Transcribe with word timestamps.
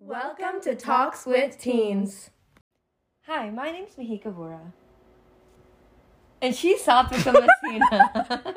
Welcome 0.00 0.60
to 0.62 0.74
Talks 0.74 1.26
with 1.26 1.58
Teens. 1.58 2.30
Hi, 3.26 3.50
my 3.50 3.70
name's 3.70 3.94
Mahika 3.96 4.32
Vora. 4.34 4.72
And 6.40 6.54
she's 6.54 6.82
Satvika 6.82 7.32
Messina. 7.32 8.54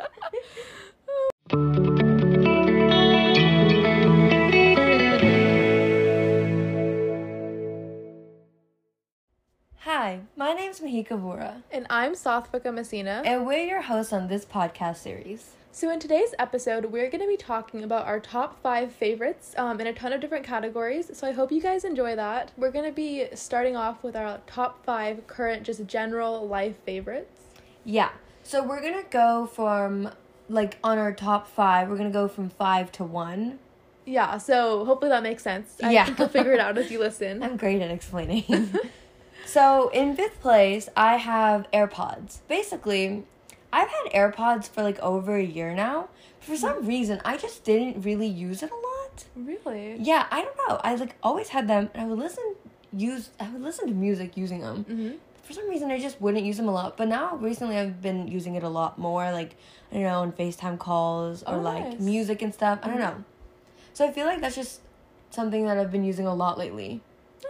Hi, 9.80 10.20
my 10.36 10.54
name's 10.54 10.80
Mahika 10.80 11.10
Vora, 11.20 11.64
And 11.72 11.88
I'm 11.90 12.14
Sathvika 12.14 12.74
Messina. 12.74 13.24
and 13.26 13.46
we're 13.48 13.66
your 13.66 13.82
hosts 13.82 14.14
on 14.14 14.28
this 14.28 14.46
podcast 14.46 14.98
series. 14.98 15.52
So, 15.74 15.90
in 15.90 16.00
today's 16.00 16.34
episode, 16.38 16.86
we're 16.86 17.10
going 17.10 17.22
to 17.22 17.28
be 17.28 17.38
talking 17.38 17.84
about 17.84 18.06
our 18.06 18.20
top 18.20 18.62
five 18.62 18.92
favorites 18.92 19.56
um, 19.58 19.80
in 19.80 19.88
a 19.88 19.94
ton 19.94 20.12
of 20.12 20.20
different 20.20 20.46
categories. 20.46 21.10
So, 21.18 21.26
I 21.28 21.32
hope 21.32 21.50
you 21.52 21.62
guys 21.62 21.86
enjoy 21.86 22.16
that. 22.18 22.52
We're 22.58 22.72
going 22.72 22.84
to 22.86 22.92
be 22.92 23.28
starting 23.36 23.78
off 23.78 24.04
with 24.04 24.16
our 24.16 24.42
top 24.48 24.84
five 24.86 25.26
current, 25.28 25.64
just 25.64 25.86
general 25.88 26.46
life 26.46 26.76
favorites. 26.86 27.40
Yeah, 27.86 28.10
so 28.44 28.62
we're 28.62 28.82
gonna 28.82 29.02
go 29.10 29.48
from, 29.48 30.12
like, 30.50 30.78
on 30.84 31.00
our 31.00 31.12
top 31.14 31.48
five, 31.48 31.90
we're 31.90 31.98
gonna 31.98 32.12
go 32.12 32.28
from 32.28 32.50
five 32.52 32.92
to 32.94 33.04
one. 33.04 33.58
Yeah, 34.06 34.38
so 34.38 34.86
hopefully 34.86 35.10
that 35.10 35.24
makes 35.24 35.42
sense. 35.42 35.78
I 35.82 35.92
Yeah. 35.94 36.06
think 36.06 36.20
you'll 36.20 36.28
figure 36.30 36.54
it 36.54 36.60
out 36.60 36.78
as 36.78 36.92
you 36.92 37.00
listen. 37.08 37.42
I'm 37.42 37.58
great 37.58 37.82
at 37.82 37.90
explaining. 37.90 38.44
so 39.48 39.90
in 39.90 40.16
fifth 40.16 40.42
place, 40.42 40.90
I 40.96 41.18
have 41.18 41.66
AirPods. 41.74 42.40
Basically, 42.48 43.24
I've 43.74 43.90
had 43.90 44.12
AirPods 44.14 44.70
for 44.70 44.84
like 44.84 45.00
over 45.00 45.36
a 45.36 45.44
year 45.44 45.74
now. 45.74 46.10
For 46.40 46.56
some 46.58 46.86
reason, 46.88 47.22
I 47.24 47.38
just 47.38 47.64
didn't 47.64 48.02
really 48.02 48.28
use 48.28 48.64
it 48.64 48.72
a 48.72 48.76
lot. 48.76 49.26
really? 49.36 49.98
Yeah, 50.00 50.26
I 50.32 50.42
don't 50.44 50.58
know. 50.68 50.80
I 50.84 50.96
like 50.96 51.16
always 51.22 51.50
had 51.50 51.68
them, 51.68 51.90
and 51.94 52.04
I 52.04 52.06
would 52.06 52.18
listen 52.20 52.56
use 52.94 53.30
I 53.40 53.48
would 53.50 53.62
listen 53.62 53.88
to 53.88 53.94
music 53.94 54.36
using 54.36 54.62
them. 54.62 54.86
Mm-hmm. 54.90 55.12
For 55.44 55.54
some 55.54 55.70
reason, 55.70 55.92
I 55.92 56.00
just 56.00 56.20
wouldn't 56.22 56.44
use 56.46 56.58
them 56.58 56.68
a 56.68 56.72
lot. 56.72 56.98
But 56.98 57.08
now, 57.10 57.36
recently, 57.36 57.78
I've 57.78 58.02
been 58.02 58.28
using 58.28 58.56
it 58.56 58.64
a 58.64 58.70
lot 58.70 58.98
more. 58.98 59.32
Like 59.32 59.56
I 59.92 59.96
don't 59.96 60.04
know, 60.04 60.20
on 60.22 60.32
Facetime 60.32 60.80
calls 60.80 61.44
or 61.44 61.56
Oh, 61.56 61.60
like 61.62 61.84
nice. 61.92 62.00
music 62.00 62.42
and 62.42 62.54
stuff. 62.54 62.80
I 62.84 62.88
don't 62.88 62.98
Mhm. 62.98 63.00
know. 63.00 63.24
So 63.94 64.06
I 64.08 64.12
feel 64.12 64.26
like 64.26 64.42
that's 64.42 64.56
just 64.56 64.80
something 65.30 65.66
that 65.66 65.78
I've 65.78 65.92
been 65.92 66.04
using 66.06 66.26
a 66.28 66.34
lot 66.34 66.58
lately. 66.58 67.02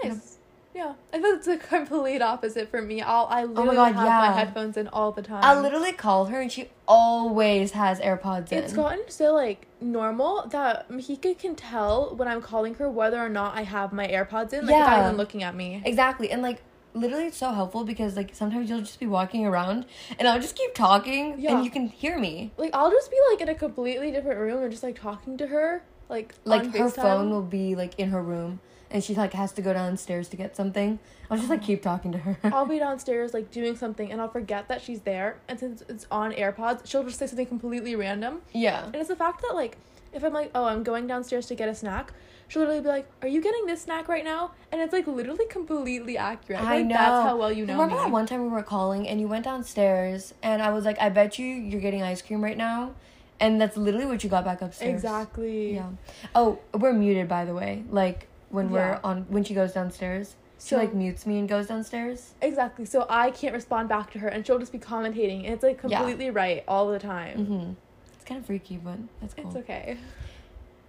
Nice. 0.03 0.30
Yeah, 0.73 0.93
I 1.13 1.17
feel 1.17 1.31
it's 1.35 1.47
a 1.47 1.57
complete 1.57 2.21
opposite 2.21 2.69
for 2.69 2.81
me. 2.81 3.01
I'll 3.01 3.27
I 3.29 3.43
oh 3.43 3.45
literally 3.47 3.69
Oh 3.77 3.85
God, 3.85 3.93
have 3.95 4.05
yeah. 4.05 4.17
my 4.19 4.31
headphones 4.31 4.77
in 4.77 4.87
all 4.87 5.11
the 5.11 5.21
time. 5.21 5.43
I 5.43 5.59
literally 5.59 5.91
call 5.91 6.25
her 6.25 6.39
and 6.41 6.51
she 6.51 6.69
always 6.87 7.71
has 7.71 7.99
AirPods 7.99 8.51
in. 8.51 8.59
It's 8.63 8.73
gotten 8.73 9.01
so 9.09 9.33
like 9.33 9.67
normal 9.81 10.47
that 10.47 10.89
Mahika 10.89 11.37
can 11.37 11.55
tell 11.55 12.15
when 12.15 12.27
I'm 12.27 12.41
calling 12.41 12.75
her 12.75 12.89
whether 12.89 13.17
or 13.19 13.29
not 13.29 13.55
I 13.57 13.63
have 13.63 13.91
my 13.91 14.07
AirPods 14.07 14.53
in, 14.53 14.65
like 14.65 14.77
without 14.77 14.97
Yeah. 14.97 15.05
even 15.07 15.17
looking 15.17 15.43
at 15.43 15.55
me. 15.55 15.81
exactly, 15.85 16.31
and 16.31 16.41
like 16.41 16.61
literally, 16.93 17.27
it's 17.27 17.37
so 17.37 17.51
helpful 17.51 17.83
because 17.83 18.15
like 18.15 18.33
sometimes 18.33 18.69
you'll 18.69 18.79
just 18.81 18.99
be 18.99 19.07
walking 19.07 19.45
around 19.45 19.85
and 20.19 20.27
I'll 20.27 20.39
just 20.39 20.55
keep 20.55 20.73
talking 20.73 21.35
Yeah. 21.39 21.55
and 21.55 21.65
you 21.65 21.71
can 21.71 21.87
hear 21.89 22.17
me. 22.17 22.51
Like 22.57 22.71
I'll 22.73 22.91
just 22.91 23.11
be 23.11 23.17
like 23.31 23.41
in 23.41 23.49
a 23.49 23.55
completely 23.55 24.11
different 24.11 24.39
room 24.39 24.61
and 24.63 24.71
just 24.71 24.83
like 24.83 24.99
talking 24.99 25.37
to 25.37 25.47
her, 25.47 25.83
like 26.09 26.33
Like 26.45 26.65
her 26.73 26.85
FaceTime. 26.85 27.01
phone 27.01 27.29
will 27.29 27.41
be 27.41 27.75
like 27.75 27.97
in 27.99 28.09
her 28.09 28.21
room 28.21 28.59
and 28.91 29.03
she 29.03 29.15
like 29.15 29.33
has 29.33 29.51
to 29.53 29.61
go 29.61 29.73
downstairs 29.73 30.27
to 30.29 30.37
get 30.37 30.55
something. 30.55 30.99
I'll 31.29 31.37
just 31.37 31.49
like 31.49 31.63
keep 31.63 31.81
talking 31.81 32.11
to 32.11 32.17
her. 32.19 32.37
I'll 32.53 32.65
be 32.65 32.79
downstairs 32.79 33.33
like 33.33 33.51
doing 33.51 33.75
something 33.75 34.11
and 34.11 34.19
I'll 34.21 34.29
forget 34.29 34.67
that 34.67 34.81
she's 34.81 35.01
there, 35.01 35.37
and 35.47 35.59
since 35.59 35.81
it's 35.87 36.05
on 36.11 36.31
AirPods, 36.33 36.85
she'll 36.85 37.03
just 37.03 37.19
say 37.19 37.27
something 37.27 37.45
completely 37.45 37.95
random. 37.95 38.41
yeah. 38.53 38.85
And 38.85 38.95
it's 38.95 39.07
the 39.09 39.15
fact 39.15 39.41
that 39.43 39.55
like 39.55 39.77
if 40.13 40.23
I'm 40.23 40.33
like, 40.33 40.51
oh, 40.53 40.65
I'm 40.65 40.83
going 40.83 41.07
downstairs 41.07 41.45
to 41.47 41.55
get 41.55 41.69
a 41.69 41.73
snack, 41.75 42.11
she'll 42.49 42.61
literally 42.63 42.81
be 42.81 42.89
like, 42.89 43.07
"Are 43.21 43.29
you 43.29 43.41
getting 43.41 43.65
this 43.65 43.81
snack 43.83 44.09
right 44.09 44.25
now?" 44.25 44.51
And 44.69 44.81
it's 44.81 44.91
like 44.91 45.07
literally 45.07 45.45
completely 45.45 46.17
accurate. 46.17 46.61
I 46.61 46.77
like, 46.79 46.85
know. 46.87 46.95
That's 46.95 47.29
how 47.29 47.37
well 47.37 47.51
you 47.51 47.65
know 47.65 47.73
Remember 47.73 47.95
me. 47.95 48.01
that 48.01 48.11
one 48.11 48.25
time 48.25 48.41
we 48.43 48.49
were 48.49 48.61
calling 48.61 49.07
and 49.07 49.21
you 49.21 49.27
went 49.29 49.45
downstairs 49.45 50.33
and 50.43 50.61
I 50.61 50.71
was 50.71 50.83
like, 50.83 50.99
I 50.99 51.07
bet 51.09 51.39
you 51.39 51.45
you're 51.47 51.79
getting 51.79 52.03
ice 52.03 52.21
cream 52.21 52.43
right 52.43 52.57
now. 52.57 52.93
And 53.39 53.59
that's 53.59 53.75
literally 53.75 54.05
what 54.05 54.23
you 54.23 54.29
got 54.29 54.43
back 54.45 54.61
upstairs. 54.61 54.93
Exactly. 54.93 55.75
Yeah. 55.75 55.89
Oh, 56.35 56.59
we're 56.77 56.93
muted 56.93 57.27
by 57.29 57.45
the 57.45 57.55
way. 57.55 57.83
Like 57.89 58.27
when 58.51 58.67
Yeah. 58.67 58.71
we're 58.73 58.99
on 59.03 59.25
when 59.29 59.43
she 59.43 59.53
goes 59.53 59.73
downstairs. 59.73 60.35
She 60.59 60.69
So- 60.69 60.77
like 60.77 60.93
mutes 60.93 61.25
me 61.25 61.39
and 61.39 61.49
goes 61.49 61.67
downstairs. 61.67 62.33
Exactly. 62.41 62.85
So 62.85 63.05
I 63.09 63.31
can't 63.31 63.53
respond 63.53 63.89
back 63.89 64.11
to 64.11 64.19
her, 64.19 64.27
and 64.27 64.45
she'll 64.45 64.59
just 64.59 64.71
be 64.71 64.77
commentating, 64.79 65.43
and 65.45 65.53
it's 65.53 65.63
like 65.63 65.81
Yeah. 65.83 65.97
completely 65.97 66.29
right 66.29 66.63
all 66.67 66.87
the 66.89 66.99
time. 66.99 67.37
Mhm. 67.47 67.75
It's 68.15 68.23
kind 68.25 68.39
of 68.39 68.45
freaky, 68.45 68.77
but 68.77 68.97
that's 69.19 69.33
cool. 69.33 69.47
It's 69.47 69.55
okay. 69.55 69.97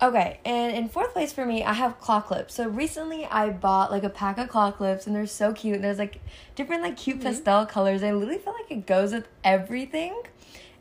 Okay, 0.03 0.41
and 0.45 0.75
in 0.77 0.89
fourth 0.89 1.13
place 1.13 1.33
for 1.33 1.47
me, 1.47 1.63
I 1.63 1.75
have 1.75 2.01
claw 2.01 2.21
clips. 2.21 2.55
So 2.55 2.67
recently 2.69 3.25
I 3.27 3.51
bought 3.51 3.93
like 3.93 4.03
a 4.03 4.09
pack 4.11 4.37
of 4.37 4.49
claw 4.49 4.73
clips 4.73 5.07
and 5.07 5.15
they're 5.15 5.27
so 5.27 5.53
cute. 5.53 5.77
And 5.77 5.85
there's 5.85 5.99
like 6.01 6.21
different 6.57 6.83
like 6.83 6.97
cute 6.97 7.21
Mhm. 7.21 7.23
pastel 7.23 7.65
colors. 7.67 8.03
I 8.03 8.11
literally 8.11 8.39
feel 8.41 8.53
like 8.55 8.69
it 8.71 8.85
goes 8.85 9.13
with 9.13 9.29
everything. 9.45 10.21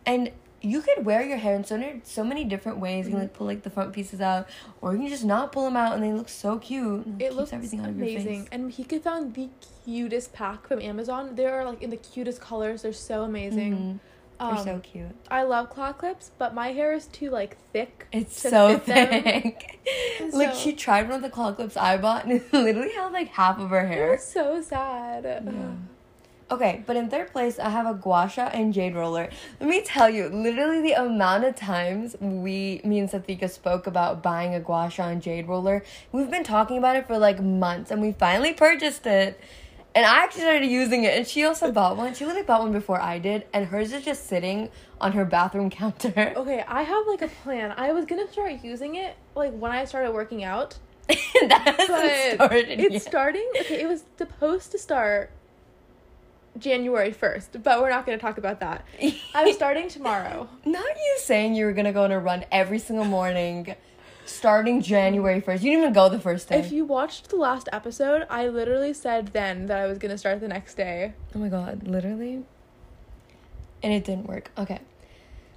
And 0.07 0.31
you 0.61 0.81
could 0.81 1.05
wear 1.05 1.23
your 1.23 1.38
hair 1.38 1.55
in 1.55 1.63
so 1.63 1.77
many, 1.77 2.01
so 2.03 2.23
many 2.23 2.44
different 2.44 2.77
ways. 2.79 3.05
You 3.05 3.11
can 3.11 3.19
like 3.22 3.33
pull 3.33 3.47
like 3.47 3.63
the 3.63 3.69
front 3.69 3.94
pieces 3.94 4.22
out, 4.22 4.47
or 4.81 4.94
you 4.94 4.99
can 4.99 5.07
just 5.09 5.25
not 5.25 5.51
pull 5.51 5.66
them 5.66 5.75
out, 5.75 5.94
and 5.95 6.03
they 6.03 6.13
look 6.13 6.29
so 6.29 6.57
cute. 6.59 7.05
It 7.07 7.19
keeps 7.19 7.35
looks 7.35 7.53
everything 7.53 7.79
out 7.81 7.89
of 7.89 7.97
your 7.97 8.07
amazing. 8.07 8.41
face. 8.41 8.49
And 8.51 8.72
Mahika 8.72 9.01
found 9.01 9.33
the 9.33 9.49
cutest 9.85 10.33
pack 10.33 10.67
from 10.67 10.79
Amazon. 10.81 11.35
They 11.35 11.45
are 11.45 11.66
like 11.66 11.81
in 11.81 11.89
the 11.89 11.97
cutest 11.97 12.39
colors. 12.41 12.83
They're 12.83 12.94
so 12.94 13.23
amazing. 13.23 13.73
Mhm. 13.73 13.99
Um, 14.39 14.55
They're 14.55 14.63
so 14.75 14.79
cute. 14.79 15.16
I 15.29 15.44
love 15.44 15.69
claw 15.69 15.94
clips, 15.94 16.31
but 16.39 16.55
my 16.55 16.69
hair 16.72 16.93
is 16.93 17.05
too 17.07 17.29
like 17.29 17.57
thick. 17.73 18.07
It's 18.11 18.39
so 18.41 18.79
thick. 18.79 19.79
like 20.33 20.53
she 20.55 20.73
tried 20.73 21.03
one 21.07 21.17
of 21.17 21.22
the 21.22 21.29
claw 21.29 21.51
clips 21.53 21.78
I 21.78 21.97
bought, 21.97 22.23
and 22.25 22.33
it 22.33 22.51
literally 22.53 22.91
held 22.91 23.13
like 23.13 23.28
half 23.29 23.59
of 23.59 23.69
her 23.69 23.81
It 23.81 23.88
hair. 23.88 24.11
was 24.13 24.23
so 24.23 24.61
sad. 24.61 25.23
Yeah. 25.25 25.72
Okay, 26.51 26.84
but 26.85 26.97
in 26.97 27.09
third 27.09 27.31
place, 27.31 27.59
I 27.59 27.69
have 27.69 27.88
a 27.88 27.94
gua 27.94 28.28
sha 28.28 28.47
and 28.47 28.73
jade 28.73 28.94
roller. 28.94 29.29
Let 29.62 29.69
me 29.69 29.81
tell 29.84 30.09
you, 30.09 30.28
literally 30.28 30.81
the 30.81 31.01
amount 31.01 31.45
of 31.45 31.56
times 31.56 32.17
we, 32.19 32.81
me 32.84 33.00
and 33.00 33.09
Sathika 33.09 33.50
spoke 33.50 33.88
about 33.88 34.22
buying 34.22 34.53
a 34.53 34.59
gua 34.59 34.90
sha 34.90 35.07
and 35.07 35.22
jade 35.22 35.47
roller, 35.47 35.81
we've 36.11 36.29
been 36.29 36.44
talking 36.44 36.78
about 36.78 36.97
it 36.97 37.07
for 37.07 37.17
like 37.17 37.41
months, 37.41 37.90
and 37.90 38.01
we 38.01 38.11
finally 38.11 38.51
purchased 38.53 39.07
it. 39.07 39.40
And 39.95 40.06
I 40.06 40.23
actually 40.23 40.41
started 40.41 40.67
using 40.67 41.06
it, 41.06 41.17
and 41.17 41.25
she 41.25 41.45
also 41.45 41.72
bought 41.79 41.95
one. 41.95 42.13
She 42.16 42.25
literally 42.25 42.45
bought 42.45 42.63
one 42.63 42.73
before 42.73 43.00
I 43.00 43.17
did, 43.17 43.45
and 43.53 43.67
hers 43.67 43.94
is 43.94 44.03
just 44.03 44.28
sitting 44.28 44.69
on 45.00 45.13
her 45.13 45.23
bathroom 45.23 45.69
counter. 45.81 46.34
Okay, 46.35 46.66
I 46.67 46.81
have 46.84 47.07
like 47.07 47.22
a 47.22 47.29
plan. 47.29 47.73
I 47.78 47.94
was 47.94 48.03
gonna 48.03 48.29
start 48.29 48.61
using 48.61 48.95
it 48.95 49.16
like 49.35 49.53
when 49.53 49.72
I 49.72 49.85
started 49.85 50.11
working 50.11 50.44
out. 50.44 50.78
that 51.07 51.75
hasn't 51.78 52.35
started 52.35 52.79
it's 52.79 52.94
yet. 52.94 53.01
starting. 53.01 53.50
Okay, 53.61 53.81
it 53.81 53.88
was 53.88 54.03
supposed 54.17 54.72
to 54.72 54.78
start 54.78 55.31
January 56.57 57.12
1st, 57.12 57.63
but 57.63 57.81
we're 57.81 57.89
not 57.89 58.06
going 58.06 58.17
to 58.17 58.22
talk 58.22 58.38
about 58.38 58.59
that. 58.59 58.85
I'm 59.34 59.53
starting 59.62 59.88
tomorrow. 59.89 60.47
Not 60.66 60.95
you 60.95 61.16
saying 61.19 61.56
you 61.56 61.66
were 61.66 61.73
gonna 61.73 61.94
go 61.94 62.03
on 62.03 62.12
a 62.12 62.19
run 62.19 62.45
every 62.51 62.78
single 62.79 63.06
morning, 63.06 63.75
starting 64.25 64.81
January 64.81 65.41
first. 65.41 65.63
You 65.63 65.72
didn't 65.72 65.84
even 65.84 65.94
go 65.94 66.09
the 66.09 66.19
first 66.19 66.50
day. 66.50 66.59
If 66.59 66.72
you 66.72 66.85
watched 66.85 67.29
the 67.29 67.38
last 67.38 67.67
episode, 67.72 68.28
I 68.29 68.47
literally 68.47 68.94
said 68.94 69.28
then 69.28 69.67
that 69.67 69.78
I 69.79 69.88
was 69.88 69.97
going 69.97 70.11
to 70.11 70.17
start 70.17 70.40
the 70.41 70.47
next 70.47 70.75
day. 70.75 71.13
oh 71.35 71.40
my 71.40 71.50
god, 71.50 71.88
literally. 71.88 72.44
And 73.84 73.91
it 73.94 74.03
didn't 74.03 74.28
work. 74.28 74.51
Okay. 74.57 74.79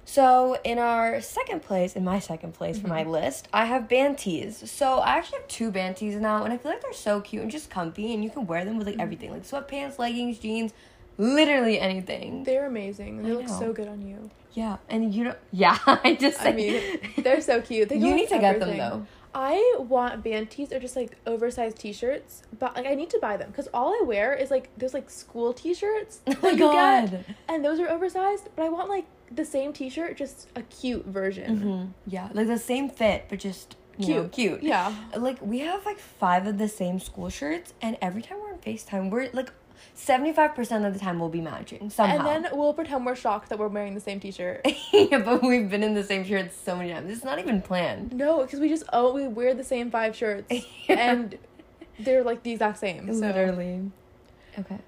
So 0.05 0.57
in 0.63 0.77
our 0.77 1.19
second 1.19 1.63
place, 1.63 1.95
in 1.95 2.03
my 2.03 2.19
second 2.19 2.53
place 2.53 2.79
for 2.79 2.87
my 2.87 3.01
mm-hmm. 3.01 3.11
list, 3.11 3.47
I 3.51 3.65
have 3.65 3.89
band 3.89 4.19
tees. 4.19 4.69
So 4.69 4.99
I 4.99 5.17
actually 5.17 5.39
have 5.39 5.47
two 5.47 5.71
band 5.71 5.97
tees 5.97 6.15
now, 6.15 6.43
and 6.43 6.53
I 6.53 6.57
feel 6.57 6.71
like 6.71 6.81
they're 6.81 6.93
so 6.93 7.21
cute 7.21 7.41
and 7.41 7.51
just 7.51 7.71
comfy, 7.71 8.13
and 8.13 8.23
you 8.23 8.29
can 8.29 8.45
wear 8.45 8.63
them 8.63 8.77
with 8.77 8.85
like 8.85 8.95
mm-hmm. 8.95 9.01
everything, 9.01 9.31
like 9.31 9.43
sweatpants, 9.43 9.97
leggings, 9.97 10.37
jeans, 10.37 10.73
literally 11.17 11.79
anything. 11.79 12.43
They're 12.43 12.67
amazing. 12.67 13.23
They 13.23 13.31
I 13.31 13.33
look 13.33 13.47
know. 13.47 13.59
so 13.59 13.73
good 13.73 13.87
on 13.87 14.07
you. 14.07 14.29
yeah, 14.53 14.77
and 14.89 15.13
you 15.13 15.25
don't. 15.25 15.37
Yeah, 15.51 15.77
I 15.85 16.15
just. 16.19 16.41
I 16.41 16.51
mean, 16.51 16.81
they're 17.17 17.41
so 17.41 17.61
cute. 17.61 17.89
They 17.89 17.97
you 17.97 18.15
need 18.15 18.29
to 18.29 18.39
get 18.39 18.59
them 18.59 18.77
though. 18.77 19.07
I 19.35 19.75
want 19.79 20.23
band 20.23 20.49
tees 20.49 20.71
or 20.71 20.79
just 20.79 20.95
like 20.95 21.17
oversized 21.27 21.77
t-shirts, 21.77 22.43
but 22.57 22.73
like 22.73 22.85
I 22.85 22.95
need 22.95 23.09
to 23.09 23.19
buy 23.19 23.35
them 23.35 23.49
because 23.51 23.67
all 23.73 23.89
I 23.93 24.01
wear 24.05 24.33
is 24.33 24.49
like 24.49 24.69
those 24.77 24.93
like 24.93 25.09
school 25.09 25.51
t-shirts 25.51 26.21
Oh 26.27 26.35
my 26.41 26.55
god. 26.55 27.11
get, 27.11 27.25
and 27.49 27.63
those 27.63 27.81
are 27.81 27.89
oversized. 27.89 28.47
But 28.55 28.63
I 28.63 28.69
want 28.69 28.87
like 28.87 29.05
the 29.35 29.45
same 29.45 29.73
t-shirt, 29.73 30.17
just 30.17 30.47
a 30.55 30.61
cute 30.63 31.05
version. 31.05 31.57
hmm 31.57 31.85
Yeah, 32.11 32.29
like 32.33 32.47
the 32.47 32.57
same 32.59 32.89
fit, 32.89 33.25
but 33.29 33.39
just 33.39 33.75
you 33.97 34.15
know, 34.15 34.21
Cute. 34.23 34.31
cute. 34.33 34.63
Yeah. 34.63 34.93
Like 35.15 35.37
we 35.41 35.59
have 35.59 35.85
like 35.85 35.99
five 35.99 36.47
of 36.47 36.57
the 36.57 36.67
same 36.67 36.99
school 36.99 37.29
shirts, 37.29 37.73
and 37.81 37.97
every 38.01 38.21
time 38.21 38.39
we're 38.41 38.51
on 38.53 38.59
Facetime, 38.59 39.09
we're 39.09 39.29
like 39.31 39.51
seventy 39.93 40.33
five 40.33 40.53
percent 40.53 40.83
of 40.85 40.93
the 40.93 40.99
time 40.99 41.17
we'll 41.19 41.29
be 41.29 41.39
matching 41.41 41.89
somehow. 41.89 42.17
And 42.27 42.45
then 42.45 42.57
we'll 42.57 42.73
pretend 42.73 43.05
we're 43.05 43.15
shocked 43.15 43.49
that 43.49 43.57
we're 43.59 43.69
wearing 43.69 43.93
the 43.93 44.01
same 44.01 44.19
t-shirt. 44.19 44.67
yeah, 44.93 45.19
but 45.19 45.41
we've 45.41 45.69
been 45.69 45.81
in 45.83 45.93
the 45.93 46.03
same 46.03 46.25
shirts 46.25 46.57
so 46.57 46.75
many 46.75 46.91
times. 46.91 47.09
It's 47.09 47.23
not 47.23 47.39
even 47.39 47.61
planned. 47.61 48.11
no, 48.13 48.41
because 48.41 48.59
we 48.59 48.67
just 48.67 48.83
oh 48.91 49.13
we 49.13 49.27
wear 49.27 49.53
the 49.53 49.63
same 49.63 49.89
five 49.89 50.13
shirts 50.15 50.51
and 50.89 51.37
they're 51.99 52.23
like 52.23 52.43
the 52.43 52.51
exact 52.51 52.79
same. 52.79 53.07
So. 53.13 53.19
Literally. 53.19 53.91
Okay. 54.59 54.79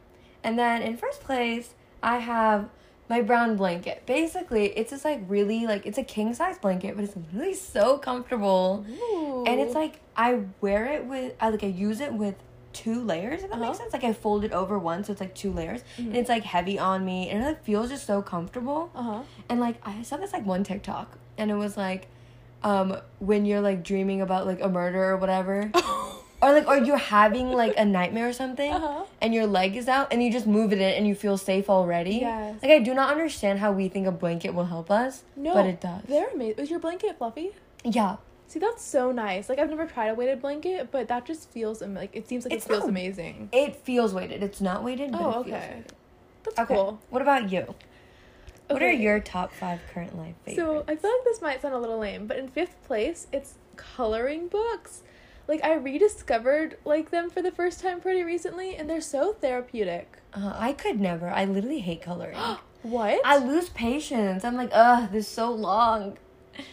And 0.44 0.60
then 0.60 0.82
in 0.82 0.98
first 0.98 1.22
place, 1.22 1.74
I 2.04 2.18
have 2.18 2.70
my 3.10 3.22
brown 3.22 3.56
blanket. 3.56 4.06
Basically, 4.06 4.66
it's 4.78 4.92
just 4.92 5.06
like 5.06 5.22
really 5.28 5.66
like 5.66 5.86
it's 5.86 5.98
a 5.98 6.04
king 6.04 6.34
size 6.34 6.58
blanket, 6.58 6.96
but 6.96 7.04
it's 7.06 7.14
really 7.34 7.54
so 7.54 7.98
comfortable. 7.98 8.86
Ooh. 8.90 9.44
And 9.48 9.60
it's 9.62 9.74
like 9.76 10.00
I 10.16 10.42
wear 10.62 10.86
it 10.88 11.06
with 11.06 11.34
I 11.40 11.50
like 11.50 11.64
I 11.64 11.68
use 11.68 12.00
it 12.02 12.14
with 12.14 12.36
two 12.74 13.02
layers 13.02 13.42
if 13.44 13.50
that 13.50 13.60
makes 13.60 13.70
Uh-huh. 13.80 13.90
sense. 13.90 13.94
Like 13.94 14.04
I 14.04 14.14
fold 14.14 14.44
it 14.44 14.52
over 14.52 14.78
one, 14.78 15.04
so 15.04 15.12
it's 15.12 15.22
like 15.22 15.34
two 15.34 15.52
layers, 15.52 15.82
and 15.98 16.16
it's 16.16 16.30
like 16.30 16.44
heavy 16.44 16.78
on 16.78 17.04
me, 17.06 17.30
and 17.30 17.42
it 17.44 17.46
like 17.46 17.64
feels 17.64 17.90
just 17.90 18.06
so 18.06 18.22
comfortable. 18.22 18.92
uh 18.94 19.02
huh. 19.02 19.22
And 19.50 19.60
like 19.60 19.78
I 19.88 20.02
saw 20.04 20.18
this 20.18 20.34
like 20.34 20.46
one 20.46 20.64
TikTok, 20.64 21.18
and 21.38 21.50
it 21.50 21.56
was 21.56 21.76
like, 21.78 22.08
um, 22.64 22.98
when 23.20 23.46
you're 23.46 23.62
like 23.62 23.84
dreaming 23.84 24.22
about 24.22 24.46
like 24.46 24.62
a 24.62 24.70
murder 24.70 25.04
or 25.04 25.18
whatever, 25.18 25.72
or 26.42 26.54
like 26.54 26.68
or 26.68 26.78
you're 26.78 26.98
having 26.98 27.52
like 27.52 27.74
a 27.78 27.86
nightmare 27.86 28.28
or 28.30 28.34
something, 28.34 28.72
Uh-huh. 28.72 29.04
and 29.22 29.34
your 29.34 29.48
leg 29.48 29.76
is 29.76 29.88
out, 29.88 30.12
and 30.14 30.22
you 30.24 30.32
just 30.32 30.46
move 30.48 30.72
it 30.72 30.80
in, 30.80 30.94
and 30.94 31.08
you 31.08 31.16
feel 31.16 31.38
safe 31.38 31.70
already. 31.70 32.16
Yes. 32.18 32.62
Like 32.62 32.72
I 32.72 32.80
do 32.80 32.94
not 32.94 33.12
understand 33.12 33.60
how 33.60 33.72
we 33.72 33.88
think 33.90 34.06
a 34.08 34.12
blanket 34.12 34.54
will 34.54 34.66
help 34.66 34.92
us, 34.92 35.24
No, 35.36 35.54
but 35.54 35.66
it 35.66 35.82
does. 35.82 36.04
They're 36.08 36.30
amazing. 36.30 36.60
Is 36.64 36.70
your 36.70 36.80
blanket 36.80 37.18
fluffy? 37.18 37.52
Yeah. 37.84 38.18
See, 38.50 38.60
that's 38.60 38.84
so 38.84 39.12
nice. 39.12 39.50
Like 39.50 39.60
I've 39.60 39.70
never 39.70 39.86
tried 39.88 40.08
a 40.08 40.16
weighted 40.16 40.42
blanket, 40.42 40.90
but 40.92 41.08
that 41.10 41.26
just 41.26 41.50
feels 41.50 41.82
am- 41.82 41.96
like 41.96 42.16
it 42.16 42.28
seems 42.30 42.46
like 42.46 42.54
It's 42.54 42.66
it 42.66 42.70
feels 42.70 42.82
not- 42.82 42.90
amazing. 42.90 43.50
It 43.52 43.76
feels 43.78 44.14
weighted. 44.14 44.42
It's 44.44 44.62
not 44.62 44.84
weighted, 44.84 45.12
but 45.12 45.22
Oh, 45.22 45.30
it 45.30 45.34
feels 45.34 45.46
okay. 45.48 45.52
weighted. 45.70 45.94
That's 46.44 46.60
Okay. 46.60 46.76
cool. 46.76 47.00
What 47.10 47.22
about 47.22 47.52
you? 47.52 47.76
What 48.70 48.84
are 48.84 48.92
your 48.92 49.20
top 49.20 49.52
five 49.54 49.80
current 49.94 50.18
life 50.18 50.36
favorites? 50.46 50.62
So 50.62 50.84
I 50.92 50.96
feel 50.98 51.12
like 51.12 51.24
this 51.26 51.42
might 51.42 51.62
sound 51.62 51.74
a 51.74 51.78
little 51.80 52.00
lame, 52.00 52.28
but 52.28 52.38
in 52.38 52.48
fifth 52.50 52.76
place, 52.86 53.28
it's 53.34 53.56
coloring 53.76 54.48
books. 54.50 55.04
Like 55.48 55.64
I 55.64 55.74
rediscovered 55.76 56.78
like 56.86 57.12
them 57.12 57.30
for 57.30 57.42
the 57.42 57.52
first 57.52 57.80
time 57.82 58.00
pretty 58.02 58.24
recently, 58.24 58.76
and 58.76 58.90
they're 58.90 59.02
so 59.02 59.34
therapeutic. 59.34 60.18
uh, 60.34 60.54
I 60.58 60.74
could 60.74 61.00
never. 61.00 61.30
I 61.30 61.46
literally 61.46 61.80
hate 61.80 62.02
coloring. 62.02 62.38
What? 62.84 63.20
I 63.26 63.38
lose 63.38 63.70
patience. 63.70 64.46
I'm 64.46 64.56
like, 64.56 64.70
ugh, 64.72 65.10
this 65.12 65.26
is 65.26 65.32
so 65.32 65.52
long. 65.52 66.18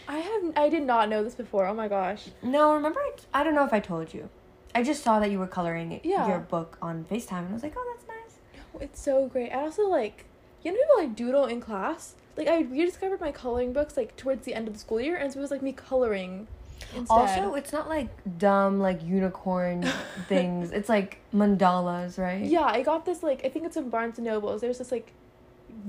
I 0.07 0.19
have 0.19 0.53
I 0.55 0.69
did 0.69 0.83
not 0.83 1.09
know 1.09 1.23
this 1.23 1.35
before. 1.35 1.65
Oh 1.67 1.73
my 1.73 1.87
gosh. 1.87 2.27
No, 2.43 2.73
remember? 2.73 2.99
I, 3.01 3.41
I 3.41 3.43
don't 3.43 3.55
know 3.55 3.65
if 3.65 3.73
I 3.73 3.79
told 3.79 4.13
you. 4.13 4.29
I 4.73 4.83
just 4.83 5.03
saw 5.03 5.19
that 5.19 5.31
you 5.31 5.39
were 5.39 5.47
coloring 5.47 5.99
Yeah. 6.03 6.27
your 6.27 6.39
book 6.39 6.77
on 6.81 7.05
FaceTime, 7.05 7.39
and 7.39 7.49
I 7.49 7.53
was 7.53 7.63
like, 7.63 7.73
oh, 7.75 7.95
that's 7.95 8.07
nice. 8.07 8.37
No, 8.73 8.79
It's 8.81 9.01
so 9.01 9.27
great. 9.27 9.51
I 9.51 9.61
also 9.61 9.89
like 9.89 10.25
you 10.63 10.71
know 10.71 10.77
people 10.77 10.97
like 10.97 11.15
doodle 11.15 11.45
in 11.45 11.59
class. 11.59 12.15
Like 12.37 12.47
I 12.47 12.61
rediscovered 12.61 13.19
my 13.19 13.31
coloring 13.31 13.73
books 13.73 13.97
like 13.97 14.15
towards 14.15 14.45
the 14.45 14.53
end 14.53 14.67
of 14.67 14.73
the 14.75 14.79
school 14.79 15.01
year, 15.01 15.15
and 15.17 15.33
so 15.33 15.39
it 15.39 15.41
was 15.41 15.51
like 15.51 15.63
me 15.63 15.73
coloring. 15.73 16.47
Instead. 16.95 17.17
Also, 17.17 17.53
it's 17.55 17.73
not 17.73 17.89
like 17.89 18.09
dumb, 18.37 18.79
like 18.79 19.03
unicorn 19.03 19.83
things. 20.27 20.71
It's 20.71 20.89
like 20.89 21.19
mandalas, 21.33 22.17
right? 22.17 22.43
yeah, 22.43 22.63
I 22.65 22.81
got 22.81 23.05
this 23.05 23.21
like 23.23 23.43
I 23.45 23.49
think 23.49 23.65
it's 23.65 23.77
in 23.77 23.89
Barnes 23.89 24.17
and 24.17 24.25
Nobles. 24.25 24.61
There's 24.61 24.77
this 24.77 24.91
like 24.91 25.11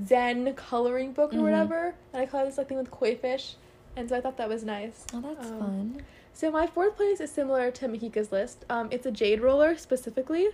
Zen 0.05 0.53
coloring 0.55 1.13
book 1.13 1.33
or 1.33 1.37
Mhm. 1.37 1.41
whatever, 1.43 1.95
and 2.13 2.21
I 2.21 2.25
colored 2.25 2.47
this 2.47 2.57
like 2.57 2.67
thing 2.69 2.77
with 2.77 2.91
koi 2.91 3.15
fish, 3.15 3.55
and 3.95 4.09
so 4.09 4.15
I 4.17 4.21
thought 4.21 4.37
that 4.37 4.49
was 4.49 4.63
nice. 4.63 5.05
Oh, 5.13 5.21
that's 5.21 5.47
Um, 5.49 5.59
fun. 5.59 6.01
So 6.33 6.51
my 6.51 6.67
fourth 6.67 6.95
place 6.97 7.19
is 7.19 7.31
similar 7.31 7.71
to 7.71 7.87
Mahika's 7.87 8.31
list. 8.31 8.63
Um, 8.69 8.89
it's 8.91 9.05
a 9.05 9.11
jade 9.11 9.41
roller 9.41 9.75
specifically, 9.77 10.49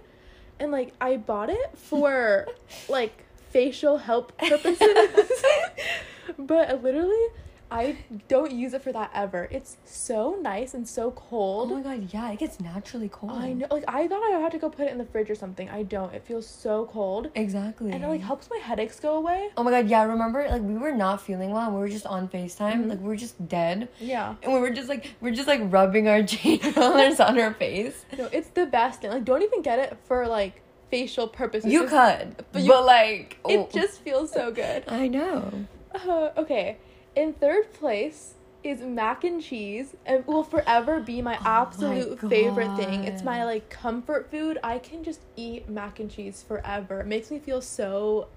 and 0.59 0.71
like 0.71 0.93
I 1.01 1.17
bought 1.17 1.49
it 1.49 1.77
for 1.77 2.47
like 2.89 3.23
facial 3.51 3.97
help 3.97 4.37
purposes, 4.37 5.31
but 6.37 6.81
literally 6.83 7.27
I 7.73 7.97
don't 8.27 8.51
use 8.51 8.73
it 8.73 8.83
for 8.83 8.91
that 8.91 9.09
ever. 9.15 9.47
It's 9.51 9.77
so 9.83 10.37
nice 10.41 10.73
and 10.75 10.87
so 10.87 11.11
cold. 11.11 11.71
Oh 11.71 11.75
my 11.75 11.81
god, 11.81 12.13
yeah, 12.13 12.31
it 12.31 12.39
gets 12.39 12.59
naturally 12.59 13.09
cold. 13.09 13.31
I 13.33 13.53
know, 13.53 13.67
like 13.71 13.83
I 13.87 14.07
thought 14.07 14.21
I 14.23 14.37
had 14.39 14.51
to 14.51 14.59
go 14.59 14.69
put 14.69 14.85
it 14.87 14.91
in 14.91 14.97
the 14.99 15.05
fridge 15.05 15.29
or 15.29 15.35
something. 15.35 15.69
I 15.69 15.83
don't. 15.83 16.13
It 16.13 16.23
feels 16.23 16.45
so 16.47 16.85
cold, 16.91 17.31
Exactly. 17.35 17.91
and 17.91 18.03
it 18.03 18.07
like 18.07 18.21
helps 18.21 18.49
my 18.49 18.57
headaches 18.57 18.99
go 18.99 19.15
away. 19.17 19.49
Oh 19.57 19.63
my 19.63 19.71
god, 19.71 19.87
yeah, 19.89 20.03
remember 20.03 20.47
like 20.49 20.61
we 20.61 20.75
were 20.75 20.91
not 20.93 21.21
feeling 21.21 21.51
well 21.51 21.65
and 21.65 21.73
we 21.73 21.81
were 21.81 21.89
just 21.89 22.05
on 22.05 22.27
FaceTime, 22.29 22.85
Mhm. 22.85 22.89
like 22.89 22.99
we 22.99 23.07
were 23.07 23.15
just 23.15 23.47
dead. 23.47 23.89
Yeah, 23.99 24.35
And 24.43 24.53
we 24.53 24.59
were 24.59 24.69
just 24.69 24.87
like 24.89 25.15
we're 25.19 25.33
just 25.33 25.47
like 25.47 25.61
rubbing 25.71 26.07
our 26.07 26.21
jade 26.33 26.77
rollers 26.77 27.19
on 27.19 27.39
our 27.39 27.53
face. 27.55 28.05
no, 28.17 28.29
it's 28.31 28.49
the 28.49 28.65
best. 28.67 29.01
thing. 29.01 29.09
Like, 29.11 29.25
don't 29.25 29.41
even 29.41 29.61
get 29.63 29.79
it 29.79 29.97
for 30.07 30.27
like 30.27 30.61
facial 30.91 31.27
purposes. 31.27 31.71
You 31.73 31.81
could. 31.85 32.35
but 32.37 32.51
But, 32.51 32.61
you- 32.61 32.85
like 32.85 33.39
It 33.49 33.57
oh. 33.57 33.69
just 33.73 34.01
feels 34.01 34.31
so 34.31 34.51
good. 34.51 34.83
I 34.87 35.07
know. 35.07 35.65
Uh, 35.95 36.29
okay, 36.37 36.77
in 37.15 37.33
third 37.33 37.73
place 37.73 38.35
is 38.63 38.81
mac 38.81 39.23
and 39.23 39.41
cheese. 39.41 39.95
It 40.05 40.25
will 40.25 40.43
forever 40.43 40.99
be 40.99 41.21
my 41.21 41.37
Oh 41.37 41.43
my 41.43 41.61
absolute 41.61 42.19
favorite 42.19 42.75
thing. 42.77 43.03
It's 43.03 43.23
my 43.23 43.43
like 43.43 43.69
comfort 43.69 44.31
food. 44.31 44.57
I 44.63 44.79
can 44.79 45.03
just 45.03 45.21
eat 45.35 45.69
mac 45.69 45.99
and 45.99 46.09
cheese 46.09 46.43
forever. 46.47 47.01
It 47.01 47.07
makes 47.07 47.29
me 47.29 47.39
feel 47.39 47.61
so 47.61 48.27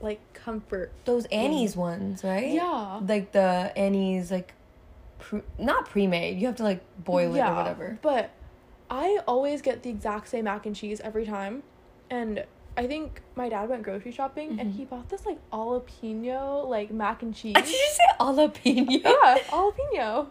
like 0.00 0.20
comfort. 0.34 0.92
Those 1.04 1.26
Annie's 1.26 1.76
ones, 1.76 2.22
right? 2.22 2.52
Yeah. 2.52 3.00
Like 3.06 3.32
the 3.32 3.72
Annie's 3.76 4.30
like 4.30 4.54
pre- 5.18 5.42
not 5.58 5.88
pre-made. 5.88 6.38
You 6.38 6.46
have 6.46 6.56
to 6.56 6.62
like 6.62 6.82
boil 7.02 7.34
it 7.34 7.40
or 7.40 7.54
whatever. 7.54 7.98
But 8.02 8.30
I 8.90 9.20
always 9.26 9.62
get 9.62 9.82
the 9.82 9.90
exact 9.90 10.28
same 10.28 10.44
mac 10.44 10.66
and 10.66 10.76
cheese 10.76 11.00
every 11.00 11.26
time. 11.26 11.62
And 12.10 12.44
I 12.76 12.86
think 12.86 13.20
my 13.36 13.48
dad 13.50 13.68
went 13.68 13.82
grocery 13.82 14.12
shopping 14.12 14.58
and 14.58 14.72
Mhm. 14.72 14.76
he 14.76 14.84
bought 14.86 15.08
this 15.10 15.26
like 15.26 15.38
jalapeno 15.52 16.66
like 16.68 16.90
mac 16.90 17.22
and 17.22 17.34
cheese. 17.34 17.54
Did 17.60 17.68
you 17.68 17.90
say 17.98 18.08
jalapeno? 18.18 18.86
yeah, 18.90 19.38
jalapeno. 19.50 20.26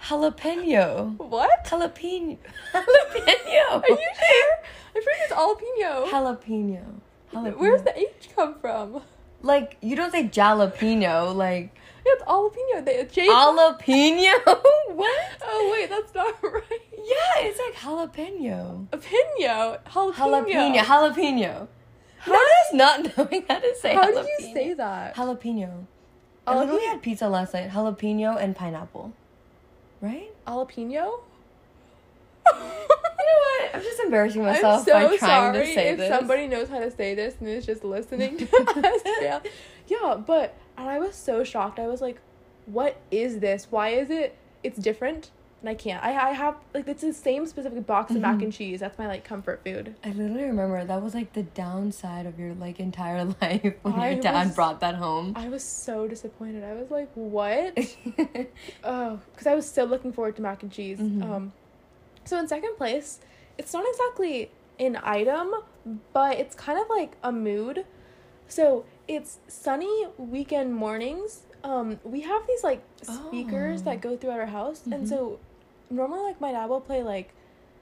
Jalapeno. 0.00 1.16
What? 1.18 1.64
Jalapeno. 1.64 2.38
Jalapeno. 2.72 3.82
Are 3.82 3.88
you 3.88 4.10
sure? 4.20 4.52
I'm 4.94 5.02
sure 5.02 5.12
it's 5.24 5.32
jalapeno. 5.32 6.06
Jalapeno. 6.08 6.84
Jalapeno. 7.32 7.56
Where's 7.58 7.82
the 7.82 7.98
H 7.98 8.28
come 8.36 8.54
from? 8.60 9.02
Like 9.46 9.76
you 9.80 9.96
don't 9.96 10.10
say 10.12 10.24
jalapeno 10.28 11.34
like 11.34 11.74
it's 12.04 12.22
jalapeno. 12.22 12.84
The 12.84 13.04
J. 13.10 13.26
jalapeno 13.28 14.34
what 14.94 15.28
Oh 15.42 15.70
wait, 15.72 15.88
that's 15.90 16.14
not 16.14 16.34
right. 16.42 16.82
yeah 16.92 17.46
it's 17.46 17.58
like 17.58 17.74
jalapeno 17.74 18.86
A 18.92 18.96
pino. 18.98 19.78
Jalapeno. 19.86 20.12
jalapeno 20.14 20.76
jalapeno 20.84 21.68
how 22.18 22.32
does 22.32 22.74
not 22.74 23.16
knowing 23.16 23.44
how 23.48 23.58
to 23.58 23.74
say 23.80 23.94
How 23.94 24.04
jalapeno 24.10 24.22
do 24.26 24.44
you 24.44 24.52
say 24.54 24.74
that? 24.74 25.14
jalapeno 25.16 25.84
I 26.46 26.58
literally 26.60 26.84
had 26.86 27.02
pizza 27.02 27.28
last 27.28 27.54
night 27.54 27.70
jalapeno 27.70 28.36
and 28.40 28.54
pineapple 28.54 29.12
right 30.00 30.30
Jalapeno. 30.46 31.20
You 32.54 33.26
know 33.26 33.40
what 33.68 33.74
I'm 33.74 33.82
just 33.82 34.00
embarrassing 34.00 34.42
I'm 34.42 34.52
myself 34.52 34.84
so 34.84 34.92
by 34.92 35.00
trying 35.16 35.18
sorry 35.18 35.58
to 35.66 35.74
say 35.74 35.88
if 35.90 35.98
this 35.98 36.08
somebody 36.08 36.46
knows 36.46 36.68
how 36.68 36.78
to 36.80 36.90
say 36.90 37.14
this 37.14 37.34
and 37.40 37.48
is 37.48 37.66
just 37.66 37.84
listening 37.84 38.36
to 38.38 38.44
us. 38.56 39.02
Yeah. 39.22 39.40
yeah, 39.88 40.14
but 40.24 40.54
and 40.78 40.88
I 40.88 40.98
was 40.98 41.14
so 41.14 41.42
shocked. 41.44 41.78
I 41.78 41.86
was 41.88 42.00
like, 42.00 42.20
"What 42.66 42.96
is 43.10 43.38
this? 43.40 43.66
Why 43.70 43.90
is 43.90 44.10
it? 44.10 44.36
It's 44.62 44.78
different." 44.78 45.30
And 45.62 45.70
I 45.70 45.74
can't. 45.74 46.04
I 46.04 46.10
I 46.10 46.32
have 46.32 46.56
like 46.74 46.86
it's 46.86 47.00
the 47.02 47.14
same 47.14 47.46
specific 47.46 47.86
box 47.86 48.10
of 48.14 48.20
mac 48.20 48.36
Mhm. 48.36 48.42
and 48.44 48.52
cheese. 48.52 48.80
That's 48.80 48.98
my 48.98 49.06
like 49.06 49.24
comfort 49.24 49.62
food. 49.64 49.96
I 50.04 50.10
literally 50.10 50.44
remember 50.44 50.84
that 50.84 51.02
was 51.02 51.14
like 51.14 51.32
the 51.32 51.44
downside 51.44 52.26
of 52.26 52.38
your 52.38 52.52
like 52.54 52.78
entire 52.78 53.24
life 53.40 53.74
when 53.82 53.94
I 53.94 54.10
your 54.12 54.20
dad 54.22 54.46
was- 54.48 54.54
brought 54.54 54.80
that 54.80 54.96
home. 54.96 55.32
I 55.34 55.48
was 55.48 55.64
so 55.64 56.06
disappointed. 56.06 56.62
I 56.62 56.74
was 56.74 56.90
like, 56.90 57.10
"What?" 57.14 57.76
Oh, 58.84 59.18
because 59.32 59.46
I 59.46 59.54
was 59.54 59.68
so 59.68 59.84
looking 59.84 60.12
forward 60.12 60.36
to 60.36 60.42
mac 60.42 60.62
and 60.62 60.70
cheese. 60.70 60.98
Mhm. 60.98 61.22
Um, 61.22 61.52
so 62.26 62.38
in 62.38 62.48
second 62.48 62.76
place, 62.76 63.20
it's 63.58 63.72
not 63.72 63.84
exactly 63.88 64.50
an 64.78 64.98
item, 65.02 65.54
but 66.12 66.38
it's 66.38 66.54
kind 66.54 66.78
of 66.78 66.88
like 66.88 67.16
a 67.22 67.32
mood. 67.32 67.86
So 68.48 68.84
it's 69.08 69.38
sunny 69.48 70.06
weekend 70.18 70.74
mornings. 70.74 71.42
Um, 71.64 71.98
we 72.04 72.20
have 72.20 72.46
these 72.46 72.62
like 72.62 72.82
speakers 73.02 73.80
Oh. 73.80 73.84
that 73.86 74.00
go 74.00 74.16
throughout 74.16 74.40
our 74.40 74.46
house, 74.46 74.84
and 74.86 75.04
Mhm. 75.04 75.08
so 75.08 75.38
normally 75.90 76.22
like 76.22 76.40
my 76.40 76.52
dad 76.52 76.66
will 76.68 76.80
play 76.80 77.02
like 77.02 77.32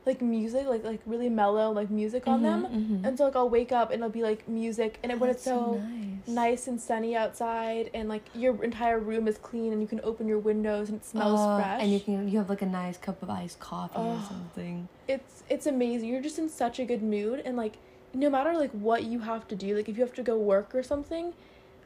like 0.06 0.20
music, 0.22 0.66
like 0.66 0.84
like 0.84 1.00
really 1.06 1.28
mellow 1.28 1.70
like 1.72 1.90
music 1.90 2.26
on 2.26 2.42
them, 2.42 2.64
Mhm, 2.66 2.70
mhm. 2.90 3.06
and 3.06 3.16
so 3.18 3.24
like 3.24 3.36
I'll 3.36 3.48
wake 3.48 3.72
up 3.72 3.90
and 3.90 4.00
it'll 4.00 4.10
be 4.10 4.22
like 4.22 4.46
music, 4.48 4.98
and 5.02 5.12
it, 5.12 5.18
when 5.20 5.30
it's 5.30 5.44
That's 5.44 5.56
so 5.56 5.80
nice. 6.26 6.28
nice 6.28 6.68
and 6.68 6.80
sunny 6.80 7.14
outside 7.14 7.90
and 7.94 8.08
like 8.08 8.22
your 8.34 8.62
entire 8.64 8.98
room 8.98 9.28
is 9.28 9.36
clean 9.38 9.72
and 9.72 9.82
you 9.82 9.88
can 9.88 10.00
open 10.04 10.26
your 10.26 10.38
windows 10.38 10.88
and 10.88 10.98
it 11.00 11.04
smells 11.04 11.40
Oh, 11.44 11.56
fresh 11.56 11.82
And 11.82 11.92
you 11.92 12.00
can 12.00 12.28
you 12.28 12.38
have 12.38 12.48
like 12.48 12.62
a 12.62 12.66
nice 12.66 12.96
cup 12.96 13.22
of 13.22 13.28
iced 13.28 13.58
coffee 13.60 13.98
or 14.00 14.20
something. 14.22 14.88
it's 15.06 15.42
it's 15.50 15.66
amazing 15.66 16.08
you're 16.08 16.22
just 16.22 16.38
in 16.38 16.48
such 16.48 16.78
a 16.78 16.84
good 16.86 17.02
mood 17.02 17.42
and 17.44 17.56
like 17.58 17.76
no 18.14 18.30
matter 18.30 18.54
like 18.56 18.70
what 18.72 19.04
you 19.04 19.18
have 19.20 19.46
to 19.48 19.54
do 19.54 19.76
like 19.76 19.86
if 19.88 19.98
you 19.98 20.02
have 20.02 20.14
to 20.14 20.22
go 20.22 20.38
work 20.38 20.74
or 20.74 20.82
something 20.82 21.34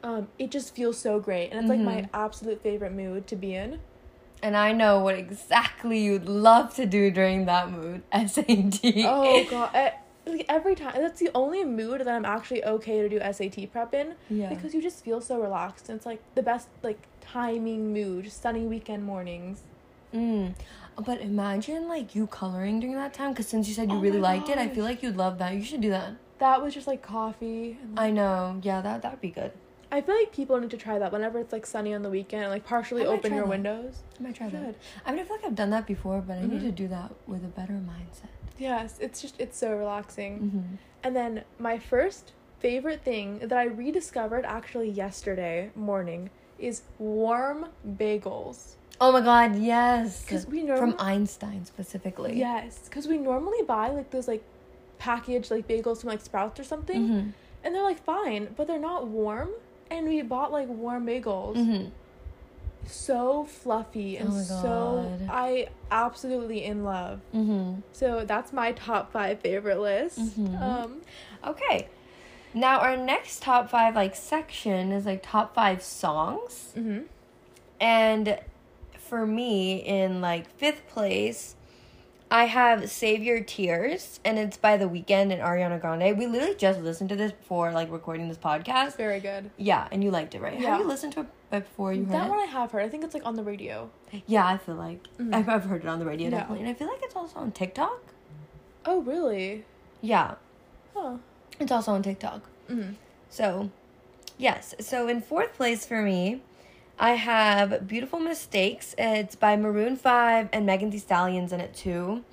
um 0.03 0.27
it 0.37 0.49
just 0.51 0.73
feels 0.73 0.97
so 0.97 1.19
great 1.19 1.49
and 1.49 1.59
it's 1.59 1.69
like 1.69 1.83
my 1.83 1.97
Mhm. 2.03 2.09
absolute 2.13 2.61
favorite 2.61 2.93
mood 2.93 3.27
to 3.27 3.35
be 3.35 3.53
in 3.55 3.79
And 4.41 4.55
I 4.55 4.71
know 4.71 4.99
what 4.99 5.15
exactly 5.15 5.99
you'd 5.99 6.25
love 6.27 6.73
to 6.75 6.85
do 6.85 7.11
during 7.11 7.45
that 7.45 7.71
mood. 7.71 8.03
SAT. 8.13 8.79
oh 9.05 9.45
god 9.49 9.69
I, 9.73 9.93
like 10.25 10.45
every 10.47 10.75
time 10.75 10.93
that's 10.95 11.19
the 11.19 11.29
only 11.33 11.63
mood 11.63 12.01
that 12.01 12.07
i'm 12.07 12.23
actually 12.25 12.63
okay 12.63 13.01
to 13.01 13.09
do 13.09 13.19
SAT 13.33 13.71
prep 13.71 13.93
in 13.95 14.13
Yeah. 14.29 14.49
because 14.49 14.73
you 14.75 14.81
just 14.81 15.03
feel 15.03 15.21
so 15.21 15.39
relaxed 15.41 15.89
and 15.89 15.97
it's 15.97 16.05
like 16.05 16.21
the 16.35 16.43
best 16.43 16.67
like 16.83 16.99
timing 17.21 17.93
mood 17.93 18.31
sunny 18.31 18.65
weekend 18.65 19.03
mornings 19.03 19.61
Mm. 20.13 20.55
But 21.05 21.21
imagine 21.21 21.87
like 21.87 22.15
you 22.15 22.25
coloring 22.27 22.79
during 22.79 22.95
that 22.95 23.13
time 23.13 23.31
because 23.31 23.47
since 23.47 23.67
you 23.67 23.75
said 23.75 23.91
you 23.91 23.97
Oh 23.97 24.01
really 24.01 24.19
liked 24.19 24.49
it, 24.49 24.57
I 24.57 24.67
feel 24.67 24.83
like 24.83 25.03
you'd 25.03 25.15
love 25.17 25.37
that. 25.37 25.53
You 25.53 25.63
should 25.63 25.81
do 25.81 25.91
that. 25.91 26.13
that 26.39 26.61
was 26.63 26.73
just 26.73 26.87
like 26.87 27.03
coffee 27.03 27.77
and, 27.83 27.99
I 27.99 28.09
know. 28.09 28.59
Yeah, 28.63 28.81
that 28.81 29.03
that'd 29.03 29.21
be 29.21 29.29
good. 29.29 29.51
I 29.91 30.01
feel 30.01 30.15
like 30.15 30.31
people 30.31 30.59
need 30.59 30.69
to 30.71 30.77
try 30.77 30.99
that 30.99 31.11
whenever 31.11 31.39
it's 31.39 31.51
like 31.51 31.65
sunny 31.65 31.93
on 31.95 32.03
the 32.03 32.09
weekend, 32.09 32.49
like 32.49 32.65
partially 32.65 33.05
open 33.05 33.33
your 33.33 33.43
that. 33.43 33.49
windows. 33.49 34.03
I 34.19 34.23
might 34.23 34.35
try 34.35 34.45
You 34.47 34.51
that. 34.53 34.65
should. 34.65 34.75
I 35.05 35.11
mean, 35.11 35.21
I 35.21 35.23
feel 35.23 35.35
like 35.37 35.45
I've 35.45 35.55
done 35.55 35.71
that 35.71 35.87
before, 35.87 36.21
but 36.21 36.37
I 36.37 36.45
need 36.45 36.61
to 36.61 36.71
do 36.71 36.87
that 36.89 37.11
with 37.27 37.43
a 37.43 37.47
better 37.47 37.73
mindset. 37.73 38.29
Yes, 38.59 38.97
it's 38.99 39.21
just 39.21 39.35
it's 39.39 39.57
so 39.57 39.75
relaxing. 39.75 40.39
Mm-hmm. 40.39 40.75
And 41.03 41.15
then 41.15 41.43
my 41.57 41.79
first 41.79 42.33
favorite 42.59 43.03
thing 43.03 43.39
that 43.39 43.53
I 43.57 43.63
rediscovered 43.63 44.45
actually 44.45 44.89
yesterday 44.89 45.71
morning 45.75 46.29
is 46.59 46.81
warm 46.99 47.67
bagels. 47.97 48.75
Oh 49.01 49.11
my 49.13 49.21
god, 49.21 49.55
yes. 49.57 50.23
Because 50.23 50.45
we 50.45 50.59
From 50.59 50.67
normally 50.67 50.95
Einstein 50.99 51.65
specifically. 51.65 52.37
yes, 52.37 52.81
because 52.83 53.07
we 53.07 53.17
normally 53.17 53.63
buy 53.63 53.87
like 53.89 54.11
those 54.11 54.27
like 54.27 54.43
packaged 54.97 55.49
like 55.51 55.67
bagels 55.67 56.01
from 56.01 56.09
like 56.09 56.21
Sprouts 56.21 56.59
or 56.59 56.63
something, 56.65 57.01
Mm-hmm. 57.01 57.29
and 57.63 57.73
they're 57.75 57.81
like 57.83 58.03
fine, 58.03 58.53
but 58.57 58.67
they're 58.67 58.77
not 58.77 59.07
warm. 59.07 59.49
And 59.91 60.07
we 60.07 60.21
bought 60.21 60.51
like 60.51 60.67
warm 60.67 61.05
bagels, 61.07 61.55
Mm-hmm. 61.57 61.89
so 62.85 63.45
fluffy 63.45 64.17
and 64.17 64.29
Oh 64.29 64.41
so 64.41 65.17
I 65.29 65.69
absolutely 65.91 66.63
in 66.63 66.83
love. 66.83 67.21
Mm-hmm. 67.35 67.81
So 67.91 68.23
that's 68.25 68.51
my 68.53 68.71
top 68.73 69.11
five 69.11 69.39
favorite 69.39 69.79
list. 69.79 70.19
Mhm. 70.39 70.61
Um, 70.61 71.01
Okay. 71.45 71.87
Now 72.53 72.79
our 72.79 72.97
next 72.97 73.41
top 73.43 73.69
five 73.69 73.95
like 73.95 74.15
section 74.15 74.91
is 74.91 75.05
like 75.05 75.21
top 75.23 75.53
five 75.55 75.81
songs. 75.83 76.73
mhm. 76.75 77.05
And 77.79 78.39
for 78.97 79.25
me, 79.25 79.77
in 79.77 80.19
like 80.21 80.49
fifth 80.57 80.87
place, 80.89 81.55
I 82.31 82.45
have 82.45 82.91
Save 82.91 83.23
Your 83.23 83.39
Tears, 83.41 84.19
and 84.23 84.37
it's 84.37 84.55
by 84.55 84.77
The 84.77 84.85
Weeknd 84.85 85.31
and 85.33 85.41
Ariana 85.41 85.81
Grande. 85.81 86.15
We 86.15 86.27
literally 86.27 86.53
just 86.55 86.79
listened 86.79 87.09
to 87.09 87.15
this 87.15 87.31
before 87.31 87.71
like 87.71 87.91
recording 87.91 88.27
this 88.27 88.37
podcast. 88.37 88.97
Very 88.97 89.19
good. 89.19 89.49
Yeah, 89.57 89.87
and 89.91 90.03
you 90.03 90.11
liked 90.11 90.35
it, 90.35 90.41
right? 90.41 90.59
Yeah. 90.59 90.71
Have 90.71 90.79
you 90.81 90.87
listened 90.87 91.13
to 91.13 91.21
it 91.21 91.27
before 91.49 91.91
you 91.91 92.03
heard 92.05 92.13
That 92.13 92.27
it? 92.27 92.29
one 92.29 92.39
I 92.39 92.45
have 92.45 92.71
heard. 92.71 92.83
I 92.83 92.89
think 92.89 93.03
it's 93.03 93.15
like 93.15 93.25
on 93.25 93.35
the 93.35 93.41
radio. 93.43 93.89
Yeah, 94.27 94.45
I 94.45 94.57
feel 94.57 94.75
like 94.75 95.07
Mhm. 95.17 95.33
I've, 95.33 95.49
I've 95.49 95.63
heard 95.63 95.83
it 95.83 95.87
on 95.87 95.97
the 95.97 96.05
radio 96.05 96.25
Yeah. 96.29 96.37
definitely, 96.41 96.59
and 96.61 96.69
I 96.69 96.73
feel 96.75 96.87
like 96.87 97.01
it's 97.01 97.15
also 97.15 97.39
on 97.39 97.51
TikTok. 97.51 97.99
Oh 98.85 99.01
really? 99.01 99.65
Yeah, 100.01 100.35
Huh. 100.95 101.15
it's 101.59 101.71
also 101.71 101.93
on 101.93 102.03
TikTok. 102.03 102.43
Mm. 102.69 102.93
So, 103.31 103.71
yes. 104.37 104.75
So 104.79 105.07
in 105.07 105.21
fourth 105.21 105.53
place 105.55 105.83
for 105.83 106.03
me, 106.03 106.43
I 106.99 107.11
have 107.11 107.87
Beautiful 107.87 108.19
Mistakes. 108.19 108.93
It's 108.97 109.35
by 109.35 109.55
Maroon 109.55 109.95
5 109.95 110.49
and 110.51 110.65
Megan 110.65 110.89
Thee 110.89 110.97
Stallion's 110.99 111.53
in 111.53 111.61
it 111.61 111.73
too. 111.73 112.23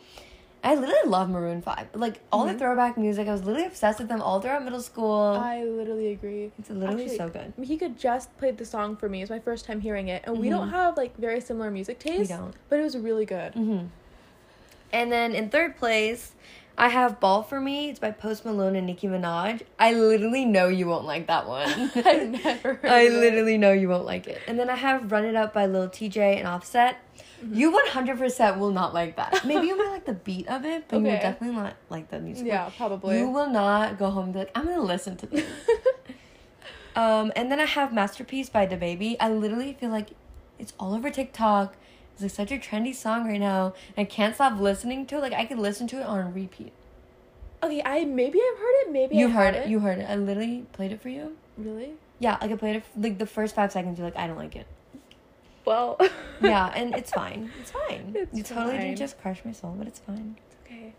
I 0.64 0.74
literally 0.74 1.08
love 1.08 1.30
Maroon 1.30 1.62
5. 1.62 1.88
Like 1.94 2.18
all 2.32 2.44
Mhm. 2.46 2.52
the 2.54 2.58
throwback 2.58 2.96
music, 2.98 3.28
I 3.28 3.32
was 3.32 3.44
literally 3.44 3.66
obsessed 3.68 4.00
with 4.00 4.08
them 4.08 4.20
all 4.20 4.40
throughout 4.40 4.64
middle 4.64 4.80
school. 4.80 5.38
I 5.40 5.62
literally 5.62 6.08
agree. 6.08 6.50
it's 6.58 6.68
literally 6.68 7.04
actually- 7.04 7.16
so 7.16 7.28
good. 7.28 7.52
He 7.62 7.76
could 7.76 7.96
just 7.96 8.36
played 8.38 8.58
the 8.58 8.64
song 8.64 8.96
for 8.96 9.08
me. 9.08 9.22
It's 9.22 9.30
my 9.30 9.38
first 9.38 9.64
time 9.66 9.80
hearing 9.80 10.08
it, 10.08 10.22
and 10.26 10.38
we 10.40 10.48
don't 10.48 10.68
Mhm. 10.68 10.72
have 10.72 10.96
like 10.96 11.16
very 11.16 11.40
similar 11.40 11.70
music 11.70 12.00
tastes. 12.00 12.34
don't. 12.36 12.54
But 12.68 12.80
it 12.80 12.82
was 12.82 12.98
really 12.98 13.24
good. 13.26 13.54
hmm 13.54 13.78
And 14.92 15.12
then 15.12 15.34
in 15.34 15.48
third 15.50 15.76
place, 15.76 16.32
I 16.78 16.88
have 16.88 17.20
Ball 17.20 17.42
for 17.42 17.60
Me. 17.60 17.88
It's 17.88 17.98
by 17.98 18.10
Post 18.10 18.44
Malone 18.44 18.76
and 18.76 18.86
Nicki 18.86 19.06
Minaj. 19.06 19.62
I 19.78 19.92
literally 19.94 20.44
know 20.44 20.68
you 20.68 20.86
won't 20.86 21.06
like 21.06 21.26
that 21.28 21.48
one. 21.48 21.68
I've 21.94 22.28
never. 22.44 22.80
I 22.84 23.02
it. 23.02 23.12
literally 23.12 23.56
know 23.56 23.72
you 23.72 23.88
won't 23.88 24.04
like 24.04 24.26
it. 24.26 24.42
And 24.46 24.58
then 24.58 24.68
I 24.68 24.74
have 24.74 25.10
Run 25.10 25.24
It 25.24 25.34
Up 25.34 25.54
by 25.54 25.66
Lil 25.66 25.88
Tjay 25.88 26.36
and 26.36 26.46
Offset. 26.46 26.98
Mm-hmm. 27.42 27.54
You 27.54 27.80
100% 27.88 28.58
will 28.58 28.72
not 28.72 28.92
like 28.92 29.16
that. 29.16 29.44
Maybe 29.46 29.66
you 29.68 29.76
might 29.76 29.90
like 29.90 30.04
the 30.04 30.14
beat 30.14 30.48
of 30.48 30.64
it, 30.66 30.84
but 30.88 30.98
you 30.98 31.04
will 31.04 31.12
definitely 31.12 31.56
not 31.56 31.76
like 31.88 32.10
the 32.10 32.20
music. 32.20 32.46
Yeah, 32.46 32.70
probably. 32.76 33.18
You 33.18 33.30
will 33.30 33.50
not 33.50 33.98
go 33.98 34.10
home 34.10 34.24
and 34.24 34.32
be 34.34 34.38
like, 34.40 34.52
I'm 34.54 34.64
going 34.64 34.76
to 34.76 34.82
listen 34.82 35.16
to 35.18 35.26
this. 35.26 35.46
um, 36.96 37.32
and 37.36 37.50
then 37.50 37.58
I 37.58 37.64
have 37.64 37.92
Masterpiece 37.92 38.50
by 38.50 38.66
DaBaby. 38.66 39.16
I 39.18 39.30
literally 39.30 39.74
feel 39.74 39.90
like 39.90 40.10
it's 40.58 40.74
all 40.78 40.94
over 40.94 41.10
TikTok. 41.10 41.74
It's 42.18 42.22
like 42.22 42.30
such 42.32 42.50
a 42.50 42.58
trendy 42.58 42.94
song 42.94 43.26
right 43.28 43.38
now. 43.40 43.74
And 43.96 44.06
I 44.06 44.08
can't 44.08 44.34
stop 44.34 44.58
listening 44.58 45.06
to 45.06 45.16
it. 45.16 45.20
Like 45.20 45.32
I 45.34 45.44
could 45.44 45.58
listen 45.58 45.86
to 45.88 46.00
it 46.00 46.06
on 46.06 46.32
repeat. 46.32 46.72
okay, 47.62 47.82
I 47.84 48.04
maybe 48.04 48.38
I've 48.40 48.58
heard 48.58 48.74
it. 48.86 48.92
Maybe 48.92 49.16
you 49.16 49.28
I 49.28 49.30
heard 49.30 49.54
it. 49.54 49.68
You 49.68 49.80
heard 49.80 49.98
it. 49.98 50.06
I 50.08 50.16
literally 50.16 50.64
played 50.72 50.92
it 50.92 51.00
for 51.02 51.08
you. 51.10 51.36
really? 51.58 51.90
Yeah, 52.18 52.38
like 52.40 52.50
I 52.50 52.56
played 52.56 52.76
it 52.76 52.84
like 52.96 53.18
the 53.18 53.26
first 53.26 53.54
five 53.54 53.70
seconds. 53.72 53.98
You're 53.98 54.06
like, 54.06 54.16
I 54.16 54.26
don't 54.26 54.38
like 54.38 54.56
it. 54.56 54.66
Well. 55.64 55.98
yeah, 56.42 56.72
and 56.74 56.94
it's 56.94 57.10
fine. 57.22 57.50
It's 57.60 57.70
fine. 57.70 58.12
It's 58.16 58.36
you 58.36 58.42
totally 58.42 58.76
fine. 58.78 58.88
did 58.88 58.96
just 58.96 59.20
crush 59.20 59.44
my 59.44 59.52
soul, 59.52 59.74
but 59.78 59.86
it's 59.86 59.98
fine. 59.98 60.36
okay. 60.64 60.94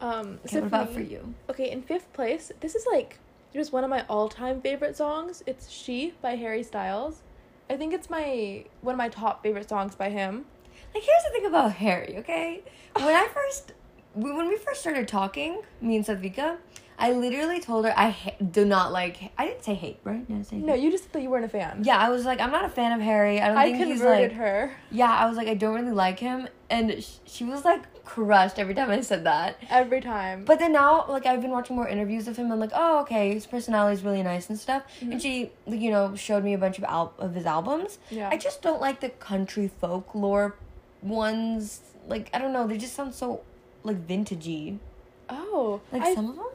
Um. 0.00 0.38
Okay, 0.44 0.48
so 0.56 0.60
what 0.60 0.66
about 0.66 0.88
me- 0.90 0.94
for 0.94 1.00
you? 1.00 1.34
Okay, 1.48 1.70
in 1.70 1.82
fifth 1.82 2.12
place, 2.12 2.52
this 2.60 2.74
is 2.74 2.84
like 2.92 3.18
just 3.54 3.72
one 3.72 3.82
of 3.84 3.90
my 3.90 4.04
all-time 4.08 4.60
favorite 4.60 4.96
songs. 4.96 5.42
It's 5.46 5.68
"She" 5.70 6.12
by 6.22 6.36
Harry 6.36 6.62
Styles. 6.62 7.22
I 7.70 7.76
think 7.76 7.94
it's 7.94 8.10
my 8.10 8.64
one 8.80 8.94
of 8.94 8.98
my 8.98 9.08
top 9.08 9.44
favorite 9.44 9.68
songs 9.68 9.94
by 9.94 10.10
him. 10.10 10.44
Like, 10.92 11.04
here's 11.04 11.22
the 11.24 11.30
thing 11.30 11.46
about 11.46 11.72
Harry. 11.74 12.16
Okay, 12.18 12.62
when 12.96 13.14
I 13.14 13.28
first, 13.32 13.72
when 14.14 14.48
we 14.48 14.56
first 14.56 14.80
started 14.80 15.06
talking, 15.06 15.62
me 15.80 15.94
and 15.94 16.04
Savika, 16.04 16.56
I 17.00 17.12
literally 17.12 17.60
told 17.60 17.84
her 17.86 17.94
I 17.96 18.10
ha- 18.10 18.36
do 18.50 18.64
not 18.64 18.92
like. 18.92 19.32
I 19.38 19.46
didn't 19.46 19.64
say 19.64 19.74
hate, 19.74 19.98
right? 20.04 20.24
I 20.30 20.42
say 20.42 20.56
No, 20.58 20.74
hate? 20.74 20.82
you 20.82 20.90
just 20.90 21.04
thought 21.04 21.22
you 21.22 21.30
weren't 21.30 21.44
a 21.44 21.48
fan. 21.48 21.82
Yeah, 21.84 21.96
I 21.98 22.10
was 22.10 22.24
like, 22.24 22.40
I'm 22.40 22.50
not 22.52 22.64
a 22.64 22.68
fan 22.68 22.92
of 22.92 23.00
Harry. 23.00 23.40
I 23.40 23.48
don't 23.48 23.56
I 23.56 23.72
think 23.72 23.86
he's 23.86 24.02
like. 24.02 24.32
her 24.32 24.72
Yeah, 24.90 25.10
I 25.10 25.26
was 25.26 25.36
like, 25.36 25.48
I 25.48 25.54
don't 25.54 25.74
really 25.74 25.92
like 25.92 26.18
him, 26.18 26.48
and 26.68 27.02
sh- 27.02 27.16
she 27.26 27.44
was 27.44 27.64
like 27.64 27.82
crushed 28.04 28.58
every 28.58 28.74
time 28.74 28.90
I 28.90 29.00
said 29.02 29.24
that. 29.24 29.56
every 29.70 30.00
time. 30.00 30.44
But 30.44 30.58
then 30.58 30.72
now, 30.72 31.06
like 31.08 31.26
I've 31.26 31.40
been 31.40 31.50
watching 31.52 31.76
more 31.76 31.88
interviews 31.88 32.28
of 32.28 32.36
him. 32.36 32.50
I'm 32.52 32.58
like, 32.60 32.72
oh, 32.74 33.00
okay, 33.02 33.32
his 33.34 33.46
personality 33.46 33.94
is 33.94 34.02
really 34.04 34.22
nice 34.22 34.48
and 34.50 34.58
stuff. 34.58 34.82
Mhm. 35.00 35.12
And 35.12 35.22
she, 35.22 35.50
like, 35.66 35.80
you 35.80 35.90
know, 35.90 36.14
showed 36.16 36.44
me 36.44 36.52
a 36.54 36.58
bunch 36.58 36.78
of 36.78 36.84
al- 36.84 37.14
of 37.18 37.34
his 37.34 37.46
albums. 37.46 37.98
yeah, 38.10 38.28
I 38.30 38.36
just 38.36 38.62
don't 38.62 38.80
like 38.80 39.00
the 39.00 39.10
country 39.10 39.68
folklore 39.80 40.56
ones. 41.02 41.80
Like 42.08 42.30
I 42.34 42.38
don't 42.38 42.52
know, 42.52 42.66
they 42.66 42.78
just 42.78 42.94
sound 42.94 43.14
so 43.14 43.40
like 43.84 44.06
vintagey. 44.06 44.78
oh, 45.28 45.80
Like 45.92 46.02
I, 46.02 46.14
some 46.14 46.30
of 46.30 46.36
them. 46.36 46.46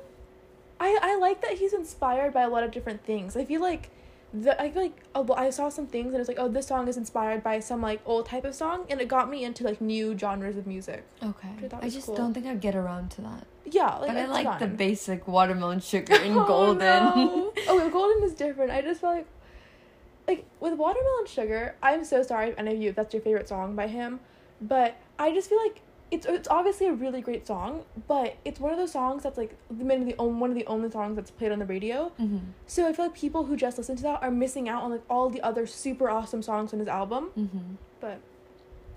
I 0.80 0.98
I 1.02 1.18
like 1.18 1.42
that 1.42 1.54
he's 1.54 1.74
inspired 1.74 2.34
by 2.34 2.42
a 2.44 2.50
lot 2.50 2.64
of 2.64 2.72
different 2.72 3.04
things. 3.06 3.36
I 3.38 3.46
feel 3.46 3.62
like. 3.62 3.90
The, 4.34 4.62
I 4.62 4.70
feel 4.70 4.82
like 4.82 5.02
oh, 5.14 5.34
I 5.38 5.50
saw 5.50 5.70
some 5.70 5.88
things 5.88 6.08
and 6.08 6.20
it's 6.20 6.28
like 6.28 6.40
oh 6.40 6.50
this 6.50 6.68
song 6.68 6.90
is 6.90 6.98
inspired 6.98 7.42
by 7.42 7.62
some 7.62 7.82
like 7.82 8.02
old 8.06 8.26
type 8.26 8.44
of 8.44 8.54
song 8.54 8.86
and 8.90 9.00
it 9.00 9.08
got 9.08 9.30
me 9.30 9.46
into 9.46 9.64
like 9.64 9.80
new 9.80 10.18
genres 10.18 10.58
of 10.58 10.68
music. 10.68 11.06
Okay. 11.24 11.48
I 11.72 11.86
I 11.86 11.90
just 11.90 12.08
cool. 12.08 12.16
don't 12.18 12.34
think 12.34 12.46
I'd 12.46 12.60
get 12.60 12.76
around 12.76 13.12
to 13.12 13.22
that. 13.22 13.48
Yeah, 13.64 13.96
like 13.96 14.10
but 14.10 14.18
I 14.18 14.26
like 14.26 14.60
the 14.60 14.68
basic 14.68 15.26
watermelon 15.26 15.80
sugar 15.80 16.16
and 16.16 16.36
Oh, 16.40 16.46
golden. 16.46 16.80
no. 16.80 17.54
oh, 17.70 17.90
golden 17.90 18.24
is 18.24 18.34
different. 18.34 18.72
I 18.72 18.82
just 18.82 19.00
feel 19.00 19.12
like, 19.12 19.28
like 20.28 20.46
with 20.60 20.74
watermelon 20.74 21.28
sugar. 21.28 21.76
I'm 21.82 22.04
so 22.04 22.22
sorry 22.22 22.50
if 22.50 22.60
any 22.60 22.74
of 22.74 22.82
you 22.82 22.90
if 22.90 22.96
that's 22.98 23.14
your 23.14 23.22
favorite 23.24 23.48
song 23.48 23.74
by 23.74 23.88
him, 23.88 24.20
but 24.60 24.98
I 25.18 25.32
just 25.34 25.48
feel 25.48 25.62
like 25.64 25.80
it's 26.16 26.26
it's 26.26 26.48
obviously 26.48 26.88
a 26.88 26.94
really 26.94 27.22
great 27.22 27.46
song, 27.48 27.84
but 28.08 28.38
it's 28.46 28.60
one 28.60 28.72
of 28.72 28.78
those 28.78 28.92
songs 28.92 29.24
that's 29.24 29.38
like 29.38 29.56
the 29.70 29.84
one 29.86 30.06
the 30.06 30.16
on- 30.18 30.40
one 30.40 30.50
of 30.50 30.56
the 30.56 30.66
only 30.66 30.90
songs 30.92 31.16
that's 31.18 31.32
played 31.32 31.52
on 31.52 31.60
the 31.60 31.66
radio. 31.66 32.12
mm-hmm. 32.20 32.38
So 32.68 32.88
I 32.88 32.94
feel 32.94 33.06
like 33.06 33.16
people 33.16 33.46
who 33.46 33.56
just 33.56 33.78
listen 33.78 33.96
to 33.98 34.04
that 34.04 34.24
are 34.24 34.32
missing 34.32 34.68
out 34.70 34.84
on 34.84 34.92
like 34.92 35.04
all 35.10 35.30
the 35.30 35.42
other 35.42 35.66
super 35.68 36.10
awesome 36.10 36.42
songs 36.42 36.74
on 36.74 36.80
his 36.80 36.88
album. 36.88 37.24
Mm-hmm. 37.38 37.74
But 38.00 38.20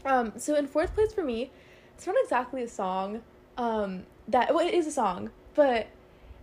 um 0.05 0.33
so 0.37 0.55
in 0.55 0.67
fourth 0.67 0.95
place 0.95 1.13
for 1.13 1.25
me, 1.25 1.51
it's 1.95 2.07
not 2.07 2.17
exactly 2.25 2.63
a 2.63 2.69
song. 2.69 3.23
Um 3.57 4.05
that 4.29 4.55
well 4.55 4.67
it 4.67 4.75
is 4.75 4.87
a 4.87 4.93
song, 4.93 5.31
but 5.55 5.87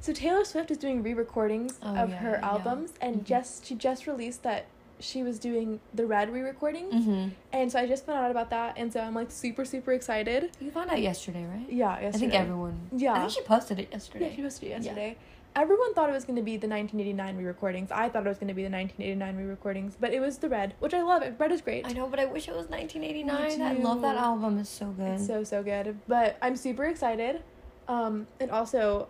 so 0.02 0.14
Taylor 0.14 0.44
Swift 0.46 0.70
is 0.72 0.78
doing 0.78 1.02
re-recordings 1.02 1.80
Oh, 1.82 1.96
of 1.96 2.10
yeah, 2.10 2.16
her 2.18 2.32
yeah. 2.42 2.50
albums 2.52 2.94
and 3.02 3.14
Mhm. 3.22 3.24
just 3.24 3.66
she 3.66 3.74
just 3.76 4.06
released 4.08 4.44
that 4.44 4.66
she 5.00 5.24
was 5.24 5.40
doing 5.40 5.80
the 5.94 6.06
red 6.06 6.30
re-recordings 6.32 6.94
Mm-hmm. 6.94 7.30
and 7.52 7.72
so 7.72 7.80
I 7.80 7.86
just 7.88 8.06
found 8.06 8.20
out 8.20 8.32
about 8.32 8.50
that 8.52 8.76
and 8.78 8.92
so 8.94 9.02
I'm 9.02 9.14
like 9.14 9.30
super 9.32 9.66
super 9.66 9.92
excited. 9.94 10.52
You 10.60 10.72
found 10.72 10.90
out 10.90 11.02
yesterday, 11.02 11.46
right? 11.46 11.66
Yeah, 11.70 12.00
yesterday. 12.00 12.08
I 12.08 12.20
think 12.20 12.34
everyone. 12.34 12.90
Yeah. 12.96 13.14
I 13.14 13.20
think 13.20 13.32
she 13.32 13.42
posted 13.42 13.80
it 13.80 13.90
yesterday. 13.92 14.30
Yeah, 14.30 14.36
she 14.36 14.42
posted 14.42 14.64
it 14.68 14.72
yesterday. 14.72 15.18
Everyone 15.56 15.94
thought 15.94 16.10
it 16.10 16.14
was 16.14 16.26
going 16.26 16.36
to 16.36 16.42
be 16.42 16.58
the 16.58 16.68
1989 16.68 17.38
re-recordings. 17.38 17.90
I 17.90 18.10
thought 18.10 18.26
it 18.26 18.30
was 18.30 18.38
going 18.38 18.50
to 18.50 18.54
be 18.54 18.64
the 18.64 18.70
1989 18.70 19.38
re-recordings, 19.38 19.96
but 19.98 20.12
it 20.14 20.20
was 20.20 20.38
the 20.40 20.50
red, 20.50 20.74
which 20.80 20.94
I 20.94 21.02
love. 21.02 21.24
Red 21.40 21.52
is 21.54 21.62
great. 21.62 21.88
I 21.88 21.94
know, 21.94 22.08
but 22.08 22.20
I 22.20 22.26
wish 22.26 22.50
it 22.50 22.56
was 22.56 22.68
1989. 22.68 23.62
I 23.62 23.74
love 23.82 24.02
that 24.02 24.18
album. 24.18 24.60
It's 24.60 24.70
so 24.70 24.88
good. 24.88 25.12
It's 25.14 25.28
so 25.28 25.44
so 25.44 25.64
good. 25.64 25.98
But 26.08 26.38
I'm 26.42 26.56
super 26.56 26.86
excited. 26.86 27.42
Um 27.88 28.28
and 28.40 28.50
also 28.52 29.08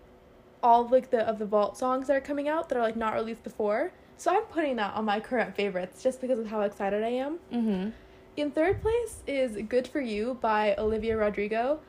all 0.63 0.87
like 0.87 1.09
the 1.11 1.21
of 1.27 1.37
the 1.39 1.45
vault 1.45 1.77
songs 1.77 2.07
that 2.07 2.15
are 2.15 2.21
coming 2.21 2.47
out 2.47 2.69
that 2.69 2.77
are 2.77 2.81
like 2.81 2.95
not 2.95 3.13
released 3.13 3.43
before. 3.43 3.91
So 4.17 4.31
I'm 4.31 4.43
putting 4.43 4.77
that 4.77 4.93
on 4.95 5.05
my 5.05 5.19
current 5.19 5.55
favorites 5.55 6.01
just 6.01 6.21
because 6.21 6.39
of 6.39 6.47
how 6.47 6.61
excited 6.61 7.03
I 7.03 7.09
am. 7.09 7.39
mm-hmm. 7.51 7.89
In 8.37 8.51
third 8.51 8.81
place 8.81 9.23
is 9.27 9.55
Good 9.69 9.87
for 9.87 10.01
You 10.01 10.37
by 10.41 10.75
Olivia 10.77 11.15
Rodrigo. 11.15 11.79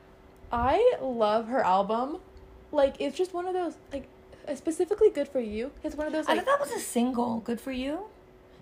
I 0.52 0.95
love 1.00 1.49
her 1.49 1.64
album. 1.64 2.18
Like 2.71 2.95
it's 3.00 3.16
just 3.16 3.35
one 3.35 3.47
of 3.47 3.54
those 3.54 3.75
like 3.92 4.06
specifically 4.54 5.11
Good 5.11 5.28
for 5.28 5.40
You. 5.40 5.73
It's 5.83 5.97
one 5.97 6.06
of 6.06 6.12
those 6.12 6.26
I 6.28 6.37
thought 6.37 6.47
that 6.47 6.61
was 6.61 6.71
a 6.71 6.78
single. 6.78 7.40
Good 7.40 7.61
for 7.61 7.73
you. 7.73 8.06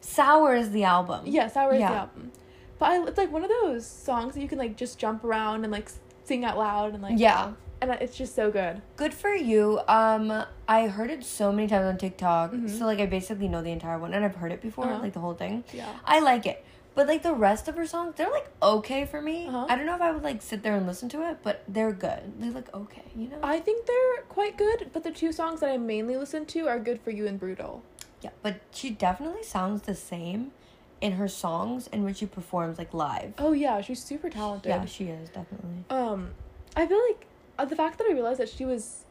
Sour 0.01 0.55
is 0.55 0.71
the 0.71 0.85
album. 0.85 1.23
Yeah, 1.27 1.49
Sour 1.49 1.75
is 1.75 1.81
Yeah. 1.81 1.89
the 1.91 1.97
album. 1.97 2.33
But 2.79 2.87
I, 2.91 3.07
it's 3.07 3.19
like 3.19 3.31
one 3.33 3.45
of 3.45 3.51
those 3.51 3.87
songs 3.87 4.35
that 4.35 4.41
you 4.41 4.49
can 4.49 4.59
like 4.59 4.77
just 4.77 4.99
jump 4.99 5.23
around 5.25 5.65
and 5.65 5.73
like 5.73 5.91
sing 6.25 6.45
out 6.45 6.57
loud 6.57 6.95
and 6.95 7.03
like 7.03 7.19
Yeah. 7.19 7.53
And 7.91 8.01
it's 8.03 8.17
just 8.17 8.35
so 8.35 8.51
good. 8.51 8.81
Good 8.97 9.13
for 9.15 9.35
you. 9.35 9.81
Um, 9.89 10.45
I 10.69 10.89
heard 10.89 11.11
it 11.11 11.25
so 11.25 11.53
many 11.53 11.69
times 11.69 11.87
on 11.87 11.99
TikTok, 11.99 12.53
Mhm. 12.53 12.71
so 12.79 12.87
like 12.87 12.99
I 13.01 13.07
basically 13.07 13.49
know 13.49 13.63
the 13.63 13.71
entire 13.73 13.99
one, 13.99 14.15
and 14.15 14.25
I've 14.25 14.37
heard 14.37 14.53
it 14.53 14.61
before, 14.63 14.87
Uh-huh. 14.87 15.03
like 15.03 15.13
the 15.13 15.21
whole 15.21 15.35
thing. 15.35 15.65
Yeah. 15.73 15.89
I 16.05 16.21
like 16.21 16.47
it, 16.47 16.65
but 16.95 17.07
like 17.07 17.23
the 17.23 17.35
rest 17.35 17.69
of 17.69 17.77
her 17.77 17.87
songs, 17.87 18.15
they're 18.17 18.31
like 18.31 18.51
okay 18.63 19.05
for 19.05 19.21
me. 19.21 19.47
Uh-huh. 19.49 19.67
I 19.69 19.77
don't 19.77 19.87
know 19.87 19.95
if 19.95 20.01
I 20.03 20.11
would 20.11 20.23
like 20.23 20.43
sit 20.43 20.63
there 20.63 20.75
and 20.75 20.87
listen 20.87 21.09
to 21.11 21.29
it, 21.31 21.39
but 21.43 21.63
they're 21.69 21.93
good. 21.93 22.33
They're 22.41 22.51
like 22.53 22.73
okay, 22.75 23.03
you 23.15 23.29
know. 23.29 23.39
I 23.43 23.61
think 23.61 23.87
they're 23.87 24.23
quite 24.29 24.57
good, 24.57 24.91
but 24.93 25.05
the 25.05 25.11
two 25.11 25.33
songs 25.33 25.61
that 25.61 25.71
I 25.71 25.77
mainly 25.77 26.17
listen 26.17 26.47
to 26.47 26.69
are 26.69 26.79
Good 26.79 27.01
for 27.01 27.11
You 27.11 27.27
and 27.27 27.39
Brutal. 27.39 27.83
yeah, 28.23 28.31
but 28.43 28.57
she 28.71 28.89
definitely 28.91 29.43
sounds 29.43 29.83
the 29.83 29.95
same 29.95 30.53
in 31.01 31.13
her 31.13 31.29
songs 31.29 31.87
and 31.93 32.03
when 32.05 32.15
she 32.15 32.25
performs 32.25 32.79
like 32.79 32.95
live. 32.95 33.35
Oh 33.39 33.53
yeah, 33.53 33.83
she's 33.83 34.03
super 34.03 34.31
talented. 34.31 34.71
Yeah, 34.71 34.87
she 34.87 35.09
is 35.09 35.29
definitely. 35.29 35.85
Um, 35.91 36.31
I 36.75 36.87
feel 36.87 37.01
like 37.09 37.27
uh, 37.59 37.65
the 37.65 37.77
fact 37.77 37.99
that 37.99 38.07
I 38.09 38.13
realized 38.13 38.41
that 38.41 38.49
she 38.49 38.65
was 38.65 39.05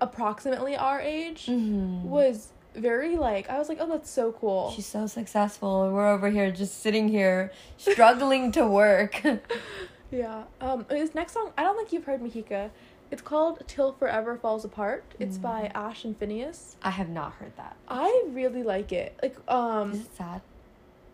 approximately 0.00 0.76
our 0.76 1.00
age 1.00 1.46
Mm-hmm. 1.46 2.08
was 2.08 2.52
very 2.74 3.16
like 3.16 3.48
I 3.50 3.58
was 3.58 3.68
like, 3.68 3.78
oh, 3.80 3.88
that's 3.88 4.10
so 4.10 4.32
cool. 4.32 4.70
She's 4.74 4.86
so 4.86 5.06
successful, 5.06 5.84
and 5.84 5.94
we're 5.94 6.08
over 6.08 6.30
here 6.30 6.50
just 6.50 6.80
sitting 6.82 7.08
here 7.08 7.50
struggling 7.76 8.52
to 8.52 8.66
work. 8.66 9.22
yeah. 10.10 10.44
Um, 10.60 10.86
this 10.88 11.14
next 11.14 11.32
song, 11.32 11.52
I 11.58 11.62
don't 11.64 11.76
think 11.76 11.92
you've 11.92 12.04
heard 12.04 12.20
Mahika. 12.20 12.70
It's 13.10 13.22
called 13.22 13.62
"Till 13.66 13.92
Forever 13.92 14.36
Falls 14.36 14.64
Apart." 14.64 15.02
It's 15.18 15.38
by 15.38 15.72
Ashe 15.74 16.04
and 16.04 16.16
FINNEAS. 16.18 16.76
I 16.82 16.90
have 16.90 17.08
not 17.08 17.32
heard 17.34 17.56
that. 17.56 17.76
I 17.88 18.24
really 18.28 18.62
like 18.62 18.92
it. 18.92 19.18
Like, 19.22 19.36
um. 19.48 19.92
Is 19.92 20.00
it 20.02 20.16
sad? 20.16 20.40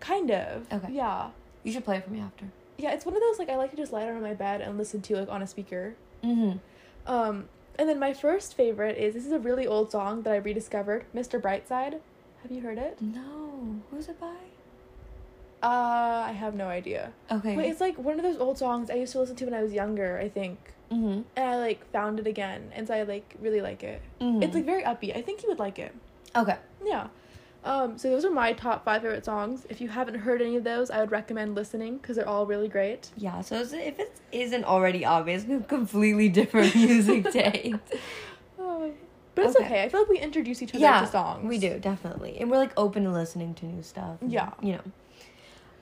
kind 0.01 0.31
of. 0.31 0.71
Okay. 0.71 0.93
Yeah. 0.93 1.31
You 1.63 1.73
should 1.73 1.85
play 1.85 1.97
it 1.97 2.05
for 2.05 2.11
me 2.11 2.21
after. 2.21 2.45
Yeah, 2.77 2.91
it's 2.93 3.07
one 3.07 3.15
of 3.17 3.23
those 3.23 3.39
like 3.39 3.49
I 3.49 3.57
like 3.57 3.71
to 3.71 3.77
just 3.77 3.91
lie 3.91 4.05
down 4.05 4.17
on 4.17 4.23
my 4.23 4.35
bed 4.35 4.61
and 4.61 4.77
listen 4.77 5.01
to 5.03 5.17
like 5.17 5.31
on 5.31 5.41
a 5.41 5.47
speaker. 5.47 5.95
Mm-hmm. 6.23 6.59
Um, 7.07 7.49
and 7.79 7.89
then 7.89 7.99
my 7.99 8.13
first 8.13 8.55
favorite 8.55 8.97
is 8.99 9.15
this 9.15 9.27
is 9.27 9.33
a 9.33 9.39
really 9.39 9.67
old 9.67 9.91
song 9.91 10.23
that 10.23 10.33
I 10.33 10.37
rediscovered, 10.37 11.05
Mr. 11.15 11.41
Brightside. 11.41 12.01
Have 12.43 12.51
you 12.51 12.61
heard 12.61 12.79
it? 12.79 13.01
No. 13.01 13.81
Who's 13.91 14.09
it 14.09 14.21
by? 14.21 14.35
Uh, 15.63 16.25
I 16.29 16.33
have 16.33 16.55
no 16.55 16.67
idea. 16.69 17.13
Okay. 17.31 17.55
But 17.57 17.65
it's 17.65 17.81
like 17.81 17.97
one 17.97 18.19
of 18.19 18.23
those 18.23 18.37
old 18.37 18.59
songs 18.59 18.91
I 18.91 18.95
used 18.95 19.13
to 19.13 19.21
listen 19.21 19.35
to 19.37 19.45
when 19.47 19.55
I 19.55 19.63
was 19.63 19.73
younger, 19.73 20.19
I 20.19 20.29
think. 20.29 20.59
mm-hmm. 20.93 21.23
And 21.37 21.49
I 21.49 21.57
like 21.57 21.91
found 21.91 22.19
it 22.21 22.27
again, 22.27 22.71
and 22.75 22.87
so 22.87 22.95
I 22.95 23.03
like 23.05 23.35
really 23.41 23.63
like 23.63 23.83
it. 23.83 24.03
mm-hmm. 24.21 24.43
It's 24.43 24.55
like 24.55 24.67
very 24.67 24.83
upbeat. 24.83 25.17
I 25.17 25.23
think 25.23 25.43
you 25.43 25.49
would 25.49 25.59
like 25.59 25.79
it. 25.79 25.95
okay. 26.37 26.57
Yeah. 26.85 27.09
Um, 27.65 27.97
so 27.97 28.11
those 28.11 28.25
are 28.27 28.31
my 28.31 28.53
top 28.53 28.85
five 28.85 29.03
favorite 29.03 29.25
songs. 29.25 29.67
If 29.71 29.81
you 29.81 29.89
haven't 29.89 30.17
heard 30.17 30.43
any 30.43 30.57
of 30.57 30.65
those, 30.65 30.91
I 30.91 31.01
would 31.01 31.11
recommend 31.11 31.55
listening 31.55 31.97
because 31.97 32.17
they're 32.17 32.29
all 32.29 32.45
really 32.47 32.69
great. 32.69 33.11
Yeah. 33.17 33.41
So 33.41 33.57
if 33.61 33.73
it 33.99 34.13
isn't 34.33 34.65
already 34.65 35.05
obvious, 35.05 35.45
we 35.45 35.55
have 35.55 35.67
completely 35.67 36.29
different 36.29 36.75
music 36.77 37.31
taste. 37.33 37.77
Oh, 38.59 38.93
but 39.35 39.47
it's 39.47 39.57
Okay. 39.57 39.65
okay. 39.65 39.83
I 39.83 39.89
feel 39.89 40.01
like 40.01 40.11
we 40.11 40.19
introduce 40.19 40.63
each 40.63 40.71
other 40.75 40.79
yeah, 40.83 41.01
to 41.01 41.07
songs. 41.07 41.49
we 41.49 41.59
do 41.59 41.79
definitely, 41.79 42.37
and 42.39 42.51
we're 42.51 42.59
like 42.59 42.73
open 42.77 43.05
to 43.05 43.11
listening 43.11 43.55
to 43.55 43.67
new 43.67 43.83
stuff. 43.83 44.21
and, 44.21 44.31
Yeah. 44.31 44.51
You 44.61 44.73
know. 44.75 44.83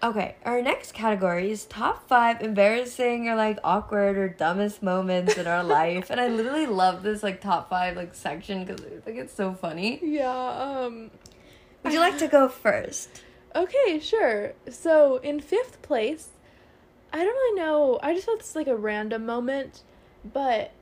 Okay, 0.05 0.35
our 0.45 0.61
next 0.63 0.95
category 0.95 1.51
is 1.53 1.65
top 1.65 2.09
five 2.09 2.41
embarrassing 2.41 3.29
or 3.29 3.37
like 3.37 3.59
awkward 3.63 4.17
or 4.19 4.29
dumbest 4.29 4.83
moments 4.83 5.37
in 5.37 5.47
our 5.47 5.63
life, 5.81 6.11
and 6.11 6.21
I 6.21 6.27
literally 6.29 6.67
love 6.67 7.03
this 7.05 7.23
like 7.23 7.41
top 7.41 7.69
five 7.71 7.97
like 7.97 8.15
section 8.15 8.65
because 8.65 8.81
like 9.07 9.17
it's 9.17 9.33
so 9.35 9.53
funny. 9.53 10.01
Yeah. 10.03 10.29
Um. 10.31 11.11
Would 11.83 11.93
you 11.93 12.01
like 12.01 12.19
to 12.19 12.29
go 12.29 12.49
first? 12.49 13.23
Okay, 13.55 13.99
sure. 13.99 14.53
So 14.71 15.17
in 15.17 15.41
fifth 15.41 15.83
place, 15.83 16.31
I 17.13 17.19
don't 17.19 17.35
really 17.35 17.61
know. 17.61 17.99
I 18.03 18.15
just 18.15 18.27
felt 18.27 18.39
this 18.39 18.51
is 18.51 18.57
like 18.57 18.69
a 18.69 18.77
random 18.77 19.27
moment, 19.27 19.83
but 20.33 20.73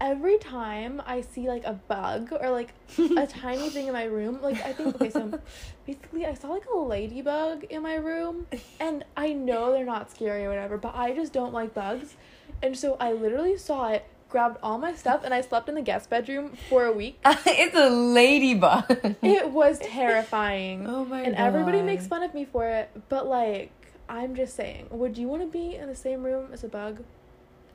every 0.00 0.36
time 0.36 1.00
I 1.06 1.20
see 1.20 1.48
like 1.48 1.64
a 1.64 1.74
bug 1.74 2.32
or 2.32 2.50
like 2.50 2.74
a 2.98 3.26
tiny 3.28 3.70
thing 3.70 3.86
in 3.86 3.92
my 3.92 4.04
room, 4.04 4.40
like 4.42 4.60
I 4.64 4.72
think 4.72 4.96
okay, 4.96 5.10
so 5.10 5.38
basically 5.86 6.26
I 6.26 6.34
saw 6.34 6.48
like 6.48 6.66
a 6.66 6.76
ladybug 6.76 7.64
in 7.64 7.82
my 7.82 7.94
room, 7.94 8.46
and 8.80 9.04
I 9.16 9.32
know 9.32 9.70
they're 9.70 9.84
not 9.84 10.10
scary 10.10 10.44
or 10.44 10.48
whatever, 10.48 10.76
but 10.76 10.96
I 10.96 11.12
just 11.12 11.32
don't 11.32 11.52
like 11.52 11.72
bugs, 11.72 12.16
and 12.62 12.76
so 12.76 12.96
I 12.98 13.12
literally 13.12 13.56
saw 13.56 13.90
it, 13.90 14.04
grabbed 14.32 14.58
all 14.62 14.78
my 14.78 14.94
stuff, 14.94 15.22
and 15.22 15.32
I 15.32 15.42
slept 15.42 15.68
in 15.68 15.76
the 15.76 15.82
guest 15.82 16.10
bedroom 16.10 16.56
for 16.68 16.86
a 16.86 16.92
week. 16.92 17.20
it's 17.24 17.76
a 17.76 17.90
ladybug. 17.90 18.84
It 19.22 19.50
was 19.50 19.78
terrifying. 19.78 20.86
Oh 20.86 21.04
my 21.04 21.18
god 21.18 21.26
and 21.26 21.36
everybody 21.36 21.82
makes 21.82 22.06
fun 22.06 22.22
of 22.22 22.34
me 22.34 22.44
for 22.46 22.66
it, 22.66 22.90
but 23.08 23.26
like 23.26 23.70
I'm 24.08 24.34
just 24.34 24.56
saying, 24.56 24.88
would 24.90 25.16
you 25.16 25.28
want 25.28 25.42
to 25.42 25.48
be 25.48 25.76
in 25.76 25.86
the 25.86 25.94
same 25.94 26.22
room 26.22 26.48
as 26.52 26.64
a 26.64 26.68
bug? 26.68 27.04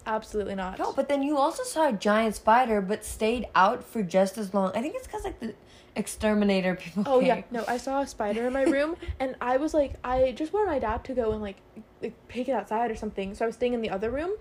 Absolutely 0.05 0.55
not. 0.55 0.79
No, 0.79 0.93
but 0.93 1.07
then 1.07 1.21
you 1.21 1.37
also 1.37 1.63
saw 1.63 1.89
a 1.89 1.93
giant 1.93 2.35
spider, 2.35 2.81
but 2.81 3.05
stayed 3.05 3.45
out 3.55 3.83
for 3.83 4.01
just 4.01 4.37
as 4.37 4.53
long. 4.53 4.71
I 4.73 4.81
think 4.81 4.95
it's 4.95 5.05
because 5.05 5.25
like 5.25 5.39
the 5.39 5.53
exterminator 5.95 6.75
people. 6.75 7.03
Oh 7.05 7.19
yeah, 7.19 7.43
no, 7.51 7.63
I 7.67 7.77
saw 7.77 8.01
a 8.01 8.07
spider 8.07 8.47
in 8.47 8.53
my 8.53 8.63
room 8.63 8.95
and 9.19 9.35
I 9.41 9.57
was 9.57 9.73
like 9.73 9.93
I 10.03 10.31
just 10.31 10.53
wanted 10.53 10.67
my 10.71 10.79
dad 10.79 11.03
to 11.05 11.13
go 11.13 11.31
and 11.33 11.41
like, 11.41 11.57
like 12.01 12.15
pick 12.27 12.49
it 12.49 12.53
outside 12.53 12.89
or 12.89 12.95
something. 12.95 13.35
So 13.35 13.45
I 13.45 13.47
was 13.47 13.55
staying 13.55 13.73
in 13.73 13.81
the 13.81 13.89
other 13.89 14.09
room 14.09 14.31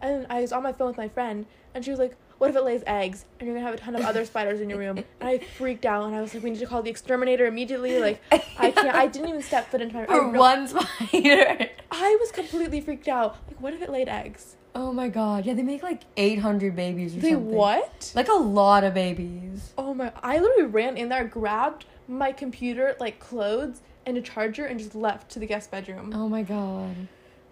and 0.00 0.26
I 0.30 0.40
was 0.40 0.52
on 0.52 0.62
my 0.62 0.72
phone 0.72 0.88
with 0.88 0.96
my 0.96 1.08
friend 1.08 1.46
and 1.74 1.84
she 1.84 1.90
was 1.90 1.98
like, 2.00 2.16
What 2.38 2.50
if 2.50 2.56
it 2.56 2.62
lays 2.64 2.82
eggs 2.86 3.24
and 3.38 3.46
you're 3.46 3.56
gonna 3.56 3.66
have 3.66 3.74
a 3.74 3.78
ton 3.78 3.94
of 3.96 4.02
other 4.04 4.24
spiders 4.24 4.60
in 4.60 4.68
your 4.70 4.78
room? 4.78 4.98
And 4.98 5.28
I 5.28 5.38
freaked 5.38 5.84
out 5.86 6.04
and 6.06 6.14
I 6.16 6.20
was 6.20 6.34
like, 6.34 6.42
We 6.42 6.50
need 6.50 6.58
to 6.60 6.66
call 6.66 6.82
the 6.82 6.90
exterminator 6.90 7.46
immediately. 7.46 7.98
Like 8.00 8.20
I 8.58 8.70
can't 8.70 8.94
I 8.94 9.06
didn't 9.06 9.28
even 9.28 9.42
step 9.42 9.70
foot 9.70 9.80
into 9.80 9.94
my 9.94 10.02
I 10.02 10.06
For 10.06 10.28
one 10.30 10.68
spider. 10.68 11.68
I 11.90 12.16
was 12.20 12.30
completely 12.32 12.80
freaked 12.80 13.08
out. 13.08 13.36
Like 13.48 13.60
what 13.60 13.74
if 13.74 13.82
it 13.82 13.90
laid 13.90 14.08
eggs? 14.08 14.56
Oh 14.74 14.92
my 14.92 15.08
god. 15.08 15.46
Yeah, 15.46 15.54
they 15.54 15.62
make 15.64 15.82
like 15.82 16.02
800 16.16 16.76
babies 16.76 17.16
or 17.16 17.20
They 17.20 17.30
something. 17.32 17.50
what? 17.50 18.12
Like 18.14 18.28
a 18.28 18.34
lot 18.34 18.84
of 18.84 18.94
babies. 18.94 19.72
Oh 19.76 19.94
my! 19.94 20.12
I 20.22 20.38
literally 20.38 20.70
ran 20.70 20.96
in 20.96 21.08
there, 21.08 21.24
grabbed 21.24 21.86
my 22.06 22.30
computer, 22.32 22.94
like 23.00 23.18
clothes, 23.18 23.80
and 24.06 24.16
a 24.16 24.22
charger, 24.22 24.64
and 24.66 24.78
just 24.78 24.94
left 24.94 25.28
to 25.32 25.38
the 25.40 25.46
guest 25.46 25.70
bedroom. 25.72 26.12
Oh 26.14 26.28
my 26.28 26.42
god. 26.42 26.94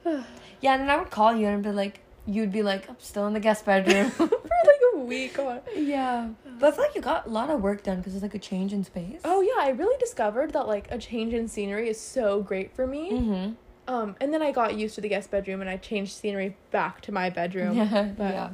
Yeah, 0.61 0.73
and 0.75 0.83
then 0.83 0.91
I 0.91 0.97
would 0.97 1.11
call 1.11 1.37
you 1.37 1.47
and 1.47 1.63
be 1.63 1.71
like, 1.71 2.01
you'd 2.29 2.53
be 2.53 2.63
like, 2.63 2.89
I'm 2.89 2.97
still 2.99 3.27
in 3.27 3.33
the 3.33 3.41
guest 3.41 3.65
bedroom. 3.65 4.11
For 4.11 4.25
like 4.27 4.81
a 4.95 4.99
week. 4.99 5.39
On. 5.39 5.61
yeah. 5.77 6.29
But 6.61 6.69
I 6.69 6.77
feel 6.77 6.85
like 6.85 6.95
you 6.95 7.01
got 7.01 7.27
a 7.27 7.31
lot 7.31 7.51
of 7.51 7.63
work 7.63 7.83
done 7.85 7.99
because 7.99 8.15
it's 8.15 8.23
like 8.23 8.35
a 8.35 8.39
change 8.39 8.73
in 8.73 8.85
space. 8.85 9.21
Oh 9.25 9.41
yeah, 9.41 9.63
I 9.65 9.71
really 9.71 9.97
discovered 9.99 10.53
that 10.53 10.67
like 10.69 10.89
a 10.91 10.99
change 10.99 11.33
in 11.33 11.49
scenery 11.49 11.89
is 11.89 12.01
so 12.01 12.43
great 12.43 12.75
for 12.75 12.87
me. 12.87 13.13
Mm-hmm. 13.13 13.53
Um, 13.95 14.17
and 14.21 14.35
then 14.35 14.43
I 14.43 14.53
got 14.53 14.77
used 14.77 14.95
to 14.97 15.01
the 15.01 15.09
guest 15.09 15.31
bedroom, 15.31 15.63
and 15.63 15.71
I 15.71 15.79
changed 15.79 16.13
scenery 16.13 16.57
back 16.71 17.01
to 17.03 17.13
my 17.13 17.31
bedroom. 17.31 17.75
Yeah. 17.77 18.11
But- 18.17 18.35
yeah. 18.35 18.51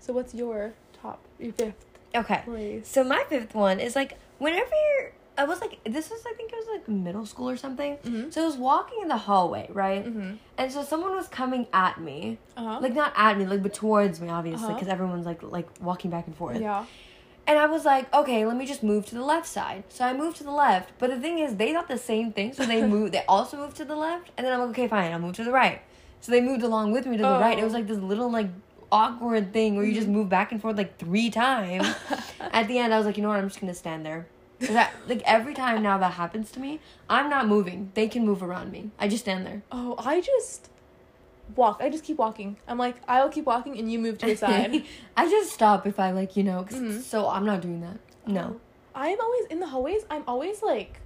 So 0.00 0.12
what's 0.12 0.32
your 0.34 0.74
top, 1.02 1.18
your 1.40 1.52
fifth 1.52 1.84
Okay. 2.14 2.42
place? 2.44 2.86
So 2.88 3.02
my 3.02 3.24
fifth 3.28 3.54
one 3.54 3.80
is 3.80 3.96
like 3.96 4.16
whenever 4.38 4.70
you're, 4.70 5.12
I 5.38 5.44
was 5.44 5.60
like 5.60 5.78
this 5.84 6.10
was 6.10 6.20
I 6.30 6.32
think 6.34 6.52
it 6.52 6.56
was 6.56 6.66
like 6.74 6.88
middle 6.88 7.24
school 7.24 7.48
or 7.48 7.56
something. 7.56 7.96
Mhm. 8.04 8.32
So 8.32 8.42
I 8.42 8.46
was 8.46 8.56
walking 8.56 8.98
in 9.02 9.08
the 9.08 9.16
hallway, 9.16 9.68
right? 9.72 10.04
Mm-hmm. 10.04 10.32
And 10.58 10.72
so 10.72 10.82
someone 10.82 11.12
was 11.14 11.28
coming 11.28 11.66
at 11.72 12.00
me, 12.00 12.38
Uh 12.56 12.64
huh. 12.64 12.78
like 12.82 12.94
not 12.94 13.12
at 13.16 13.38
me, 13.38 13.46
like 13.46 13.62
but 13.62 13.72
towards 13.74 14.20
me, 14.20 14.28
obviously, 14.28 14.64
Uh-huh. 14.66 14.74
because 14.74 14.88
everyone's 14.88 15.26
like 15.26 15.42
like 15.42 15.68
walking 15.80 16.10
back 16.10 16.26
and 16.26 16.36
forth. 16.36 16.60
yeah. 16.60 16.84
And 17.46 17.58
I 17.58 17.64
was 17.64 17.86
like, 17.86 18.12
okay, 18.12 18.44
let 18.44 18.56
me 18.58 18.66
just 18.66 18.82
move 18.82 19.06
to 19.06 19.14
the 19.14 19.24
left 19.24 19.46
side. 19.46 19.84
So 19.88 20.04
I 20.04 20.12
moved 20.12 20.36
to 20.36 20.44
the 20.44 20.50
left, 20.66 20.90
but 20.98 21.08
the 21.08 21.18
thing 21.18 21.38
is, 21.38 21.56
they 21.56 21.72
thought 21.72 21.88
the 21.88 21.96
same 21.96 22.30
thing, 22.30 22.52
so 22.52 22.66
they 22.66 22.80
moved. 22.94 23.14
They 23.14 23.24
also 23.26 23.56
moved 23.56 23.76
to 23.78 23.86
the 23.86 23.96
left, 23.96 24.30
and 24.36 24.44
then 24.44 24.52
I'm 24.52 24.60
like, 24.60 24.70
okay, 24.70 24.86
fine, 24.88 25.12
I'll 25.12 25.18
move 25.18 25.36
to 25.36 25.44
the 25.44 25.52
right. 25.62 25.80
So 26.20 26.30
they 26.32 26.42
moved 26.42 26.62
along 26.62 26.92
with 26.92 27.06
me 27.06 27.16
to 27.16 27.22
the 27.22 27.38
right. 27.46 27.58
It 27.58 27.64
was 27.64 27.72
Oh. 27.74 27.78
like 27.78 27.86
this 27.86 27.98
little 28.12 28.30
like 28.30 28.48
awkward 28.92 29.52
thing 29.52 29.76
where 29.76 29.84
you 29.84 29.94
just 29.94 30.08
move 30.08 30.28
back 30.28 30.52
and 30.52 30.60
forth 30.60 30.76
like 30.76 30.98
three 30.98 31.30
times. 31.30 31.86
At 32.40 32.68
the 32.68 32.76
end, 32.78 32.92
I 32.92 32.98
was 32.98 33.06
like, 33.06 33.16
you 33.16 33.22
know 33.22 33.28
what? 33.30 33.38
I'm 33.38 33.48
just 33.48 33.60
gonna 33.60 33.74
stand 33.74 34.04
there. 34.04 34.26
That, 34.60 34.92
like 35.06 35.22
every 35.24 35.54
time 35.54 35.82
now 35.82 35.98
that 35.98 36.12
happens 36.14 36.50
to 36.52 36.60
me, 36.60 36.80
I'm 37.08 37.30
not 37.30 37.46
moving. 37.46 37.90
They 37.94 38.08
can 38.08 38.24
move 38.26 38.42
around 38.42 38.72
me. 38.72 38.90
I 38.98 39.06
just 39.08 39.22
stand 39.24 39.46
there. 39.46 39.62
Oh, 39.70 39.94
I 39.98 40.20
just 40.20 40.68
walk. 41.54 41.78
I 41.80 41.88
just 41.90 42.02
keep 42.04 42.18
walking. 42.18 42.56
I'm 42.66 42.76
like, 42.78 42.96
I'll 43.06 43.28
keep 43.28 43.44
walking, 43.46 43.78
and 43.78 43.90
you 43.90 43.98
move 43.98 44.18
to 44.18 44.26
the 44.26 44.36
side. 44.46 44.84
I 45.16 45.28
just 45.30 45.52
stop 45.52 45.86
if 45.86 46.00
I 46.00 46.10
like 46.10 46.36
you 46.36 46.42
know. 46.42 46.64
'cause- 46.64 46.78
Mhm. 46.78 47.00
So 47.02 47.28
I'm 47.28 47.46
not 47.46 47.60
doing 47.60 47.80
that. 47.82 47.98
No. 48.26 48.60
I'm 48.94 49.20
always 49.20 49.46
in 49.46 49.60
the 49.60 49.68
hallways. 49.68 50.02
I'm 50.10 50.24
always 50.26 50.60
like, 50.62 51.00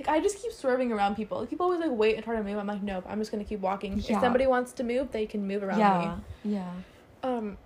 like 0.00 0.08
I 0.08 0.18
just 0.20 0.40
keep 0.40 0.50
swerving 0.52 0.90
around 0.92 1.14
people. 1.14 1.40
Like, 1.40 1.50
People 1.50 1.64
always 1.66 1.80
like 1.80 1.90
wait 1.92 2.16
and 2.16 2.24
try 2.24 2.36
to 2.36 2.42
move. 2.42 2.56
I'm 2.56 2.66
like, 2.66 2.82
nope. 2.82 3.04
I'm 3.06 3.18
just 3.18 3.30
gonna 3.30 3.44
keep 3.44 3.60
walking. 3.60 3.98
Yeah. 3.98 4.16
If 4.16 4.20
somebody 4.22 4.46
wants 4.46 4.72
to 4.74 4.82
move, 4.82 5.12
they 5.12 5.26
can 5.26 5.46
move 5.46 5.62
around 5.62 5.78
Yeah. 5.78 6.16
Yeah. 6.42 6.70
me. 6.72 6.82
Um, 7.22 7.58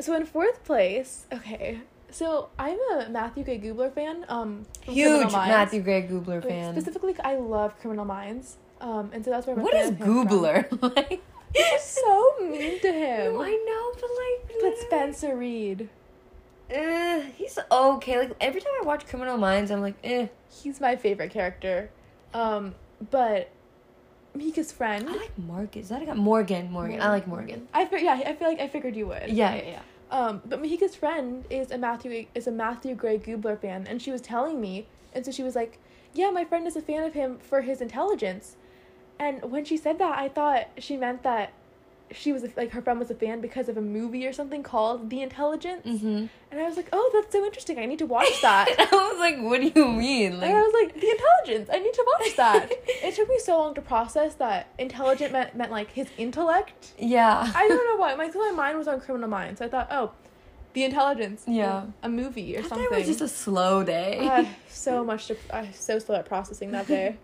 so 0.00 0.14
in 0.14 0.26
fourth 0.26 0.62
place, 0.64 1.26
okay. 1.32 1.80
So 2.12 2.48
I'm 2.58 2.78
a 2.92 3.08
Matthew 3.08 3.44
Gray 3.44 3.58
Gubler 3.58 3.92
fan. 3.94 4.24
Um, 4.28 4.66
Huge 4.82 5.32
Matthew 5.32 5.82
Gray 5.82 6.02
Goobler 6.02 6.42
fan. 6.42 6.72
Specifically, 6.74 7.14
I 7.22 7.36
love 7.36 7.78
Criminal 7.80 8.04
Minds. 8.04 8.56
Um, 8.80 9.10
and 9.12 9.24
so 9.24 9.30
that's 9.30 9.46
where 9.46 9.56
What 9.56 9.74
is 9.74 9.90
of 9.90 9.96
him 9.98 10.06
from. 10.06 10.28
Goobler? 10.28 10.94
like, 10.96 11.22
He's 11.54 11.82
so 11.82 12.34
mean 12.40 12.80
to 12.80 12.92
him. 12.92 13.34
no, 13.34 13.42
I 13.42 13.50
know, 13.50 13.92
but 14.00 14.10
like, 14.18 14.62
But 14.62 14.78
Spencer 14.86 15.36
Reid, 15.36 15.88
Uh, 16.74 17.20
he's 17.36 17.58
okay. 17.70 18.18
Like 18.20 18.36
every 18.40 18.60
time 18.60 18.72
I 18.80 18.86
watch 18.86 19.06
Criminal 19.06 19.36
Minds, 19.36 19.70
I'm 19.70 19.80
like, 19.80 19.96
eh. 20.04 20.28
he's 20.62 20.80
my 20.80 20.94
favorite 20.96 21.30
character. 21.32 21.90
Um, 22.32 22.74
but 23.10 23.50
Mika's 24.34 24.70
friend. 24.70 25.08
I 25.08 25.12
like 25.16 25.36
Marcus. 25.38 25.84
Is 25.84 25.88
that 25.88 26.02
a 26.02 26.06
guy? 26.06 26.14
Morgan. 26.14 26.70
Morgan. 26.70 27.02
I 27.02 27.08
like 27.08 27.26
Morgan. 27.26 27.66
I 27.74 27.84
fi- 27.86 27.98
yeah, 27.98 28.22
I 28.24 28.34
feel 28.34 28.46
like 28.48 28.60
I 28.60 28.68
figured 28.68 28.94
you 28.94 29.08
would. 29.08 29.28
Yeah, 29.28 29.54
yeah, 29.56 29.62
yeah. 29.64 29.80
Um, 30.10 30.42
but 30.44 30.60
Mahika's 30.60 30.96
friend 30.96 31.44
is 31.50 31.70
a 31.70 31.78
Matthew 31.78 32.26
is 32.34 32.46
a 32.46 32.50
Matthew 32.50 32.94
Gray 32.94 33.18
Gubler 33.18 33.58
fan, 33.60 33.86
and 33.86 34.02
she 34.02 34.10
was 34.10 34.20
telling 34.20 34.60
me, 34.60 34.86
and 35.12 35.24
so 35.24 35.30
she 35.30 35.42
was 35.42 35.54
like, 35.54 35.78
"Yeah, 36.12 36.30
my 36.30 36.44
friend 36.44 36.66
is 36.66 36.76
a 36.76 36.82
fan 36.82 37.04
of 37.04 37.14
him 37.14 37.38
for 37.38 37.60
his 37.62 37.80
intelligence," 37.80 38.56
and 39.18 39.50
when 39.50 39.64
she 39.64 39.76
said 39.76 39.98
that, 39.98 40.18
I 40.18 40.28
thought 40.28 40.68
she 40.78 40.96
meant 40.96 41.22
that 41.22 41.52
she 42.12 42.32
was 42.32 42.42
a, 42.44 42.50
like 42.56 42.70
her 42.72 42.82
friend 42.82 42.98
was 42.98 43.10
a 43.10 43.14
fan 43.14 43.40
because 43.40 43.68
of 43.68 43.76
a 43.76 43.80
movie 43.80 44.26
or 44.26 44.32
something 44.32 44.62
called 44.62 45.10
The 45.10 45.22
Intelligence, 45.22 45.86
Mm-hmm. 45.86 46.26
and 46.50 46.60
I 46.60 46.64
was 46.66 46.76
like, 46.76 46.88
"Oh, 46.92 47.10
that's 47.14 47.32
so 47.32 47.44
interesting! 47.44 47.78
I 47.78 47.86
need 47.86 47.98
to 48.00 48.06
watch 48.06 48.40
that." 48.42 48.68
I 48.92 48.96
was 49.10 49.18
like, 49.18 49.38
what 49.40 49.60
do 49.60 49.70
you 49.80 49.88
mean? 49.88 50.32
And 50.34 50.44
I 50.44 50.60
was 50.62 50.72
like, 50.74 51.00
The 51.00 51.08
Intelligence! 51.10 51.70
I 51.72 51.78
need 51.78 51.94
to 51.94 52.04
watch 52.18 52.36
that. 52.36 52.68
it 52.86 53.14
took 53.14 53.28
me 53.28 53.38
so 53.38 53.58
long 53.58 53.74
to 53.74 53.80
process 53.82 54.34
that 54.36 54.68
intelligent 54.78 55.32
meant, 55.32 55.54
meant 55.54 55.70
like 55.70 55.92
his 55.92 56.08
intellect. 56.18 56.92
yeah. 56.98 57.50
I 57.54 57.68
don't 57.68 57.86
know 57.86 57.96
why. 58.00 58.14
My, 58.16 58.28
my 58.28 58.50
mind 58.52 58.78
was 58.78 58.88
on 58.88 59.00
Criminal 59.00 59.28
Minds. 59.28 59.58
So 59.58 59.66
I 59.66 59.68
thought, 59.68 59.88
oh, 59.90 60.12
The 60.72 60.84
Intelligence. 60.84 61.44
Yeah. 61.46 61.84
A 62.02 62.08
movie 62.08 62.56
or 62.56 62.62
something. 62.62 62.88
day 62.90 62.98
was 62.98 63.06
just 63.06 63.20
a 63.20 63.28
slow 63.28 63.84
day. 63.84 64.18
Uh, 64.26 64.44
so 64.68 65.04
much 65.04 65.26
to. 65.28 65.36
Uh, 65.50 65.66
so 65.72 65.98
slow 65.98 66.16
at 66.16 66.26
processing 66.26 66.72
that 66.72 66.86
day. 66.88 67.16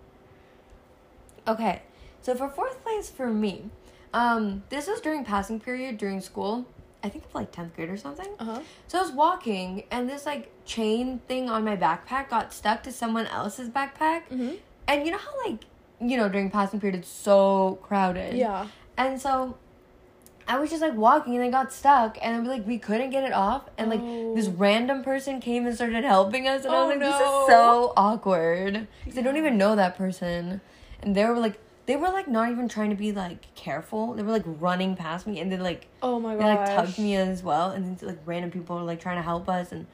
Okay, 1.49 1.83
so 2.23 2.35
for 2.35 2.49
fourth 2.49 2.83
place 2.83 3.09
for 3.09 3.29
me, 3.33 3.71
um, 4.21 4.63
this 4.71 4.87
was 4.87 5.01
during 5.01 5.25
passing 5.25 5.61
period 5.61 5.99
during 5.99 6.21
school. 6.21 6.67
I 7.05 7.09
think 7.09 7.25
of 7.27 7.35
like 7.35 7.53
tenth 7.53 7.75
grade 7.77 7.91
or 7.91 7.97
something. 7.97 8.27
Uh 8.41 8.45
huh. 8.45 8.61
So 8.89 8.99
I 8.99 9.03
was 9.03 9.13
walking, 9.13 9.85
and 9.91 10.09
this 10.09 10.25
like 10.27 10.51
chain 10.65 11.21
thing 11.29 11.49
on 11.51 11.65
my 11.65 11.77
backpack 11.77 12.31
got 12.31 12.53
stuck 12.53 12.83
to 12.85 12.93
someone 12.93 13.27
else's 13.27 13.69
backpack. 13.69 14.23
hmm 14.29 14.53
And 14.89 15.05
you 15.05 15.13
know 15.13 15.19
how 15.19 15.33
like 15.47 15.61
you 16.01 16.17
know 16.17 16.29
during 16.29 16.51
passing 16.51 16.81
period 16.81 16.99
it's 17.01 17.09
so 17.29 17.79
crowded. 17.83 18.35
Yeah. 18.35 18.67
And 18.97 19.21
so 19.21 19.57
I 20.49 20.59
was 20.59 20.71
just 20.71 20.81
like 20.83 20.95
walking 20.97 21.35
and 21.37 21.45
it 21.45 21.51
got 21.51 21.73
stuck 21.73 22.19
and 22.23 22.43
we 22.45 22.49
like 22.49 22.67
we 22.67 22.79
couldn't 22.79 23.11
get 23.11 23.25
it 23.25 23.33
off 23.33 23.63
and 23.79 23.91
like 23.91 24.01
this 24.37 24.49
Oh. 24.49 24.53
random 24.67 25.03
person 25.05 25.41
came 25.41 25.67
and 25.67 25.75
started 25.75 26.05
helping 26.05 26.47
us 26.49 26.65
and 26.65 26.75
I 26.75 26.79
Oh, 26.79 26.87
was 26.87 26.91
like 26.97 27.01
this 27.11 27.19
no. 27.21 27.25
is 27.27 27.47
so 27.55 27.93
awkward 27.97 28.87
because 29.05 29.19
I 29.19 29.23
don't 29.23 29.37
even 29.37 29.59
know 29.59 29.75
that 29.77 29.97
person 29.97 30.61
and 31.03 31.15
they 31.17 31.25
were 31.25 31.39
like 31.47 31.59
they 31.87 31.97
were 31.97 32.09
like 32.09 32.29
not 32.29 32.51
even 32.51 32.69
trying 32.69 32.91
to 32.91 32.97
be 32.97 33.13
like 33.13 33.55
careful 33.55 34.15
they 34.15 34.23
were 34.23 34.33
like 34.33 34.45
running 34.47 34.97
past 34.97 35.27
me 35.27 35.41
and 35.41 35.51
then 35.51 35.61
like 35.61 35.87
Oh 36.03 36.21
my 36.21 36.35
god, 36.35 36.41
they 36.41 36.45
like 36.45 36.67
tugged 36.67 36.99
me 36.99 37.17
as 37.17 37.43
well 37.43 37.71
and 37.71 37.85
then 37.99 38.09
like 38.09 38.19
random 38.27 38.51
people 38.51 38.77
were 38.77 38.83
like 38.83 39.01
trying 39.01 39.17
to 39.17 39.23
help 39.23 39.49
us 39.49 39.73
and 39.73 39.87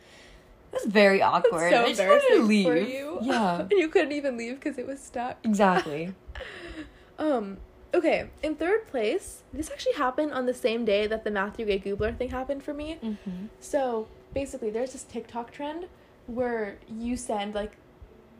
it 0.73 0.83
was 0.83 0.91
very 0.91 1.19
That's 1.19 1.47
awkward 1.47 1.71
so 1.71 1.83
I 1.83 1.89
just 1.89 2.01
wanted 2.01 2.37
to 2.37 2.43
leave 2.43 2.67
for 2.67 2.77
you. 2.77 3.19
yeah 3.23 3.61
and 3.61 3.73
you 3.73 3.89
couldn't 3.89 4.13
even 4.13 4.37
leave 4.37 4.55
because 4.55 4.79
it 4.79 4.87
was 4.87 5.01
stuck. 5.01 5.39
exactly 5.45 6.15
Um. 7.19 7.59
Okay. 7.95 8.31
In 8.43 8.57
third 8.57 8.87
place, 8.89 9.43
this 9.53 9.71
actually 9.71 9.93
happened 9.95 10.33
on 10.33 10.47
the 10.47 10.55
same 10.55 10.85
day 10.85 11.07
that 11.07 11.25
the 11.25 11.31
Matthew 11.31 11.67
Gray 11.67 11.79
Gubler 11.79 12.17
thing 12.17 12.31
happened 12.31 12.63
for 12.63 12.73
me. 12.75 12.99
mm-hmm. 13.03 13.47
So 13.61 14.09
basically, 14.35 14.71
there's 14.71 14.93
this 14.93 15.05
TikTok 15.05 15.53
trend 15.53 15.87
where 16.27 16.79
you 16.89 17.17
send 17.17 17.55
like 17.55 17.73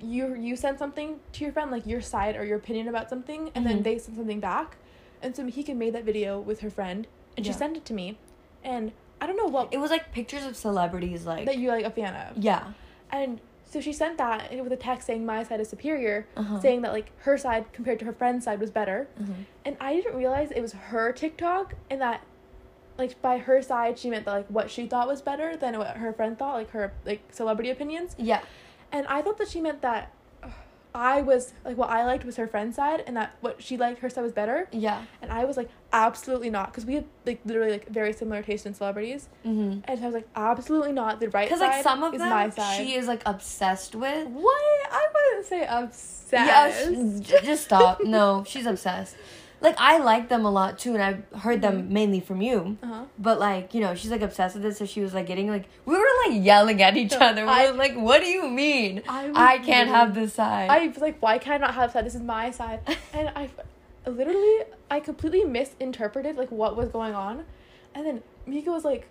you 0.03 0.35
you 0.35 0.57
send 0.57 0.79
something 0.79 1.21
to 1.33 1.45
your 1.45 1.53
friend 1.53 1.71
like 1.71 1.87
your 1.87 2.01
side 2.01 2.37
or 2.37 2.45
your 2.45 2.57
opinion 2.59 2.89
about 2.89 3.09
something, 3.09 3.51
and 3.55 3.67
then 3.67 3.79
Mhm. 3.81 3.85
they 3.85 3.99
send 3.99 4.17
something 4.17 4.41
back. 4.41 4.77
And 5.23 5.37
so 5.37 5.45
Mahika 5.45 5.75
made 5.77 5.95
that 5.95 6.05
video 6.05 6.41
with 6.41 6.61
her 6.61 6.71
friend, 6.71 7.07
and 7.37 7.47
she 7.47 7.53
Yeah. 7.53 7.59
sent 7.59 7.77
it 7.77 7.85
to 7.87 7.95
me, 7.95 8.19
and 8.65 8.93
I 9.21 9.27
don't 9.27 9.37
know 9.37 9.47
what 9.47 9.69
it 9.73 9.79
was 9.79 9.91
like 9.91 10.11
pictures 10.13 10.45
of 10.45 10.57
celebrities 10.57 11.25
like 11.27 11.47
that 11.47 11.59
you're 11.59 11.73
like 11.73 11.85
a 11.85 11.91
fan 11.91 12.15
of, 12.17 12.39
yeah 12.43 12.73
and 13.11 13.41
so 13.65 13.81
she 13.81 13.93
sent 13.93 14.19
that 14.19 14.51
with 14.63 14.73
a 14.73 14.77
text 14.77 15.07
saying 15.07 15.25
my 15.25 15.43
side 15.45 15.61
is 15.61 15.69
superior, 15.69 16.27
uh-huh. 16.37 16.61
saying 16.61 16.83
that 16.83 16.93
like 16.93 17.11
her 17.21 17.39
side 17.39 17.73
compared 17.73 17.99
to 18.01 18.05
her 18.05 18.13
friend's 18.13 18.45
side 18.45 18.59
was 18.61 18.71
better, 18.71 19.09
uh-huh. 19.21 19.33
and 19.65 19.77
I 19.81 19.95
didn't 19.95 20.17
realize 20.17 20.51
it 20.51 20.61
was 20.61 20.73
her 20.73 21.13
TikTok 21.13 21.75
and 21.89 22.01
that 22.01 22.23
like 22.99 23.21
by 23.23 23.39
her 23.39 23.63
side 23.63 23.99
she 23.99 24.11
meant 24.11 24.25
that 24.27 24.33
like 24.33 24.47
what 24.49 24.71
she 24.71 24.87
thought 24.87 25.07
was 25.09 25.23
better 25.23 25.57
than 25.57 25.79
what 25.79 25.97
her 25.97 26.13
friend 26.13 26.39
thought, 26.39 26.55
like 26.55 26.71
her 26.73 26.93
like 27.07 27.21
celebrity 27.31 27.71
opinions. 27.71 28.15
yeah 28.19 28.41
And 28.93 29.07
I 29.09 29.23
thought 29.23 29.39
that 29.39 29.49
she 29.49 29.61
meant 29.61 29.83
that 29.83 30.13
I 30.95 31.23
was 31.23 31.55
like 31.65 31.79
what 31.79 31.89
I 31.89 32.05
liked 32.05 32.25
was 32.27 32.37
her 32.37 32.47
friend's 32.47 32.77
side 32.77 33.03
and 33.07 33.17
that 33.17 33.35
what 33.41 33.63
she 33.63 33.79
liked 33.79 34.01
her 34.01 34.11
side 34.11 34.21
was 34.23 34.33
better. 34.33 34.69
Yeah. 34.73 35.03
And 35.23 35.33
I 35.33 35.47
was 35.47 35.57
like 35.57 35.71
absolutely 35.91 36.51
not 36.51 36.67
because 36.67 36.85
we 36.85 36.95
had 36.97 37.07
like 37.25 37.41
literally 37.47 37.73
like 37.73 37.89
very 37.89 38.13
similar 38.13 38.43
taste 38.43 38.67
in 38.67 38.75
celebrities. 38.75 39.29
Mm-hmm. 39.47 39.81
And 39.85 39.99
so 39.99 40.03
I 40.03 40.07
was 40.07 40.15
like 40.15 40.29
absolutely 40.37 40.93
not 40.93 41.19
the 41.19 41.31
right 41.31 41.47
Because 41.49 41.61
side 41.61 41.69
like 41.77 41.83
some 41.83 42.03
of 42.03 42.13
is 42.13 42.21
them, 42.21 42.29
my 42.29 42.51
side. 42.51 42.77
she 42.77 42.95
is 42.95 43.07
like 43.07 43.23
obsessed 43.25 43.95
with. 43.95 44.29
what? 44.29 44.63
I 44.93 45.07
wouldn't 45.15 45.47
say 45.47 45.67
obsessed. 45.67 46.31
Yeah, 46.33 46.71
sh- 46.71 47.21
j- 47.27 47.41
just 47.47 47.65
stop. 47.65 48.05
No, 48.05 48.45
she's 48.47 48.67
obsessed. 48.67 49.17
Like 49.63 49.77
I 49.79 49.99
like 49.99 50.29
them 50.29 50.45
a 50.45 50.51
lot 50.51 50.79
too, 50.79 50.95
and 50.95 51.03
I've 51.03 51.41
heard 51.43 51.63
them 51.63 51.85
Mhm. 51.85 51.89
mainly 51.91 52.21
from 52.21 52.43
you. 52.43 52.77
uh-huh. 52.83 53.05
But 53.19 53.39
like 53.39 53.73
you 53.75 53.81
know, 53.81 53.95
she's 53.95 54.11
like 54.11 54.21
obsessed 54.23 54.57
with 54.57 54.65
it, 54.67 54.77
so 54.77 54.85
she 54.87 55.01
was 55.01 55.15
like 55.15 55.27
getting 55.27 55.49
like 55.49 55.67
we 55.87 55.97
were 55.97 56.05
like 56.27 56.43
yelling 56.45 56.83
at 56.83 56.97
each 56.97 57.13
No, 57.19 57.19
other. 57.27 57.45
We 57.45 57.51
I- 57.51 57.71
were 57.71 57.77
like, 57.79 57.95
"What 57.95 58.21
do 58.21 58.27
you 58.27 58.49
mean? 58.49 59.03
I, 59.09 59.31
I 59.35 59.59
can't 59.59 59.89
have 59.89 60.15
this 60.15 60.35
side." 60.35 60.69
I 60.71 60.87
was 60.89 60.99
like, 60.99 61.23
why 61.23 61.39
can't 61.39 61.63
I 61.63 61.67
not 61.67 61.75
have 61.77 61.93
side? 61.93 62.05
This 62.05 62.15
is 62.17 62.23
my 62.23 62.51
side. 62.51 62.81
And 63.15 63.31
I 63.37 63.49
literally, 64.07 64.65
I 64.91 64.99
completely 65.01 65.45
misinterpreted 65.45 66.37
like 66.37 66.51
what 66.51 66.77
was 66.77 66.89
going 66.89 67.15
on. 67.15 67.45
And 67.95 68.05
then 68.07 68.23
Mika 68.47 68.71
was 68.73 68.85
like, 68.85 69.07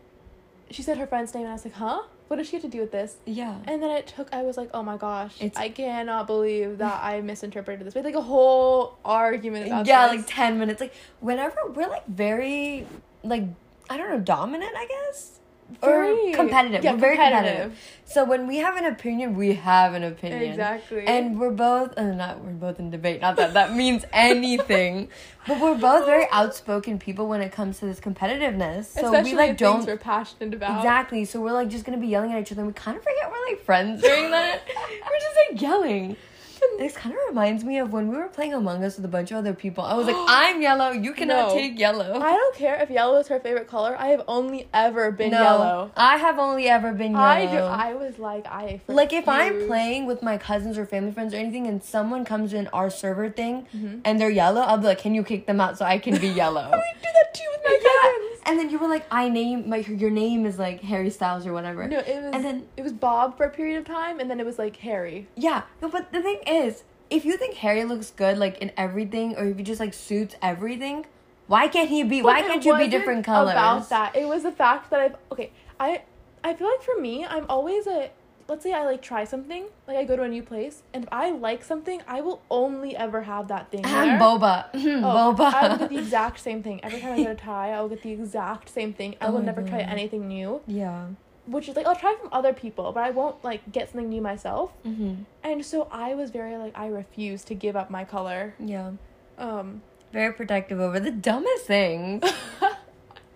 she 0.69 0.81
said 0.83 0.97
her 0.97 1.07
friend's 1.07 1.33
name, 1.33 1.43
and 1.43 1.51
I 1.51 1.53
was 1.53 1.63
like, 1.65 1.75
huh? 1.75 2.01
What 2.31 2.37
does 2.37 2.47
she 2.47 2.55
have 2.55 2.61
to 2.63 2.69
do 2.69 2.79
with 2.79 2.93
this? 2.93 3.17
yeah. 3.25 3.57
And 3.67 3.83
then 3.83 3.91
it 3.91 4.07
took, 4.07 4.33
I 4.33 4.43
was 4.43 4.55
like, 4.55 4.69
oh 4.73 4.81
my 4.81 4.95
gosh, 4.95 5.35
It's- 5.41 5.57
I 5.57 5.67
cannot 5.67 6.27
believe 6.27 6.77
that 6.77 7.03
I 7.03 7.19
misinterpreted 7.19 7.85
this. 7.85 7.93
We 7.93 7.99
had 7.99 8.05
like 8.05 8.15
a 8.15 8.21
whole 8.21 8.97
argument 9.03 9.67
about 9.67 9.85
yeah, 9.85 10.07
this. 10.07 10.15
like 10.21 10.27
ten 10.33 10.57
minutes. 10.57 10.79
Like 10.79 10.93
whenever 11.19 11.57
we're 11.67 11.89
like 11.89 12.07
very 12.07 12.87
like 13.21 13.43
I 13.89 13.97
don't 13.97 14.09
know 14.11 14.19
dominant, 14.21 14.71
I 14.77 14.87
guess. 14.87 15.40
Very- 15.79 16.33
competitive. 16.33 16.83
yeah, 16.83 16.93
we're 16.93 16.99
very 16.99 17.15
competitive. 17.15 17.53
competitive. 17.53 17.79
So 18.05 18.25
when 18.25 18.45
we 18.47 18.57
have 18.57 18.75
an 18.75 18.85
opinion, 18.85 19.35
we 19.35 19.53
have 19.53 19.93
an 19.93 20.03
opinion. 20.03 20.41
Exactly. 20.43 21.05
And 21.07 21.39
we're 21.39 21.51
both, 21.51 21.97
uh, 21.97 22.11
not 22.11 22.43
we're 22.43 22.51
both 22.51 22.79
in 22.79 22.89
debate. 22.91 23.21
Not 23.21 23.37
that 23.37 23.53
that 23.53 23.73
means 23.73 24.03
anything, 24.11 25.07
but 25.47 25.61
we're 25.61 25.75
both 25.77 26.05
very 26.05 26.25
outspoken 26.31 26.99
people 26.99 27.27
when 27.29 27.41
it 27.41 27.51
comes 27.53 27.79
to 27.79 27.85
this 27.85 27.99
competitiveness. 28.01 28.85
So 28.85 29.05
Especially 29.05 29.31
we 29.31 29.37
like 29.37 29.57
don't 29.57 29.77
things 29.77 29.87
we're 29.87 29.97
passionate 29.97 30.53
about. 30.53 30.77
exactly. 30.77 31.23
So 31.25 31.39
we're 31.39 31.53
like 31.53 31.69
just 31.69 31.85
gonna 31.85 31.97
be 31.97 32.07
yelling 32.07 32.33
at 32.33 32.41
each 32.41 32.51
other. 32.51 32.61
and 32.61 32.67
We 32.67 32.73
kind 32.73 32.97
of 32.97 33.03
forget 33.03 33.31
we're 33.31 33.45
like 33.55 33.63
friends 33.63 34.01
during 34.03 34.31
that. 34.31 34.61
we're 34.67 35.19
just 35.19 35.37
like 35.49 35.61
yelling. 35.61 36.17
This 36.81 36.95
kind 36.97 37.13
of 37.13 37.21
reminds 37.29 37.63
me 37.63 37.77
of 37.77 37.93
when 37.93 38.07
we 38.07 38.17
were 38.17 38.27
playing 38.27 38.53
Among 38.53 38.83
Us 38.83 38.95
with 38.95 39.05
a 39.05 39.07
bunch 39.07 39.29
of 39.31 39.37
other 39.37 39.53
people. 39.53 39.83
I 39.83 39.93
was 39.93 40.07
like, 40.07 40.15
I'm 40.27 40.61
yellow. 40.61 40.89
You 40.91 41.13
cannot 41.13 41.49
No. 41.49 41.53
take 41.53 41.77
yellow. 41.77 42.19
I 42.19 42.31
don't 42.33 42.55
care 42.55 42.75
if 42.81 42.89
yellow 42.89 43.19
is 43.19 43.27
her 43.27 43.39
favorite 43.39 43.67
color. 43.67 43.95
I 43.99 44.07
have 44.07 44.23
only 44.27 44.67
ever 44.73 45.11
been 45.11 45.29
no, 45.31 45.41
yellow. 45.43 45.91
I 45.95 46.17
have 46.17 46.39
only 46.39 46.67
ever 46.69 46.91
been 46.93 47.11
yellow. 47.11 47.23
I 47.23 47.45
do. 47.45 47.57
I 47.57 47.93
was 47.93 48.17
like, 48.17 48.47
I 48.47 48.81
like 48.87 49.13
if 49.13 49.27
I'm 49.29 49.53
refuse. 49.53 49.67
playing 49.67 50.05
with 50.07 50.23
my 50.23 50.37
cousins 50.37 50.77
or 50.77 50.85
family 50.85 51.11
friends 51.11 51.33
or 51.33 51.37
anything, 51.37 51.67
and 51.67 51.83
someone 51.83 52.25
comes 52.25 52.51
in 52.53 52.67
our 52.73 52.89
server 52.89 53.29
thing 53.29 53.67
Mhm. 53.75 54.01
and 54.05 54.19
they're 54.19 54.29
yellow, 54.31 54.61
I'll 54.61 54.77
be 54.79 54.87
like, 54.87 54.99
"Can 54.99 55.13
you 55.13 55.23
kick 55.23 55.45
them 55.45 55.61
out 55.61 55.77
so 55.77 55.85
I 55.85 55.97
can 55.99 56.17
be 56.17 56.29
yellow?" 56.29 56.61
I 56.73 56.81
do 57.05 57.09
that 57.17 57.33
too 57.33 57.49
with 57.51 57.61
my 57.63 57.77
cousins. 57.85 58.20
And 58.45 58.57
then 58.57 58.69
you 58.69 58.79
were 58.79 58.87
like, 58.87 59.05
"I 59.11 59.29
name 59.29 59.69
my 59.69 59.77
your 59.77 60.09
name 60.09 60.45
is 60.45 60.57
like 60.57 60.81
Harry 60.81 61.09
Styles 61.09 61.45
or 61.45 61.53
whatever." 61.53 61.87
No, 61.87 61.99
it 61.99 62.23
was 62.23 62.33
And 62.33 62.43
then- 62.45 62.67
it 62.77 62.81
was 62.83 62.93
Bob 62.93 63.37
for 63.37 63.45
a 63.45 63.49
period 63.49 63.77
of 63.77 63.85
time, 63.85 64.19
and 64.19 64.29
then 64.29 64.39
it 64.39 64.45
was 64.45 64.57
like 64.57 64.77
Harry. 64.77 65.27
Yeah, 65.35 65.63
no, 65.81 65.89
but 65.89 66.11
the 66.11 66.21
thing 66.21 66.39
is, 66.47 66.83
if 67.09 67.25
you 67.25 67.37
think 67.37 67.55
Harry 67.55 67.83
looks 67.83 68.11
good 68.11 68.37
like 68.37 68.57
in 68.59 68.71
everything, 68.77 69.35
or 69.37 69.45
if 69.45 69.57
he 69.57 69.63
just 69.63 69.79
like 69.79 69.93
suits 69.93 70.35
everything, 70.41 71.05
why 71.47 71.67
can't 71.67 71.89
he 71.89 72.03
be? 72.03 72.21
Why 72.21 72.41
But 72.41 72.45
it 72.45 72.47
can't 72.51 72.65
you 72.65 72.77
be 72.77 72.87
different 72.87 73.25
colors? 73.25 73.51
About 73.51 73.89
that, 73.89 74.15
it 74.15 74.27
was 74.27 74.43
the 74.43 74.51
fact 74.51 74.89
that 74.89 74.99
I've 74.99 75.15
okay. 75.31 75.51
I 75.79 76.01
I 76.43 76.53
feel 76.53 76.67
like 76.67 76.81
for 76.81 76.99
me, 76.99 77.25
I'm 77.25 77.45
always 77.49 77.87
a. 77.87 78.09
Let's 78.47 78.63
say 78.63 78.73
I 78.73 78.83
like 78.85 79.01
try 79.01 79.23
something, 79.23 79.65
like 79.87 79.97
I 79.97 80.03
go 80.03 80.15
to 80.15 80.23
a 80.23 80.27
new 80.27 80.43
place, 80.43 80.83
and 80.93 81.03
if 81.03 81.09
I 81.11 81.31
like 81.31 81.63
something, 81.63 82.01
I 82.07 82.21
will 82.21 82.41
only 82.49 82.95
ever 82.95 83.21
have 83.23 83.47
that 83.49 83.71
thing 83.71 83.85
I'm 83.85 84.09
there. 84.09 84.19
boba. 84.19 84.65
Oh, 84.73 85.33
boba. 85.35 85.53
I 85.53 85.67
will 85.69 85.77
get 85.77 85.89
the 85.89 85.97
exact 85.97 86.39
same 86.39 86.61
thing 86.63 86.83
every 86.83 86.99
time 86.99 87.13
I 87.13 87.17
go 87.23 87.33
to 87.33 87.35
Thai. 87.49 87.71
I 87.71 87.81
will 87.81 87.89
get 87.89 88.01
the 88.03 88.11
exact 88.11 88.69
same 88.69 88.93
thing. 88.93 89.15
I 89.21 89.27
Oh 89.27 89.31
will 89.31 89.41
never 89.41 89.61
try 89.63 89.79
anything 89.79 90.27
new, 90.27 90.61
yeah. 90.67 91.07
which 91.45 91.67
is 91.69 91.75
like 91.75 91.85
I'll 91.85 91.95
try 91.95 92.15
from 92.19 92.29
other 92.31 92.53
people, 92.53 92.91
but 92.91 93.03
I 93.03 93.11
won't 93.11 93.43
like 93.43 93.71
get 93.71 93.89
something 93.89 94.09
new 94.09 94.21
myself. 94.21 94.71
Mm-hmm. 94.85 95.23
And 95.43 95.65
so 95.65 95.87
I 95.91 96.13
was 96.15 96.31
very 96.31 96.57
like 96.57 96.77
I 96.77 96.87
refuse 96.87 97.43
to 97.45 97.53
give 97.55 97.75
up 97.75 97.89
my 97.89 98.03
color. 98.05 98.53
Yeah. 98.59 98.91
Um. 99.37 99.81
Very 100.13 100.33
protective 100.33 100.79
over 100.79 100.99
the 100.99 101.11
dumbest 101.11 101.65
things. 101.65 102.23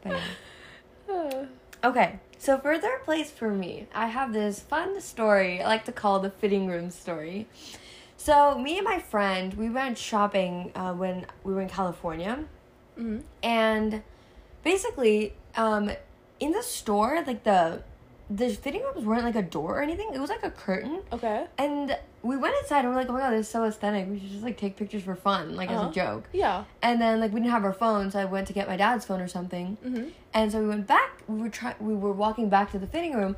Yeah. 0.06 0.20
Okay, 1.84 2.20
so 2.38 2.58
for 2.58 2.78
third 2.78 3.04
place 3.04 3.32
for 3.32 3.50
me, 3.50 3.88
I 3.94 4.08
have 4.08 4.34
this 4.34 4.60
fun 4.60 5.00
story 5.02 5.62
I 5.62 5.68
like 5.68 5.86
to 5.86 5.92
call 5.92 6.20
the 6.20 6.30
fitting 6.30 6.68
room 6.68 6.92
story. 6.92 7.48
So, 8.18 8.58
me 8.58 8.78
and 8.78 8.86
my 8.86 9.00
friend, 9.00 9.54
we 9.54 9.70
went 9.70 9.98
shopping 9.98 10.72
uh, 10.74 10.94
when 10.94 11.26
we 11.44 11.54
were 11.54 11.62
in 11.62 11.70
California, 11.70 12.46
mhm. 12.98 13.24
and 13.44 14.02
basically, 14.64 15.34
um, 15.56 15.92
in 16.40 16.52
the 16.52 16.64
store, 16.64 17.24
like 17.26 17.44
the 17.44 17.84
the 18.30 18.50
fitting 18.50 18.82
rooms 18.82 19.06
weren't 19.06 19.24
like 19.24 19.36
a 19.36 19.42
door 19.44 19.80
or 19.80 19.82
anything. 19.82 20.10
It 20.14 20.20
was 20.20 20.30
like 20.32 20.44
a 20.44 20.50
curtain. 20.50 21.02
Okay. 21.14 21.46
And 21.60 21.96
we 22.24 22.38
went 22.38 22.56
inside 22.62 22.80
and 22.80 22.90
we're 22.90 22.96
like, 22.96 23.10
oh 23.10 23.14
my 23.14 23.20
god, 23.20 23.32
this 23.34 23.46
is 23.46 23.52
so 23.52 23.64
aesthetic. 23.66 24.08
We 24.10 24.20
should 24.20 24.30
just 24.32 24.44
like 24.44 24.58
take 24.58 24.78
pictures 24.78 25.04
for 25.04 25.16
fun, 25.16 25.56
like 25.56 25.70
Uh-huh. 25.70 25.86
as 25.90 25.92
a 25.92 25.94
joke. 25.94 26.24
Yeah. 26.34 26.64
And 26.82 27.00
then 27.02 27.20
like 27.20 27.32
we 27.34 27.40
didn't 27.40 27.52
have 27.52 27.64
our 27.64 27.74
phone, 27.74 28.10
so 28.10 28.20
I 28.20 28.26
went 28.26 28.48
to 28.48 28.54
get 28.54 28.68
my 28.68 28.78
dad's 28.78 29.06
phone 29.06 29.22
or 29.22 29.28
something. 29.28 29.78
Mm-hmm. 29.86 30.10
And 30.34 30.52
so 30.52 30.60
we 30.60 30.68
went 30.68 30.88
back. 30.88 31.22
We 31.28 31.40
were 31.40 31.50
trying. 31.50 31.76
We 31.80 31.94
were 31.94 32.12
walking 32.14 32.50
back 32.50 32.72
to 32.72 32.80
the 32.80 32.88
fitting 32.88 33.14
room, 33.14 33.36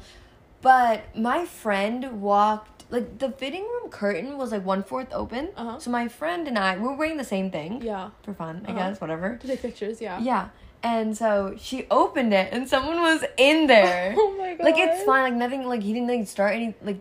but 0.62 1.16
my 1.16 1.46
friend 1.46 2.22
walked. 2.22 2.74
Like 2.90 3.18
the 3.20 3.32
fitting 3.32 3.64
room 3.64 3.90
curtain 3.90 4.38
was 4.38 4.54
like 4.54 4.66
one 4.66 4.82
fourth 4.82 5.10
open. 5.12 5.50
Uh-huh. 5.58 5.78
So 5.80 5.92
my 5.92 6.08
friend 6.08 6.48
and 6.48 6.58
I 6.58 6.78
we 6.78 6.84
were 6.88 6.96
wearing 6.96 7.18
the 7.18 7.26
same 7.26 7.52
thing 7.52 7.82
Yeah. 7.82 8.12
for 8.24 8.34
fun, 8.34 8.64
I 8.66 8.72
Uh-huh. 8.72 8.80
guess, 8.80 9.02
whatever. 9.02 9.36
To 9.36 9.46
take 9.48 9.62
pictures. 9.62 10.00
Yeah. 10.00 10.20
Yeah. 10.22 10.48
And 10.84 11.18
so 11.18 11.56
she 11.60 11.86
opened 11.90 12.34
it, 12.34 12.54
and 12.54 12.70
someone 12.70 13.02
was 13.02 13.24
in 13.38 13.68
there. 13.68 14.14
Oh 14.18 14.36
my 14.38 14.54
god. 14.56 14.64
like 14.64 14.76
it's 14.78 15.04
fine. 15.04 15.24
Like 15.24 15.34
nothing. 15.34 15.68
Like 15.68 15.82
he 15.84 15.94
didn't 15.94 16.08
like 16.08 16.28
start 16.28 16.54
any 16.56 16.76
like. 16.82 17.00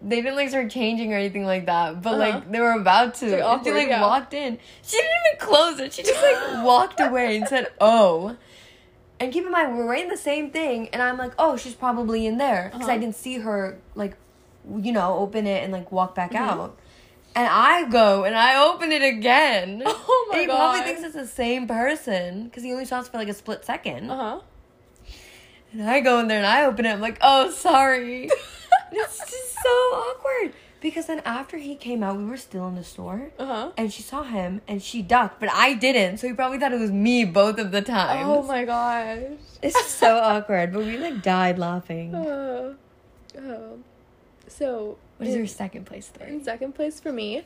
They 0.00 0.16
didn't 0.22 0.36
like 0.36 0.48
start 0.50 0.70
changing 0.70 1.12
or 1.12 1.16
anything 1.16 1.44
like 1.44 1.66
that, 1.66 2.02
but 2.02 2.14
Uh-huh. 2.14 2.18
like 2.38 2.50
they 2.52 2.60
were 2.60 2.72
about 2.72 3.14
to. 3.16 3.26
Like, 3.30 3.42
and 3.42 3.64
she 3.64 3.72
like 3.72 3.88
yeah. 3.88 4.00
walked 4.02 4.32
in. 4.34 4.58
She 4.82 4.96
didn't 4.96 5.10
even 5.26 5.46
close 5.48 5.80
it. 5.80 5.92
She 5.92 6.02
just 6.04 6.22
like 6.22 6.64
walked 6.64 7.00
away 7.00 7.36
and 7.36 7.48
said, 7.48 7.68
"Oh." 7.80 8.36
And 9.20 9.32
keep 9.32 9.44
in 9.44 9.50
mind, 9.50 9.76
we're 9.76 9.86
wearing 9.86 10.08
the 10.08 10.16
same 10.16 10.50
thing, 10.50 10.88
and 10.92 11.02
I'm 11.02 11.18
like, 11.18 11.32
"Oh, 11.38 11.56
she's 11.56 11.74
probably 11.74 12.26
in 12.26 12.38
there," 12.38 12.70
because 12.72 12.88
I 12.88 12.92
Uh-huh. 12.92 13.00
didn't 13.00 13.16
see 13.16 13.38
her 13.38 13.78
like, 13.96 14.16
you 14.76 14.92
know, 14.92 15.16
open 15.18 15.46
it 15.46 15.64
and 15.64 15.72
like 15.72 15.90
walk 15.90 16.14
back 16.14 16.30
Mhm. 16.32 16.36
out. 16.48 16.78
And 17.38 17.46
I 17.46 17.88
go 17.88 18.24
and 18.24 18.34
I 18.36 18.68
open 18.68 18.90
it 18.90 19.02
again. 19.02 19.84
Oh 20.10 20.26
my 20.30 20.38
and 20.38 20.40
he 20.42 20.46
god. 20.48 20.56
probably 20.56 20.80
thinks 20.80 21.02
it's 21.04 21.14
the 21.14 21.26
same 21.26 21.68
person 21.68 22.44
because 22.44 22.64
he 22.64 22.72
only 22.72 22.84
saw 22.84 22.98
us 22.98 23.08
for 23.08 23.16
like 23.18 23.28
a 23.28 23.34
split 23.34 23.64
second. 23.64 24.10
Uh 24.10 24.16
huh. 24.16 24.40
And 25.72 25.88
I 25.88 26.00
go 26.00 26.18
in 26.18 26.26
there 26.26 26.38
and 26.38 26.46
I 26.46 26.64
open 26.64 26.84
it. 26.84 26.90
I'm 26.90 27.00
like, 27.00 27.18
oh, 27.22 27.50
sorry. 27.50 28.28
It's 28.90 29.18
just 29.18 29.54
so 29.62 29.68
awkward. 29.68 30.54
Because 30.80 31.06
then 31.06 31.20
after 31.24 31.58
he 31.58 31.74
came 31.76 32.02
out, 32.02 32.16
we 32.16 32.24
were 32.24 32.36
still 32.38 32.66
in 32.68 32.74
the 32.74 32.84
store. 32.84 33.30
Uh 33.38 33.46
huh. 33.46 33.72
And 33.76 33.92
she 33.92 34.02
saw 34.02 34.22
him 34.24 34.60
and 34.66 34.82
she 34.82 35.02
ducked, 35.02 35.38
but 35.40 35.50
I 35.52 35.74
didn't. 35.74 36.18
So 36.18 36.26
he 36.26 36.32
probably 36.32 36.58
thought 36.58 36.72
it 36.72 36.80
was 36.80 36.90
me 36.90 37.24
both 37.24 37.58
of 37.58 37.70
the 37.70 37.82
times. 37.82 38.26
Oh 38.26 38.42
my 38.42 38.64
gosh. 38.64 39.38
It's 39.62 39.86
so 39.86 40.16
awkward, 40.22 40.72
but 40.72 40.84
we 40.84 40.96
like 40.96 41.22
died 41.22 41.58
laughing. 41.58 42.14
Uh, 42.14 42.74
oh. 43.38 43.78
So. 44.48 44.96
What 45.18 45.28
is 45.28 45.34
your 45.36 45.46
second 45.46 45.84
place 45.86 46.10
in 46.26 46.42
second 46.44 46.74
place 46.74 46.98
for 47.00 47.12
me. 47.12 47.42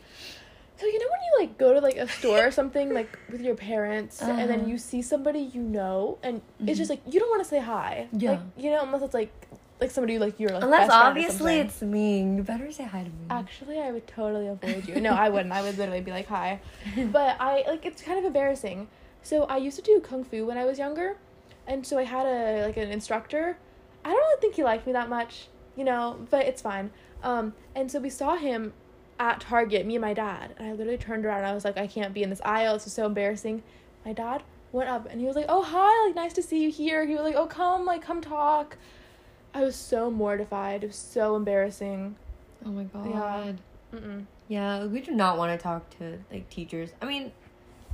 So 0.78 0.86
you 0.86 0.98
know 0.98 1.06
when 1.14 1.20
you 1.28 1.32
like 1.46 1.58
go 1.58 1.72
to 1.74 1.80
like 1.80 1.96
a 1.96 2.08
store 2.08 2.46
or 2.46 2.50
something 2.60 2.92
like 2.94 3.18
with 3.30 3.40
your 3.40 3.54
parents 3.54 4.20
and 4.22 4.48
then 4.50 4.60
Uh-huh. 4.60 4.68
you 4.70 4.78
see 4.78 5.02
somebody 5.02 5.40
you 5.40 5.62
know 5.62 6.18
and 6.22 6.40
it's 6.66 6.78
just 6.78 6.90
like 6.90 7.00
you 7.06 7.18
don't 7.20 7.30
want 7.30 7.42
to 7.42 7.48
say 7.48 7.60
hi. 7.60 8.08
Yeah. 8.12 8.32
Like 8.32 8.40
you 8.56 8.70
know 8.70 8.82
unless 8.82 9.02
it's 9.02 9.14
like 9.14 9.32
like 9.80 9.90
somebody 9.90 10.18
like 10.18 10.38
you're 10.38 10.50
like 10.50 10.62
Unless 10.62 10.88
best 10.88 10.90
friend 10.98 11.06
or 11.06 11.10
obviously 11.10 11.58
it's 11.58 11.82
me. 11.82 12.20
You 12.36 12.42
better 12.42 12.70
say 12.70 12.84
hi 12.84 13.02
to 13.02 13.08
me. 13.10 13.26
Actually, 13.30 13.80
I 13.80 13.90
would 13.90 14.06
totally 14.06 14.46
avoid 14.46 14.86
you. 14.88 15.00
No, 15.00 15.10
I 15.12 15.28
wouldn't. 15.28 15.52
I 15.52 15.60
would 15.62 15.76
literally 15.76 16.00
be 16.00 16.12
like, 16.12 16.28
"Hi," 16.28 16.60
but 17.10 17.36
I 17.40 17.64
like 17.66 17.84
it's 17.84 18.00
kind 18.02 18.18
of 18.18 18.24
embarrassing. 18.24 18.86
So 19.22 19.44
I 19.44 19.56
used 19.56 19.76
to 19.76 19.82
do 19.82 20.00
kung 20.00 20.22
fu 20.24 20.46
when 20.46 20.56
I 20.56 20.64
was 20.64 20.78
younger, 20.78 21.16
and 21.66 21.84
so 21.86 21.98
I 21.98 22.04
had 22.04 22.26
a 22.26 22.66
like 22.66 22.76
an 22.76 22.90
instructor. 22.90 23.56
I 24.04 24.10
don't 24.10 24.18
really 24.18 24.40
think 24.40 24.54
he 24.54 24.62
liked 24.62 24.86
me 24.86 24.92
that 24.94 25.08
much, 25.08 25.48
you 25.76 25.84
know, 25.84 26.26
but 26.30 26.46
it's 26.46 26.62
fine. 26.62 26.90
Um, 27.22 27.54
and 27.74 27.90
so 27.90 28.00
we 28.00 28.10
saw 28.10 28.36
him 28.36 28.72
at 29.18 29.40
Target, 29.40 29.86
me 29.86 29.94
and 29.96 30.02
my 30.02 30.14
dad, 30.14 30.54
and 30.58 30.68
I 30.68 30.72
literally 30.72 30.98
turned 30.98 31.24
around 31.24 31.38
and 31.38 31.46
I 31.46 31.54
was 31.54 31.64
like, 31.64 31.76
"I 31.78 31.86
can't 31.86 32.12
be 32.12 32.22
in 32.22 32.30
this 32.30 32.40
aisle. 32.44 32.74
This 32.74 32.86
is 32.86 32.92
so 32.92 33.06
embarrassing." 33.06 33.62
My 34.04 34.12
dad 34.12 34.42
went 34.72 34.88
up 34.88 35.06
and 35.10 35.20
he 35.20 35.26
was 35.26 35.36
like, 35.36 35.46
"Oh 35.48 35.62
hi, 35.62 36.06
like 36.06 36.16
nice 36.16 36.32
to 36.34 36.42
see 36.42 36.62
you 36.62 36.70
here." 36.70 37.04
He 37.06 37.14
was 37.14 37.22
like, 37.22 37.36
"Oh 37.36 37.46
come, 37.46 37.84
like 37.84 38.02
come 38.02 38.20
talk." 38.20 38.76
I 39.54 39.60
was 39.62 39.76
so 39.76 40.10
mortified. 40.10 40.82
It 40.82 40.88
was 40.88 40.96
so 40.96 41.36
embarrassing. 41.36 42.16
oh 42.66 42.70
my 42.70 42.84
god. 42.84 43.06
Yeah. 43.92 43.98
Mm-mm. 43.98 44.24
Yeah, 44.48 44.86
we 44.86 45.00
do 45.00 45.12
not 45.12 45.36
want 45.38 45.58
to 45.58 45.62
talk 45.62 45.88
to 45.98 46.18
like 46.32 46.48
teachers. 46.50 46.90
I 47.00 47.04
mean, 47.06 47.30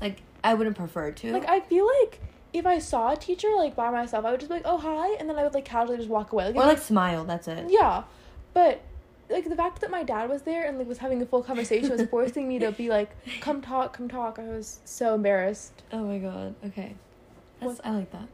like 0.01 0.23
I 0.43 0.55
wouldn't 0.55 0.77
prefer 0.77 1.11
to. 1.11 1.33
Like 1.33 1.49
I 1.49 1.61
feel 1.61 1.87
like 2.03 2.21
if 2.53 2.65
I 2.65 2.79
saw 2.79 3.13
a 3.13 3.17
teacher 3.17 3.49
like 3.57 3.77
by 3.77 3.91
myself, 3.91 4.25
I 4.25 4.31
would 4.31 4.41
just 4.41 4.49
be 4.49 4.55
like, 4.55 4.63
"Oh 4.65 4.79
hi," 4.79 5.15
and 5.19 5.29
then 5.29 5.37
I 5.39 5.43
would 5.43 5.53
like 5.55 5.65
casually 5.65 5.99
just 5.99 6.09
walk 6.09 6.33
away. 6.33 6.47
Like, 6.47 6.57
or 6.57 6.65
like 6.67 6.79
smile. 6.79 7.25
That's 7.25 7.49
it. 7.49 7.67
yeah, 7.69 8.05
but 8.55 8.81
like 9.31 9.49
the 9.49 9.57
fact 9.57 9.81
that 9.81 9.91
my 9.91 10.03
dad 10.03 10.29
was 10.31 10.43
there 10.43 10.67
and 10.67 10.79
like 10.79 10.89
was 10.89 10.99
having 10.99 11.21
a 11.23 11.27
full 11.27 11.43
conversation 11.43 11.91
was 11.91 12.03
forcing 12.11 12.49
me 12.49 12.59
to 12.61 12.73
be 12.73 12.89
like, 12.89 13.11
"Come 13.41 13.61
talk, 13.63 13.93
come 13.97 14.09
talk." 14.09 14.39
I 14.39 14.45
was 14.45 14.81
so 14.85 15.15
embarrassed. 15.15 15.83
Oh 15.93 16.05
my 16.05 16.19
god. 16.19 16.55
Okay. 16.67 16.95
That's 17.61 17.79
What- 17.79 17.87
I 17.87 17.91
like 17.91 18.11
that. 18.13 18.29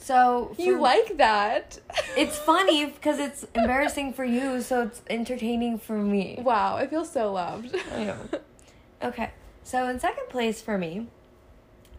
So 0.00 0.54
You 0.58 0.80
like 0.80 1.16
that? 1.16 1.80
it's 2.16 2.38
funny 2.38 2.86
because 2.86 3.18
it's 3.18 3.44
embarrassing 3.54 4.12
for 4.12 4.24
you, 4.24 4.60
so 4.62 4.82
it's 4.82 5.02
entertaining 5.10 5.78
for 5.78 5.98
me. 5.98 6.38
wow, 6.42 6.76
I 6.76 6.86
feel 6.86 7.04
so 7.04 7.32
loved. 7.32 7.74
I 7.94 8.04
know. 8.04 8.16
Okay. 9.02 9.30
So 9.64 9.88
in 9.88 9.98
second 10.00 10.28
place 10.28 10.62
for 10.62 10.78
me, 10.78 11.08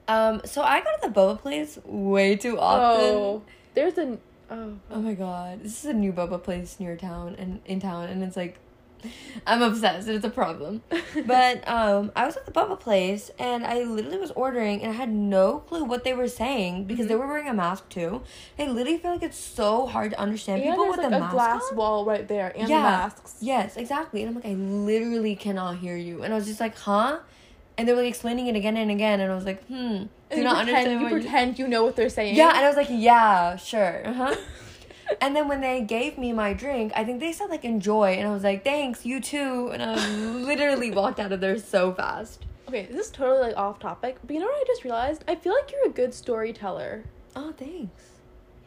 um, 0.08 0.42
so 0.46 0.62
I 0.64 0.80
go 0.80 0.88
to 1.02 1.08
the 1.10 1.14
boba 1.14 1.40
place 1.40 1.78
way 1.86 2.36
too 2.36 2.58
often. 2.58 3.06
Oh, 3.06 3.42
there's 3.76 3.98
a 3.98 4.18
oh. 4.50 4.74
Oh 4.92 5.02
my 5.02 5.14
god, 5.14 5.64
this 5.64 5.80
is 5.84 5.86
a 5.90 5.94
new 5.94 6.12
boba 6.14 6.42
place 6.42 6.80
near 6.80 6.96
town 6.96 7.36
and 7.38 7.62
in 7.66 7.80
town, 7.80 8.10
and 8.10 8.24
it's 8.24 8.36
like, 8.38 8.60
I'm 9.48 9.62
obsessed. 9.62 10.08
It's 10.10 10.26
a 10.26 10.30
problem. 10.30 10.84
But 11.26 11.68
um, 11.68 12.12
I 12.16 12.26
was 12.26 12.36
at 12.38 12.46
the 12.46 12.52
boba 12.52 12.80
place 12.80 13.32
and 13.40 13.66
I 13.66 13.84
literally 13.84 14.18
was 14.18 14.32
ordering 14.32 14.82
and 14.82 14.92
I 14.92 14.96
had 14.96 15.10
no 15.12 15.60
clue 15.60 15.84
what 15.86 16.04
they 16.04 16.14
were 16.14 16.28
saying 16.28 16.84
because 16.86 17.08
they 17.08 17.14
Mhm. 17.14 17.20
were 17.20 17.28
wearing 17.28 17.48
a 17.48 17.54
mask 17.54 17.88
too. 17.90 18.22
I 18.60 18.66
literally 18.68 18.98
feel 18.98 19.12
like 19.12 19.24
it's 19.24 19.38
so 19.38 19.88
hard 19.88 20.12
to 20.12 20.20
understand 20.20 20.62
and 20.62 20.72
people 20.72 20.88
with 20.90 20.98
like 20.98 21.08
a 21.08 21.20
mask 21.20 21.32
glass 21.32 21.72
on. 21.72 21.78
wall 21.78 22.06
right 22.06 22.28
there 22.28 22.52
and 22.58 22.70
Yeah. 22.70 22.82
masks. 22.84 23.36
Yes, 23.42 23.78
exactly. 23.78 24.22
And 24.22 24.30
I'm 24.30 24.36
like, 24.36 24.46
I 24.46 24.54
literally 24.56 25.36
cannot 25.36 25.78
hear 25.78 25.96
you. 25.98 26.22
And 26.24 26.34
I 26.34 26.36
was 26.38 26.46
just 26.48 26.60
like, 26.60 26.78
huh? 26.78 27.20
And 27.78 27.88
they 27.88 27.94
were 27.94 28.00
like 28.02 28.10
explaining 28.10 28.48
it 28.48 28.56
again 28.56 28.76
and 28.78 28.92
again, 28.92 29.20
and 29.22 29.32
I 29.32 29.36
was 29.36 29.46
like, 29.46 29.64
hmm, 29.68 30.04
do 30.30 30.38
you 30.38 30.44
not 30.44 30.64
pretend, 30.64 30.88
understand 30.88 31.02
you 31.02 31.10
pretend 31.10 31.60
you 31.60 31.68
know 31.68 31.84
what 31.84 31.96
they're 31.96 32.10
saying. 32.10 32.36
Yeah, 32.36 32.50
and 32.50 32.60
I 32.60 32.68
was 32.68 32.78
like, 32.78 32.88
yeah, 32.90 33.56
sure. 33.56 34.08
Uh-huh. 34.08 34.36
and 35.22 35.36
then 35.36 35.48
when 35.48 35.62
they 35.62 35.82
gave 35.82 36.18
me 36.18 36.34
my 36.34 36.54
drink, 36.54 36.92
I 36.96 37.04
think 37.04 37.20
they 37.20 37.32
said 37.32 37.50
like 37.50 37.66
enjoy, 37.66 38.14
and 38.14 38.28
I 38.28 38.32
was 38.32 38.44
like, 38.44 38.64
thanks, 38.64 39.06
you 39.06 39.20
too. 39.20 39.70
And 39.74 39.82
I 39.82 39.96
literally 40.18 40.92
walked 40.92 41.20
out 41.20 41.32
of 41.32 41.42
there 41.42 41.58
so 41.58 41.94
fast. 41.94 42.46
Okay, 42.68 42.86
this 42.86 43.08
is 43.08 43.12
totally 43.12 43.42
like 43.42 43.58
off 43.58 43.80
topic, 43.80 44.18
but 44.24 44.34
you 44.34 44.40
know 44.40 44.46
what 44.46 44.62
I 44.62 44.64
just 44.68 44.84
realized? 44.84 45.24
I 45.28 45.36
feel 45.36 45.54
like 45.54 45.72
you're 45.72 45.88
a 45.88 45.94
good 45.94 46.14
storyteller. 46.14 47.04
Oh, 47.36 47.52
thanks. 47.58 48.04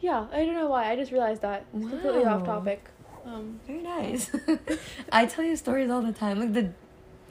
Yeah, 0.01 0.27
I 0.33 0.43
don't 0.43 0.55
know 0.55 0.67
why. 0.67 0.91
I 0.91 0.97
just 0.97 1.13
realized 1.13 1.41
that. 1.43 1.65
It's 1.73 1.87
completely 1.87 2.25
off 2.25 2.43
topic. 2.43 2.89
Um, 3.25 3.61
Very 3.65 3.81
nice. 3.81 4.29
I 5.11 5.25
tell 5.25 5.45
you 5.45 5.55
stories 5.55 5.89
all 5.89 6.01
the 6.01 6.11
time, 6.11 6.39
like 6.39 6.51
the 6.51 6.73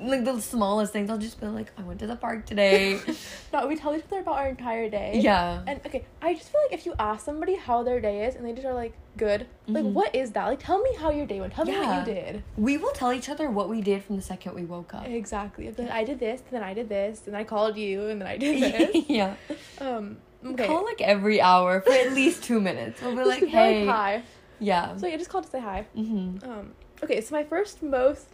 like 0.01 0.25
the 0.25 0.41
smallest 0.41 0.93
things. 0.93 1.11
I'll 1.11 1.19
just 1.19 1.41
be 1.41 1.47
like, 1.47 1.71
I 1.79 1.83
went 1.83 2.01
to 2.01 2.07
the 2.07 2.17
park 2.17 2.47
today. 2.47 2.99
no, 3.53 3.67
we 3.67 3.77
tell 3.77 3.95
each 3.95 4.05
other 4.05 4.21
about 4.21 4.37
our 4.39 4.49
entire 4.49 4.89
day. 4.89 5.21
yeah. 5.23 5.63
And 5.67 5.81
okay, 5.87 6.05
I 6.21 6.35
just 6.35 6.51
feel 6.51 6.61
like 6.65 6.73
if 6.73 6.87
you 6.87 6.95
ask 6.99 7.25
somebody 7.25 7.55
how 7.57 7.83
their 7.83 8.01
day 8.01 8.25
is 8.27 8.35
and 8.35 8.45
they 8.47 8.53
just 8.53 8.67
are 8.67 8.75
like, 8.75 8.95
good, 9.17 9.47
like, 9.69 9.85
Mhm. 9.85 9.93
what 9.93 10.15
is 10.15 10.33
that? 10.33 10.47
Like, 10.47 10.59
tell 10.59 10.81
me 10.81 10.95
how 10.99 11.11
your 11.11 11.27
day 11.27 11.39
went. 11.41 11.53
Tell 11.53 11.65
me 11.67 11.73
what 11.79 12.07
you 12.09 12.15
did. 12.15 12.43
We 12.57 12.79
will 12.79 12.93
tell 12.93 13.13
each 13.13 13.29
other 13.29 13.51
what 13.51 13.69
we 13.69 13.81
did 13.83 14.03
from 14.03 14.17
the 14.17 14.23
second 14.23 14.55
we 14.55 14.65
woke 14.65 14.95
up. 14.95 15.07
Exactly. 15.07 15.71
Like, 15.71 15.91
I 15.91 16.03
did 16.05 16.19
this, 16.19 16.41
and 16.41 16.51
then 16.51 16.63
I 16.63 16.73
did 16.75 16.89
this, 16.89 17.27
and 17.27 17.37
I 17.37 17.45
called 17.45 17.77
you, 17.77 18.07
and 18.09 18.21
then 18.21 18.27
I 18.29 18.39
did 18.39 18.63
this. 18.95 19.05
yeah. 19.09 19.35
um, 19.81 20.17
okay. 20.45 20.67
Call 20.67 20.85
like 20.85 21.01
every 21.03 21.41
hour 21.43 21.81
for 21.83 21.93
at 21.93 22.13
least 22.15 22.43
two 22.43 22.61
minutes. 22.61 23.01
We'll 23.03 23.15
be 23.17 23.25
like, 23.25 23.45
hey. 23.45 23.87
hi. 23.87 24.23
Yeah. 24.59 24.97
So 24.97 25.07
I 25.07 25.17
just 25.17 25.29
called 25.29 25.45
to 25.45 25.51
say 25.51 25.61
hi. 25.61 25.87
hmm 25.95 26.37
Um, 26.45 26.73
okay, 27.03 27.21
so 27.21 27.35
my 27.35 27.45
first 27.45 27.83
most, 27.83 28.29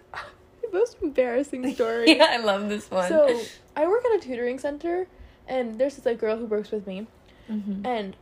most 0.72 0.96
embarrassing 1.02 1.72
story. 1.74 2.16
yeah, 2.16 2.28
I 2.30 2.36
love 2.38 2.68
this 2.68 2.90
one. 2.90 3.08
So 3.08 3.40
I 3.76 3.86
work 3.86 4.04
at 4.04 4.16
a 4.16 4.20
tutoring 4.20 4.58
center, 4.58 5.06
and 5.46 5.78
there's 5.78 5.96
this 5.96 6.06
like 6.06 6.18
girl 6.18 6.36
who 6.36 6.46
works 6.46 6.70
with 6.70 6.86
me, 6.86 7.06
Mhm. 7.50 7.86
and 7.86 8.16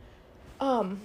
um, 0.59 1.01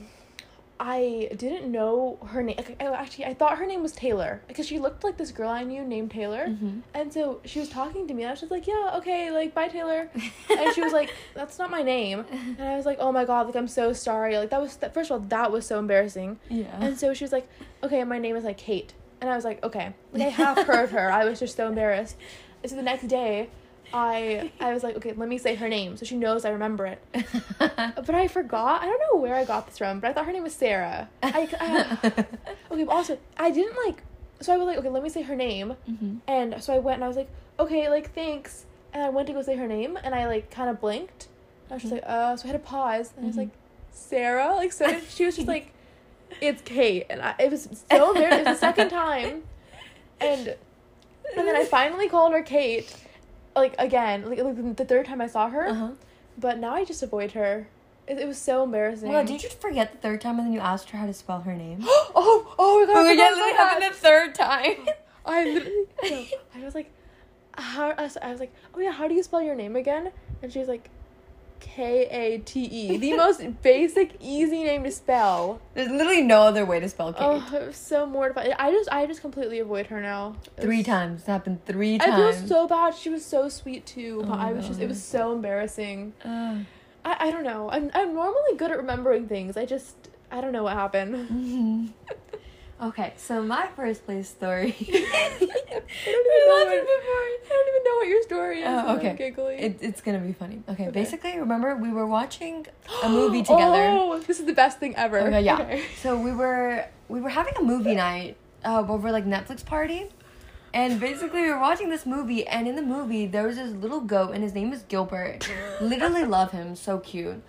I 0.81 1.29
didn't 1.37 1.71
know 1.71 2.19
her 2.27 2.43
name. 2.43 2.59
Actually, 2.81 3.27
I 3.27 3.35
thought 3.35 3.59
her 3.59 3.67
name 3.67 3.83
was 3.83 3.93
Taylor 3.93 4.43
because 4.49 4.67
she 4.67 4.81
looked 4.81 5.05
like 5.05 5.17
this 5.17 5.31
girl 5.31 5.49
I 5.49 5.63
knew 5.63 5.85
named 5.85 6.11
Taylor, 6.11 6.47
Mhm. 6.49 6.83
and 6.93 7.13
so 7.13 7.41
she 7.45 7.61
was 7.61 7.69
talking 7.69 8.09
to 8.09 8.15
me, 8.15 8.23
and 8.25 8.31
I 8.31 8.33
was 8.33 8.41
just 8.41 8.51
like, 8.51 8.67
"Yeah, 8.67 8.95
okay, 8.97 9.31
like 9.31 9.55
bye, 9.55 9.69
Taylor," 9.69 10.09
and 10.51 10.75
she 10.75 10.81
was 10.83 10.93
like, 10.93 11.13
"That's 11.35 11.57
not 11.59 11.71
my 11.71 11.83
name," 11.83 12.25
and 12.59 12.61
I 12.69 12.77
was 12.77 12.85
like, 12.87 12.99
"Oh 13.01 13.13
my 13.13 13.25
god, 13.25 13.47
like 13.47 13.55
I'm 13.55 13.69
so 13.69 13.93
sorry." 13.93 14.37
Like 14.39 14.51
that 14.51 14.61
was 14.61 14.77
that, 14.77 14.93
first 14.93 15.11
of 15.11 15.21
all, 15.21 15.27
that 15.29 15.53
was 15.53 15.65
so 15.67 15.79
embarrassing. 15.79 16.41
yeah. 16.49 16.67
And 16.81 16.99
so 16.99 17.15
she 17.15 17.23
was 17.25 17.33
like, 17.33 17.47
okay, 17.85 18.03
my 18.05 18.19
name 18.19 18.35
is 18.35 18.43
like 18.45 18.59
Kate. 18.59 18.93
And 19.23 19.31
I 19.31 19.37
was 19.37 19.45
like, 19.45 19.63
okay. 19.65 19.95
Like 20.13 20.23
I 20.23 20.29
half 20.29 20.59
heard 20.67 20.91
her. 20.91 21.11
I 21.11 21.25
was 21.25 21.39
just 21.39 21.57
so 21.57 21.69
embarrassed. 21.69 22.17
And 22.63 22.69
so 22.71 22.77
the 22.77 22.83
next 22.83 23.07
day, 23.09 23.49
I 23.95 24.51
I 24.61 24.73
was 24.75 24.83
like, 24.83 24.97
okay, 24.97 25.13
let 25.13 25.29
me 25.29 25.39
say 25.39 25.55
her 25.55 25.69
name 25.69 25.97
so 25.97 26.05
she 26.05 26.17
knows 26.17 26.45
I 26.45 26.51
remember 26.51 26.87
it. 26.87 27.01
But 27.59 28.15
I 28.15 28.27
forgot. 28.29 28.83
I 28.83 28.87
don't 28.87 29.01
know 29.13 29.21
where 29.21 29.35
I 29.37 29.45
got 29.45 29.67
this 29.67 29.79
from, 29.79 30.01
but 30.01 30.11
I 30.11 30.13
thought 30.13 30.27
her 30.27 30.33
name 30.33 30.43
was 30.43 30.55
Sarah. 30.55 31.09
I, 31.23 31.49
I 31.61 31.99
okay, 32.73 32.85
but 32.85 32.89
also 32.93 33.19
I 33.39 33.51
didn't 33.53 33.77
like. 33.87 34.03
So 34.41 34.53
I 34.53 34.57
was 34.57 34.67
like, 34.67 34.79
okay, 34.79 34.89
let 34.89 35.03
me 35.05 35.09
say 35.09 35.23
her 35.23 35.37
name. 35.37 35.77
Mhm. 35.89 36.19
And 36.27 36.63
so 36.63 36.75
I 36.75 36.79
went 36.79 36.97
and 36.97 37.05
I 37.05 37.09
was 37.09 37.17
like, 37.17 37.31
okay, 37.61 37.89
like 37.89 38.13
thanks. 38.13 38.67
And 38.93 39.03
I 39.05 39.09
went 39.11 39.29
to 39.29 39.33
go 39.35 39.41
say 39.43 39.55
her 39.57 39.69
name, 39.69 39.97
and 40.03 40.15
I 40.15 40.27
like 40.27 40.51
kind 40.51 40.69
of 40.69 40.81
blinked. 40.81 41.29
I 41.71 41.75
was 41.75 41.83
just 41.83 41.95
like, 41.95 42.03
uh, 42.07 42.37
so 42.37 42.45
I 42.45 42.53
had 42.53 42.61
to 42.63 42.67
pause, 42.69 43.13
and 43.17 43.25
I 43.25 43.29
was 43.29 43.37
Mhm. 43.37 43.45
like, 43.45 43.51
Sarah, 43.93 44.55
like 44.57 44.73
so. 44.73 44.87
She 45.09 45.25
was 45.27 45.37
just 45.37 45.47
like, 45.49 45.73
it's 46.41 46.63
Kate, 46.63 47.07
and 47.11 47.21
I, 47.21 47.35
it 47.39 47.51
was 47.51 47.85
so 47.91 48.09
embarrassing. 48.15 48.41
It 48.41 48.49
was 48.49 48.61
the 48.61 48.67
second 48.67 48.89
time, 48.89 49.43
and 50.21 50.57
and 51.37 51.49
then 51.49 51.57
I 51.57 51.65
finally 51.65 52.09
called 52.09 52.33
her 52.33 52.43
Kate, 52.43 52.95
like 53.57 53.75
again, 53.79 54.29
like, 54.29 54.39
like 54.39 54.77
the 54.77 54.85
third 54.85 55.07
time 55.07 55.21
I 55.21 55.27
saw 55.27 55.49
her. 55.49 55.69
Uh-huh. 55.69 55.91
But 56.39 56.59
now 56.59 56.75
I 56.75 56.85
just 56.85 57.03
avoid 57.03 57.33
her. 57.33 57.69
It, 58.07 58.19
it 58.19 58.27
was 58.27 58.39
so 58.39 58.65
embarrassing. 58.65 59.09
Well, 59.09 59.25
did 59.25 59.43
you 59.43 59.49
forget 59.49 59.93
the 59.93 59.99
third 59.99 60.21
time 60.21 60.39
and 60.39 60.47
then 60.47 60.53
you 60.53 60.61
asked 60.61 60.91
her 60.91 60.99
how 60.99 61.07
to 61.07 61.15
spell 61.15 61.41
her 61.41 61.55
name? 61.55 61.79
oh, 61.83 62.55
oh 62.59 62.81
my 62.81 62.87
god! 62.87 62.97
Oh, 62.97 63.09
forgot 63.09 63.33
literally 63.33 63.53
happened 63.53 63.93
the 63.93 63.97
third 63.97 64.35
time. 64.35 64.89
I 65.25 65.45
literally, 65.45 65.87
no, 66.03 66.25
I 66.57 66.65
was 66.65 66.75
like, 66.75 66.91
how? 67.57 67.91
I 67.91 68.03
was, 68.03 68.17
I 68.21 68.31
was 68.31 68.41
like, 68.41 68.53
oh 68.75 68.81
yeah, 68.81 68.91
how 68.91 69.07
do 69.07 69.15
you 69.15 69.23
spell 69.23 69.41
your 69.43 69.55
name 69.55 69.77
again? 69.77 70.11
And 70.43 70.53
she 70.53 70.59
was 70.59 70.69
like, 70.69 70.91
K 71.63 72.07
A 72.11 72.39
T 72.39 72.65
E, 72.65 72.97
the 72.99 73.17
most 73.17 73.63
basic, 73.63 74.17
easy 74.21 74.65
name 74.65 74.83
to 74.83 74.91
spell. 74.91 75.61
There's 75.75 75.89
literally 75.89 76.23
no 76.23 76.43
other 76.43 76.67
way 76.67 76.81
to 76.81 76.89
spell 76.89 77.13
Kate. 77.13 77.23
Oh, 77.23 77.57
it 77.57 77.67
was 77.69 77.77
so 77.77 78.05
mortified. 78.05 78.55
I 78.59 78.73
just, 78.73 78.89
I 78.91 79.07
just 79.07 79.21
completely 79.21 79.61
avoid 79.61 79.87
her 79.87 80.01
now. 80.01 80.35
It 80.59 80.63
three 80.63 80.83
times. 80.83 81.23
It 81.23 81.27
happened 81.29 81.65
three 81.65 81.99
times. 81.99 82.13
I 82.13 82.17
feel 82.41 82.49
so 82.49 82.67
bad. 82.69 82.95
She 82.97 83.09
was 83.11 83.25
so 83.25 83.49
sweet 83.49 83.87
too, 83.87 84.25
but 84.27 84.35
Oh 84.37 84.41
I 84.41 84.53
was 84.53 84.67
just, 84.67 84.81
it 84.81 84.89
was 84.89 85.03
so 85.03 85.33
embarrassing. 85.33 86.13
I, 86.25 86.65
I 87.05 87.31
don't 87.31 87.45
know. 87.45 87.71
I'm, 87.71 87.91
I'm 87.95 88.13
normally 88.13 88.57
good 88.57 88.71
at 88.73 88.77
remembering 88.77 89.29
things. 89.29 89.57
I 89.57 89.65
just, 89.65 89.95
I 90.33 90.41
don't 90.41 90.53
know 90.53 90.65
what 90.65 90.75
happened. 90.75 91.15
Mhm. 91.31 91.89
Okay, 92.83 93.13
so 93.17 93.43
my 93.43 93.69
first 93.77 94.05
place 94.05 94.29
story. 94.29 94.75
I 94.81 95.37
don't 95.39 95.43
even 95.43 95.53
We 96.09 96.47
know 96.47 96.55
laughed 96.57 96.71
what- 96.71 96.81
before. 96.81 97.23
I 97.23 97.49
don't 97.49 97.69
even 97.69 97.85
know 97.85 97.97
what 97.97 98.09
your 98.09 98.23
story 98.23 98.61
is. 98.63 98.67
Oh, 98.69 98.97
okay. 98.97 99.57
It, 99.67 99.79
it's 99.81 100.01
gonna 100.01 100.19
be 100.19 100.33
funny. 100.33 100.63
Okay, 100.69 100.85
Okay. 100.85 100.91
basically, 100.91 101.39
remember 101.39 101.77
we 101.77 101.91
were 101.91 102.07
watching 102.07 102.67
a 103.05 103.09
movie 103.21 103.43
together. 103.43 103.87
Oh, 103.91 104.19
this 104.19 104.41
is 104.41 104.47
the 104.47 104.53
best 104.53 104.81
thing 104.81 104.97
ever. 104.97 105.19
Okay, 105.21 105.43
yeah. 105.43 105.61
Okay. 105.61 105.83
So 106.01 106.19
we 106.19 106.33
were 106.33 106.87
we 107.09 107.21
were 107.21 107.29
having 107.31 107.55
a 107.57 107.63
movie 107.63 107.95
night 107.95 108.37
uh, 108.65 108.85
over 108.89 109.13
like 109.13 109.27
Netflix 109.27 109.65
party, 109.65 110.09
and 110.75 110.99
basically 110.99 111.43
we 111.43 111.51
were 111.51 111.61
watching 111.61 111.89
this 111.91 112.05
movie, 112.05 112.47
and 112.49 112.67
in 112.67 112.75
the 112.75 112.83
movie 112.83 113.27
there 113.27 113.47
was 113.47 113.57
this 113.57 113.71
little 113.73 114.01
goat, 114.01 114.33
and 114.35 114.43
his 114.43 114.55
name 114.55 114.73
is 114.73 114.83
Gilbert. 114.83 115.49
Literally 115.81 116.25
love 116.25 116.51
him, 116.51 116.75
so 116.75 116.99
cute. 116.99 117.43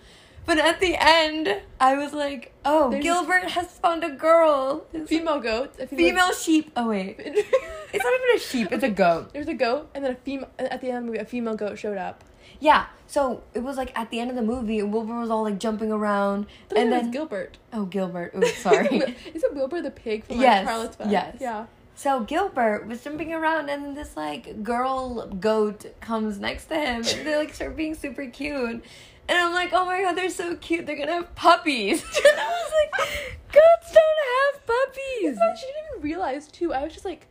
But 0.46 0.58
at 0.58 0.78
the 0.80 0.94
end, 0.98 1.62
I 1.80 1.96
was 1.96 2.12
like, 2.12 2.52
"Oh, 2.64 2.90
There's- 2.90 3.02
Gilbert 3.02 3.44
has 3.50 3.66
found 3.78 4.04
a 4.04 4.10
girl, 4.10 4.86
It's 4.92 5.08
Female 5.08 5.40
goat. 5.40 5.72
A 5.80 5.86
female 5.86 6.32
sheep." 6.32 6.70
Oh 6.76 6.88
wait, 6.88 7.16
it's 7.18 8.04
not 8.04 8.12
even 8.14 8.36
a 8.36 8.38
sheep; 8.38 8.68
it's 8.70 8.84
a 8.84 8.90
goat. 8.90 9.32
There's 9.32 9.48
a 9.48 9.54
goat, 9.54 9.88
and 9.94 10.04
then 10.04 10.12
a 10.12 10.16
female. 10.16 10.50
At 10.58 10.80
the 10.82 10.88
end 10.88 10.98
of 10.98 11.04
the 11.04 11.06
movie, 11.12 11.18
a 11.18 11.24
female 11.24 11.54
goat 11.56 11.78
showed 11.78 11.96
up. 11.96 12.22
Yeah. 12.60 12.86
So 13.06 13.42
it 13.54 13.60
was 13.60 13.76
like 13.76 13.96
at 13.98 14.10
the 14.10 14.20
end 14.20 14.28
of 14.30 14.36
the 14.36 14.42
movie, 14.42 14.82
Wilbur 14.82 15.18
was 15.20 15.30
all 15.30 15.44
like 15.44 15.58
jumping 15.58 15.90
around, 15.92 16.46
and 16.76 16.92
then 16.92 17.10
Gilbert. 17.10 17.56
oh 17.72 17.84
Gilbert, 17.86 18.34
oops, 18.36 18.58
sorry. 18.58 18.98
is 19.34 19.44
it 19.44 19.54
Wilbur 19.54 19.80
the 19.82 19.90
pig 19.90 20.24
from 20.24 20.36
like, 20.36 20.44
Yes, 20.44 20.66
Charlotte's 20.66 20.98
Web? 20.98 21.10
yes. 21.10 21.36
Yeah. 21.40 21.66
So 21.96 22.20
Gilbert 22.20 22.86
was 22.86 23.02
jumping 23.04 23.32
around, 23.32 23.70
and 23.70 23.84
then 23.84 23.94
this 23.94 24.16
like 24.16 24.62
girl 24.62 25.26
goat 25.28 25.86
comes 26.00 26.38
next 26.38 26.66
to 26.66 26.74
him, 26.74 26.96
and 26.96 27.26
they 27.26 27.36
like 27.36 27.54
start 27.54 27.76
being 27.76 27.94
super 27.94 28.26
cute. 28.26 28.84
And 29.28 29.38
I'm 29.38 29.52
like, 29.54 29.70
oh 29.72 29.84
my 29.86 30.02
god, 30.02 30.14
they're 30.16 30.28
so 30.30 30.56
cute. 30.56 30.86
They're 30.86 30.96
gonna 30.96 31.12
have 31.12 31.34
puppies. 31.34 32.02
and 32.02 32.40
I 32.40 32.48
was 32.48 32.72
like, 32.72 33.38
goats 33.52 33.92
don't 33.92 34.54
have 34.54 34.66
puppies. 34.66 35.38
She 35.60 35.66
didn't 35.66 35.86
even 35.96 36.02
realize 36.02 36.48
too. 36.48 36.72
I 36.74 36.82
was 36.84 36.92
just 36.92 37.04
like, 37.06 37.26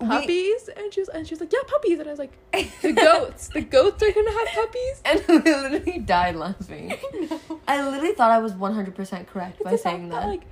We- 0.00 0.06
puppies, 0.06 0.68
and 0.76 0.92
she 0.92 1.00
was, 1.00 1.08
and 1.08 1.26
she 1.26 1.34
was 1.34 1.40
like, 1.40 1.52
yeah, 1.52 1.60
puppies, 1.66 1.98
and 1.98 2.08
I 2.08 2.10
was 2.12 2.18
like, 2.18 2.32
the 2.82 2.92
goats, 2.92 3.48
the 3.48 3.62
goats 3.62 4.02
are 4.02 4.12
gonna 4.12 4.32
have 4.32 4.48
puppies. 4.48 5.02
and 5.04 5.22
we 5.44 5.54
literally 5.54 5.98
died 6.00 6.36
laughing. 6.36 6.94
no. 7.30 7.40
I 7.66 7.82
literally 7.88 8.14
thought 8.14 8.30
I 8.30 8.38
was 8.38 8.52
100% 8.52 9.26
correct 9.28 9.60
It's 9.60 9.64
by 9.64 9.76
saying 9.76 10.10
that. 10.10 10.26
Like, 10.26 10.42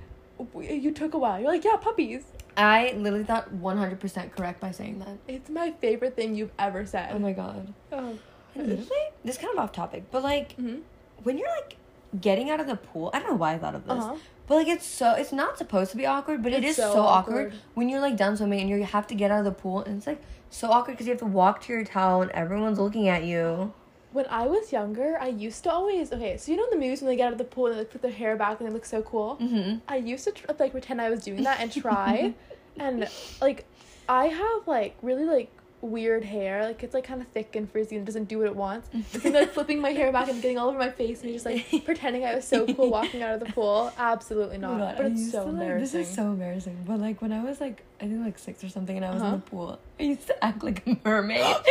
you 0.59 0.91
took 0.91 1.13
a 1.13 1.17
while. 1.17 1.39
You're 1.39 1.49
like, 1.51 1.63
yeah, 1.63 1.77
puppies. 1.77 2.23
I 2.55 2.93
literally 2.97 3.23
thought 3.25 3.51
100% 3.53 4.31
correct 4.35 4.59
by 4.59 4.71
saying 4.71 4.99
that. 4.99 5.17
It's 5.27 5.49
my 5.49 5.71
favorite 5.79 6.15
thing 6.15 6.33
you've 6.35 6.51
ever 6.57 6.85
said. 6.87 7.11
Oh 7.13 7.19
my 7.19 7.31
god. 7.31 7.73
Oh. 7.91 8.17
Literally, 8.57 9.05
this 9.23 9.35
is 9.35 9.41
kind 9.41 9.53
of 9.53 9.59
off 9.63 9.71
topic, 9.71 10.05
but 10.11 10.23
like 10.23 10.55
Mhm. 10.57 10.81
when 11.23 11.37
you're 11.37 11.49
like 11.49 11.77
getting 12.21 12.49
out 12.49 12.59
of 12.59 12.67
the 12.67 12.75
pool, 12.77 13.09
I 13.13 13.19
don't 13.19 13.29
know 13.29 13.35
why 13.35 13.53
I 13.53 13.57
thought 13.57 13.75
of 13.75 13.85
this, 13.85 13.93
Uh-huh. 14.03 14.15
but 14.47 14.55
like 14.55 14.67
it's 14.67 14.85
so 14.85 15.11
it's 15.13 15.31
not 15.33 15.57
supposed 15.57 15.91
to 15.91 15.97
be 15.97 16.05
awkward, 16.05 16.41
but 16.43 16.53
it 16.53 16.63
It's 16.63 16.77
so 16.77 16.93
so, 16.93 17.01
awkward. 17.03 17.47
awkward. 17.47 17.53
when 17.75 17.89
you're 17.89 17.99
like 18.01 18.15
done 18.17 18.35
swimming 18.37 18.61
and 18.61 18.69
you 18.69 18.83
have 18.83 19.07
to 19.07 19.15
get 19.15 19.29
out 19.31 19.39
of 19.39 19.45
the 19.45 19.51
pool, 19.51 19.81
and 19.81 19.97
it's 19.97 20.07
like 20.07 20.21
so 20.49 20.71
awkward 20.71 20.93
because 20.93 21.05
you 21.07 21.11
have 21.11 21.19
to 21.19 21.25
walk 21.25 21.61
to 21.63 21.73
your 21.73 21.83
towel 21.83 22.21
and 22.21 22.31
everyone's 22.31 22.79
looking 22.79 23.07
at 23.09 23.23
you. 23.23 23.73
When 24.13 24.25
I 24.29 24.47
was 24.47 24.71
younger, 24.71 25.17
I 25.19 25.27
used 25.27 25.63
to 25.65 25.71
always 25.71 26.11
okay. 26.13 26.37
So 26.37 26.51
you 26.51 26.57
know 26.57 26.63
in 26.63 26.69
the 26.71 26.77
movies 26.77 27.01
when 27.01 27.09
they 27.09 27.17
get 27.17 27.27
out 27.27 27.33
of 27.33 27.37
the 27.37 27.43
pool 27.43 27.67
and 27.67 27.75
they 27.75 27.79
like, 27.79 27.91
put 27.91 28.01
their 28.01 28.11
hair 28.11 28.35
back 28.37 28.59
and 28.59 28.67
they 28.69 28.73
look 28.73 28.85
so 28.85 29.01
cool. 29.01 29.37
Mm-hmm. 29.41 29.79
I 29.89 29.97
used 29.97 30.23
to 30.23 30.31
tr- 30.31 30.45
like 30.57 30.71
pretend 30.71 31.01
I 31.01 31.09
was 31.09 31.23
doing 31.23 31.43
that 31.43 31.59
and 31.59 31.71
try, 31.83 32.33
and 32.79 33.09
like 33.41 33.65
I 34.07 34.27
have 34.27 34.65
like 34.65 34.95
really 35.01 35.25
like 35.25 35.51
weird 35.81 36.23
hair. 36.23 36.65
Like 36.65 36.81
it's 36.83 36.93
like 36.93 37.03
kind 37.03 37.21
of 37.21 37.27
thick 37.29 37.55
and 37.55 37.71
frizzy 37.71 37.95
and 37.95 38.03
it 38.03 38.05
doesn't 38.05 38.25
do 38.25 38.39
what 38.39 38.47
it 38.47 38.55
wants. 38.55 38.89
It's 39.13 39.23
like, 39.25 39.53
flipping 39.53 39.79
my 39.79 39.91
hair 39.91 40.11
back 40.11 40.27
and 40.29 40.41
getting 40.41 40.57
all 40.57 40.69
over 40.69 40.77
my 40.77 40.89
face 40.89 41.21
and 41.23 41.31
just 41.31 41.45
like 41.45 41.65
pretending 41.85 42.25
I 42.25 42.35
was 42.35 42.45
so 42.47 42.65
cool 42.65 42.89
walking 42.89 43.21
out 43.21 43.33
of 43.35 43.39
the 43.39 43.45
pool. 43.53 43.91
Absolutely 43.97 44.57
not. 44.57 44.79
God, 44.79 44.93
but 44.97 45.05
I 45.05 45.09
it's 45.09 45.31
so 45.31 45.45
to, 45.45 45.51
like- 45.51 45.79
this 45.79 45.93
is 45.93 46.07
so 46.09 46.23
embarrassing. 46.31 46.83
But 46.87 46.99
like 46.99 47.21
when 47.21 47.31
I 47.31 47.43
was 47.43 47.61
like 47.61 47.83
I 48.01 48.05
think 48.05 48.23
like 48.25 48.37
six 48.39 48.63
or 48.63 48.69
something 48.69 48.95
and 48.95 49.05
I 49.05 49.11
was 49.11 49.21
in 49.21 49.27
Uh-huh. 49.27 49.35
the 49.37 49.41
pool, 49.43 49.79
I 49.99 50.03
used 50.03 50.27
to 50.27 50.43
act 50.43 50.63
like 50.63 50.85
a 50.87 50.97
mermaid. 51.03 51.55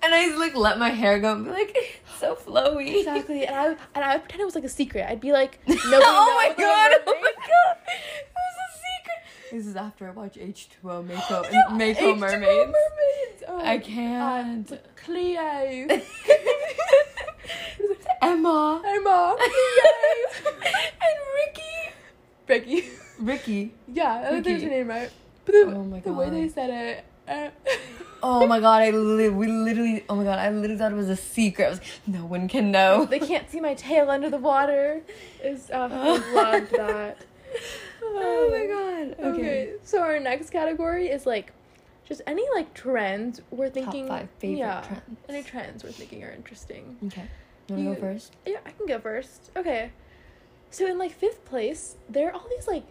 And 0.00 0.14
I 0.14 0.22
used 0.26 0.38
like 0.38 0.54
let 0.54 0.78
my 0.78 0.90
hair 0.90 1.18
go 1.18 1.32
and 1.34 1.44
be 1.44 1.50
like 1.50 1.72
it's 1.74 2.20
so 2.20 2.36
flowy. 2.36 2.98
Exactly, 3.00 3.44
and 3.46 3.54
I 3.56 3.66
and 3.96 4.04
I 4.04 4.14
would 4.14 4.22
pretend 4.22 4.42
it 4.42 4.44
was 4.44 4.54
like 4.54 4.62
a 4.64 4.68
secret. 4.68 5.04
I'd 5.10 5.20
be 5.20 5.32
like, 5.32 5.58
nobody 5.66 5.82
oh 5.92 6.34
my 6.36 6.46
knows 6.46 6.52
I'm 6.52 6.52
a 6.52 6.56
god! 6.56 6.92
Oh 7.08 7.18
my 7.20 7.32
god! 7.36 7.76
It 7.88 8.32
was 8.32 8.56
a 8.62 8.68
secret. 8.78 9.20
This 9.50 9.66
is 9.66 9.76
after 9.76 10.08
I 10.08 10.10
watch 10.12 10.36
H 10.38 10.68
two 10.70 10.90
O 10.90 11.02
Mako 11.08 11.42
Yeah, 11.50 11.62
Mako 11.70 11.84
H2O 11.84 12.18
mermaids. 12.18 12.72
mermaids. 12.72 13.42
Oh, 13.48 13.60
I 13.60 13.76
uh, 13.76 13.80
can't. 13.80 14.72
Cleo. 15.04 15.40
Emma 18.22 18.82
Emma. 18.84 19.36
Cleo. 19.38 19.88
and 21.00 21.18
Rikki. 21.36 21.92
Becky. 22.46 22.84
Rikki. 23.20 23.72
Yeah, 23.92 24.22
I 24.26 24.30
think 24.30 24.44
there's 24.44 24.62
Rikki. 24.62 24.64
her 24.64 24.70
name 24.70 24.88
right. 24.88 25.10
But 25.44 25.52
the, 25.52 25.58
Oh 25.74 25.84
my 25.84 25.96
god. 26.00 26.04
the 26.04 26.12
way 26.12 26.30
they 26.30 26.48
said 26.48 26.70
it. 26.70 27.04
Uh, 27.28 27.50
Oh 28.20 28.48
my 28.48 28.58
god! 28.58 28.82
I 28.82 28.90
li- 28.90 29.28
we 29.28 29.46
literally. 29.46 30.04
Oh 30.08 30.16
my 30.16 30.24
god! 30.24 30.40
I 30.40 30.50
literally 30.50 30.76
thought 30.76 30.90
it 30.90 30.96
was 30.96 31.08
a 31.08 31.14
secret. 31.14 31.66
I 31.66 31.70
was 31.70 31.80
no 32.04 32.26
one 32.26 32.48
can 32.48 32.72
know. 32.72 33.04
they 33.04 33.20
can't 33.20 33.48
see 33.48 33.60
my 33.60 33.74
tail 33.74 34.10
under 34.10 34.28
the 34.28 34.38
water. 34.38 35.02
Is 35.40 35.70
uh, 35.70 35.88
I 35.92 36.32
loved 36.34 36.72
that. 36.72 37.18
Oh 38.14 38.48
my 38.50 38.66
god. 39.16 39.26
Okay. 39.34 39.40
Okay. 39.40 39.72
so 39.84 40.02
our 40.02 40.18
next 40.20 40.50
category 40.50 41.08
is 41.08 41.26
like 41.26 41.52
just 42.06 42.22
any 42.26 42.44
like 42.54 42.72
trends 42.74 43.40
we're 43.50 43.68
thinking. 43.70 44.06
Top 44.06 44.20
five 44.20 44.28
favorite 44.38 44.58
yeah, 44.58 44.80
trends. 44.82 45.18
Any 45.28 45.42
trends 45.42 45.84
we're 45.84 45.90
thinking 45.92 46.24
are 46.24 46.30
interesting. 46.30 46.96
Okay. 47.06 47.24
You 47.68 47.74
wanna 47.76 47.88
You- 47.90 47.94
go 47.96 48.00
first? 48.00 48.36
Yeah, 48.46 48.58
I 48.64 48.70
can 48.70 48.86
go 48.86 48.98
first. 48.98 49.50
Okay. 49.56 49.90
So 50.70 50.86
in 50.86 50.98
like 50.98 51.12
fifth 51.12 51.44
place, 51.44 51.96
there 52.08 52.28
are 52.28 52.32
all 52.32 52.46
these 52.50 52.66
like 52.66 52.84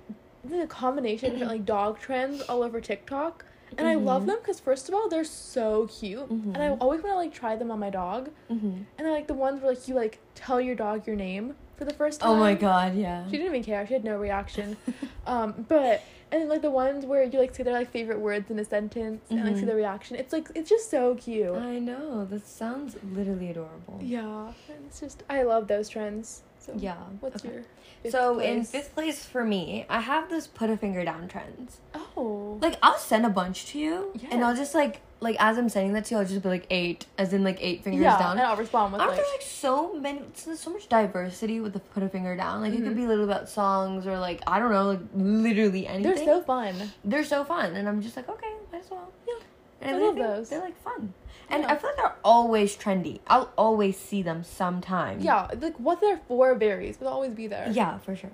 the 0.46 0.66
combination 0.68 1.28
of 1.28 1.34
different 1.34 1.52
like 1.52 1.66
dog 1.66 2.00
trends 2.00 2.42
all 2.44 2.64
over 2.64 2.80
TikTok. 2.80 3.44
And 3.78 3.86
I 3.86 3.96
love 3.96 4.24
Mhm. 4.24 4.28
them 4.28 4.38
because 4.40 4.62
first 4.62 4.88
of 4.88 4.96
all, 4.96 5.10
they're 5.10 5.26
so 5.26 5.88
cute. 5.88 6.30
And 6.30 6.58
I 6.58 6.70
Mhm. 6.70 6.78
always 6.80 7.02
want 7.04 7.14
to 7.14 7.18
like 7.18 7.34
try 7.34 7.56
them 7.58 7.70
on 7.70 7.80
my 7.80 7.90
dog. 7.90 8.30
Mm-hmm. 8.50 8.84
And 8.98 9.08
I 9.08 9.12
like 9.12 9.28
the 9.28 9.34
ones 9.34 9.62
where 9.62 9.72
like 9.74 9.88
you 9.90 9.94
like 9.96 10.20
tell 10.36 10.62
your 10.62 10.74
dog 10.76 11.06
your 11.06 11.16
name 11.18 11.56
for 11.78 11.86
the 11.86 11.94
first 11.94 12.20
time. 12.22 12.30
Oh 12.32 12.36
my 12.36 12.56
god! 12.56 12.96
Yeah. 12.96 13.26
She 13.26 13.32
didn't 13.32 13.48
even 13.48 13.64
care. 13.64 13.86
She 13.88 13.94
had 13.94 14.04
no 14.04 14.18
reaction. 14.18 14.76
um, 15.28 15.66
but 15.68 16.04
and 16.32 16.42
then 16.42 16.50
like 16.50 16.62
the 16.62 16.72
ones 16.72 17.06
where 17.06 17.24
you 17.24 17.40
like 17.40 17.56
say 17.56 17.64
their 17.64 17.74
like 17.74 17.92
favorite 17.92 18.20
words 18.20 18.52
in 18.52 18.60
a 18.60 18.66
sentence 18.66 19.22
and 19.30 19.46
like 19.46 19.56
see 19.56 19.64
Mhm. 19.64 19.68
the 19.68 19.76
reaction. 19.76 20.18
It's 20.18 20.34
like 20.34 20.50
it's 20.56 20.70
just 20.70 20.90
so 20.90 21.16
cute. 21.16 21.56
I 21.56 21.80
know. 21.80 22.26
That 22.26 22.46
sounds 22.46 22.98
literally 23.14 23.50
adorable. 23.52 24.00
yeah, 24.02 24.52
it's 24.86 25.00
just 25.00 25.24
I 25.30 25.44
love 25.44 25.68
those 25.68 25.88
trends. 25.90 26.44
So 26.68 26.74
Yeah. 26.78 26.96
what's 27.22 27.44
okay. 27.46 27.64
your 28.04 28.12
So 28.12 28.40
in 28.40 28.58
place? 28.60 28.70
fifth 28.72 28.94
place 28.94 29.26
for 29.26 29.44
me, 29.44 29.86
I 29.90 30.02
have 30.02 30.30
this 30.30 30.48
put 30.48 30.70
a 30.70 30.78
finger 30.78 31.04
down 31.06 31.28
trends. 31.28 31.78
Oh. 31.96 32.60
Like 32.62 32.78
I'll 32.84 32.98
send 32.98 33.26
a 33.26 33.30
bunch 33.30 33.68
to 33.68 33.80
you, 33.80 34.14
and 34.30 34.44
I'll 34.44 34.56
just 34.56 34.76
like 34.76 35.00
like 35.20 35.36
as 35.40 35.58
I'm 35.58 35.70
sending 35.70 35.94
that 35.94 36.06
to 36.06 36.16
you, 36.16 36.20
I'll 36.22 36.28
just 36.28 36.44
be 36.44 36.50
like 36.50 36.68
eight, 36.70 37.06
as 37.18 37.34
in 37.34 37.44
like 37.44 37.58
eight 37.62 37.84
fingers 37.84 38.04
yeah, 38.04 38.20
down. 38.20 38.38
and 38.38 38.46
I'll 38.46 38.56
respond 38.58 38.92
with 38.94 39.02
Aren't 39.02 39.14
like, 39.14 39.22
there 39.22 39.32
like 39.34 39.42
so 39.42 39.94
many? 39.94 40.22
There's 40.46 40.60
so 40.60 40.70
much 40.72 40.88
diversity 40.90 41.60
with 41.60 41.74
the 41.74 41.80
put 41.80 42.04
a 42.04 42.10
finger 42.10 42.36
down. 42.36 42.62
Like 42.62 42.74
it 42.74 42.82
Mhm. 42.82 42.84
could 42.84 42.96
be 42.96 43.06
a 43.06 43.08
little 43.08 43.24
about 43.24 43.50
songs 43.50 44.06
or 44.06 44.20
like 44.20 44.42
I 44.46 44.60
don't 44.60 44.72
know, 44.72 44.86
like 44.90 45.00
literally 45.16 45.88
anything. 45.88 46.04
they're 46.16 46.26
so 46.26 46.42
fun. 46.44 46.76
They're 47.06 47.24
so 47.24 47.44
fun, 47.46 47.76
and 47.76 47.88
I'm 47.88 48.02
just 48.02 48.16
like 48.18 48.28
okay, 48.30 48.54
might 48.72 48.82
as 48.84 48.92
well. 48.92 49.12
Yeah, 49.28 49.34
and 49.82 49.96
I 49.96 50.00
they 50.00 50.06
love 50.06 50.16
those. 50.18 50.50
They're 50.50 50.60
like 50.62 50.78
fun, 50.82 51.14
and 51.50 51.64
Yeah. 51.64 51.72
I 51.72 51.76
feel 51.78 51.90
like 51.92 51.98
they're 51.98 52.16
always 52.24 52.76
trendy. 52.78 53.20
I'll 53.28 53.52
always 53.58 53.98
see 53.98 54.22
them 54.22 54.44
sometime. 54.44 55.20
Yeah, 55.22 55.48
like 55.60 55.78
what 55.78 56.02
they're 56.02 56.22
for 56.28 56.54
varies, 56.56 56.98
but 56.98 57.06
they'll 57.06 57.14
always 57.14 57.34
be 57.34 57.48
there. 57.48 57.70
Yeah, 57.72 57.98
for 58.00 58.16
sure. 58.16 58.32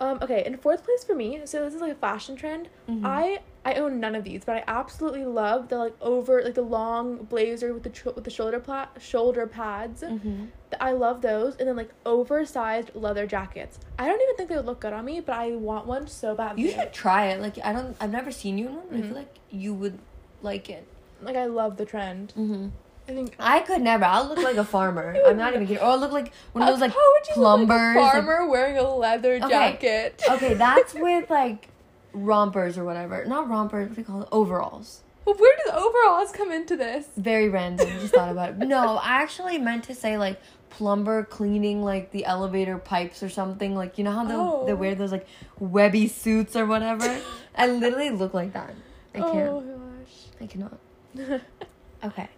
Um, 0.00 0.20
okay, 0.22 0.44
in 0.46 0.56
fourth 0.58 0.84
place 0.84 1.02
for 1.02 1.14
me, 1.16 1.40
so 1.44 1.64
this 1.64 1.74
is 1.74 1.80
like 1.80 1.90
a 1.92 1.96
fashion 1.96 2.36
trend. 2.36 2.68
Mhm. 2.88 3.04
I 3.04 3.40
I 3.64 3.74
own 3.74 3.98
none 4.00 4.14
of 4.14 4.22
these, 4.24 4.44
but 4.44 4.56
I 4.56 4.64
absolutely 4.68 5.24
love 5.24 5.68
the 5.68 5.76
like 5.76 5.94
over 6.00 6.40
like 6.42 6.54
the 6.54 6.62
long 6.62 7.16
blazer 7.24 7.74
with 7.74 7.82
the 7.82 7.90
tr- 7.90 8.10
with 8.10 8.22
the 8.24 8.30
shoulder 8.30 8.60
pla- 8.60 8.86
shoulder 9.00 9.46
pads. 9.48 10.02
Mm-hmm. 10.02 10.44
I 10.80 10.92
love 10.92 11.20
those, 11.20 11.56
and 11.56 11.68
then 11.68 11.74
like 11.76 11.90
oversized 12.06 12.92
leather 12.94 13.26
jackets. 13.26 13.78
I 13.98 14.06
don't 14.06 14.20
even 14.22 14.36
think 14.36 14.48
they 14.50 14.56
would 14.56 14.66
look 14.66 14.80
good 14.80 14.92
on 14.92 15.04
me, 15.04 15.20
but 15.20 15.34
I 15.34 15.50
want 15.56 15.86
one 15.86 16.06
so 16.06 16.34
bad. 16.34 16.58
You 16.60 16.70
should 16.70 16.92
try 16.92 17.26
it. 17.26 17.40
Like 17.40 17.58
I 17.64 17.72
don't. 17.72 17.96
I've 18.00 18.12
never 18.12 18.30
seen 18.30 18.56
you 18.56 18.68
in 18.68 18.74
one. 18.76 18.86
But 18.90 18.98
I 18.98 19.02
feel 19.02 19.16
like 19.16 19.34
you 19.50 19.74
would 19.74 19.98
like 20.42 20.70
it. 20.70 20.86
Like 21.22 21.36
I 21.36 21.46
love 21.46 21.76
the 21.76 21.84
trend. 21.84 22.32
Mm-hmm. 22.36 22.68
I 23.08 23.12
think. 23.12 23.34
I 23.38 23.60
could 23.60 23.80
never. 23.82 24.04
I'll 24.04 24.26
look 24.28 24.38
like 24.38 24.56
a 24.56 24.64
farmer. 24.64 25.16
I'm 25.26 25.36
not 25.36 25.54
even 25.54 25.66
kidding. 25.66 25.82
Or 25.82 25.86
I'll 25.86 25.98
look 25.98 26.12
like 26.12 26.32
one 26.52 26.62
of 26.62 26.68
those 26.68 26.80
like 26.80 26.92
How 26.92 26.96
would 27.12 27.28
you 27.28 27.34
plumbers. 27.34 27.68
look 27.68 27.78
like 27.78 27.96
a 27.96 28.00
like- 28.00 28.12
farmer 28.26 28.48
wearing 28.48 28.76
a 28.78 28.94
leather 28.94 29.38
jacket? 29.40 30.22
okay, 30.30 30.54
that's 30.54 30.94
with 31.06 31.28
like 31.30 31.68
rompers 32.12 32.76
or 32.78 32.84
whatever. 32.84 33.24
Not 33.24 33.48
rompers. 33.48 33.88
What 33.88 33.94
do 33.94 34.00
you 34.00 34.04
call 34.04 34.22
it? 34.22 34.28
Overalls. 34.32 35.02
But 35.24 35.38
where 35.38 35.54
do 35.56 35.62
the 35.70 35.76
overalls 35.78 36.32
come 36.32 36.50
into 36.52 36.74
this? 36.76 37.06
Very 37.16 37.48
random. 37.50 37.88
Just 38.00 38.14
thought 38.14 38.30
about 38.30 38.50
it. 38.50 38.58
No, 38.66 38.96
I 38.96 39.22
actually 39.22 39.58
meant 39.58 39.84
to 39.84 39.94
say 39.94 40.16
like 40.16 40.40
plumber 40.70 41.24
cleaning 41.24 41.82
like 41.82 42.10
the 42.12 42.24
elevator 42.26 42.78
pipes 42.78 43.22
or 43.22 43.28
something. 43.28 43.74
Like 43.74 43.98
you 43.98 44.04
know 44.04 44.12
how 44.12 44.24
they 44.24 44.34
Oh. 44.34 44.64
they 44.66 44.74
wear 44.74 44.94
those 44.94 45.12
like 45.12 45.26
webby 45.58 46.08
suits 46.08 46.56
or 46.56 46.64
whatever. 46.66 47.20
I 47.56 47.66
literally 47.66 48.10
look 48.10 48.32
like 48.34 48.52
that. 48.54 48.74
I 49.14 49.18
can't. 49.20 49.48
Oh 49.48 49.60
gosh. 49.60 50.14
I 50.40 50.46
cannot. 50.46 50.78
Okay. 52.04 52.28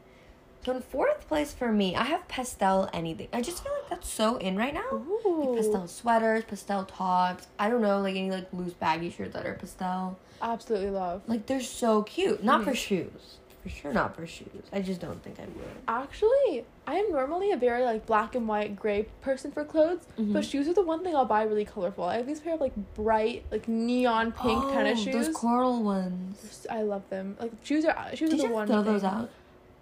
So 0.64 0.72
in 0.72 0.82
fourth 0.82 1.26
place 1.28 1.52
for 1.52 1.70
me, 1.72 1.94
I 1.96 2.04
have 2.04 2.26
pastel 2.28 2.88
anything. 2.92 3.28
I 3.32 3.40
just 3.42 3.62
feel 3.62 3.72
like 3.80 3.90
that's 3.90 4.08
so 4.08 4.36
in 4.36 4.56
right 4.56 4.72
now. 4.74 5.04
Like 5.24 5.56
pastel 5.56 5.86
sweaters, 5.86 6.44
pastel 6.44 6.84
tops. 6.84 7.46
I 7.58 7.68
don't 7.70 7.80
know, 7.82 8.00
like 8.00 8.16
any 8.16 8.30
like 8.30 8.48
loose 8.52 8.72
baggy 8.74 9.10
shirts 9.10 9.32
that 9.34 9.46
are 9.46 9.54
pastel. 9.54 10.18
Absolutely 10.42 10.90
love. 10.90 11.22
Like 11.26 11.46
they're 11.46 11.60
so 11.60 12.02
cute. 12.02 12.42
Not 12.44 12.64
for 12.64 12.72
Mhm. 12.72 12.76
shoes. 12.76 13.36
For 13.62 13.68
sure 13.68 13.92
not 13.92 14.16
for 14.16 14.26
shoes. 14.26 14.48
I 14.72 14.80
just 14.80 15.00
don't 15.02 15.22
think 15.22 15.38
I 15.38 15.44
would. 15.44 15.64
Actually, 15.86 16.64
I 16.86 16.94
am 16.94 17.12
normally 17.12 17.52
a 17.52 17.56
very 17.58 17.84
like 17.84 18.06
black 18.06 18.34
and 18.34 18.48
white 18.48 18.74
gray 18.74 19.06
person 19.20 19.52
for 19.52 19.64
clothes, 19.64 20.06
Mhm. 20.18 20.32
but 20.32 20.44
shoes 20.46 20.66
are 20.66 20.72
the 20.72 20.82
one 20.82 21.04
thing 21.04 21.14
I'll 21.14 21.26
buy 21.26 21.42
really 21.42 21.66
colorful. 21.66 22.04
I 22.04 22.16
have 22.16 22.26
these 22.26 22.40
pair 22.40 22.54
of 22.54 22.60
like 22.60 22.72
bright, 22.94 23.44
like 23.50 23.68
neon 23.68 24.32
pink 24.32 24.62
tennis 24.72 25.00
shoes. 25.02 25.14
Oh, 25.14 25.18
Those 25.24 25.34
coral 25.36 25.82
ones. 25.82 26.66
I 26.70 26.82
love 26.82 27.02
them. 27.10 27.36
Like 27.38 27.52
shoes 27.62 27.84
are 27.84 28.16
shoes 28.16 28.30
Did 28.30 28.38
are 28.40 28.42
the 28.44 28.48
you 28.48 28.54
one. 28.54 28.66
throw 28.66 28.82
those 28.82 29.04
out? 29.04 29.28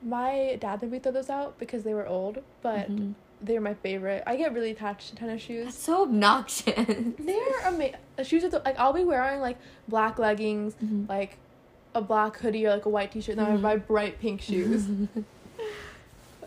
My 0.03 0.57
dad 0.61 0.83
made 0.83 0.91
me 0.93 0.99
throw 0.99 1.13
those 1.13 1.31
out 1.31 1.59
because 1.59 1.83
they 1.83 1.95
were 1.95 2.07
old, 2.07 2.39
but 2.63 2.91
Mhm. 2.91 3.15
they're 3.41 3.61
my 3.61 3.75
favorite. 3.75 4.23
I 4.27 4.37
get 4.37 4.53
really 4.53 4.71
attached 4.71 5.11
to 5.11 5.17
tennis 5.17 5.35
That's 5.35 5.45
shoes. 5.45 5.75
so 5.77 6.03
obnoxious. 6.03 6.75
They're 7.19 7.61
amazing. 7.67 7.97
Shoes 8.25 8.43
are 8.45 8.49
the, 8.49 8.59
like 8.65 8.79
I'll 8.79 8.93
be 8.93 9.05
wearing 9.05 9.41
like 9.41 9.59
black 9.89 10.19
leggings, 10.19 10.75
Mhm. 10.83 11.09
like 11.09 11.39
a 11.99 12.03
black 12.03 12.39
hoodie 12.39 12.67
or 12.67 12.71
like 12.71 12.87
a 12.87 12.89
white 12.89 13.13
t-shirt, 13.13 13.37
and 13.37 13.47
then 13.47 13.53
I 13.55 13.59
Mhm. 13.59 13.63
buy 13.63 13.77
bright 13.77 14.19
pink 14.21 14.41
shoes. 14.41 14.87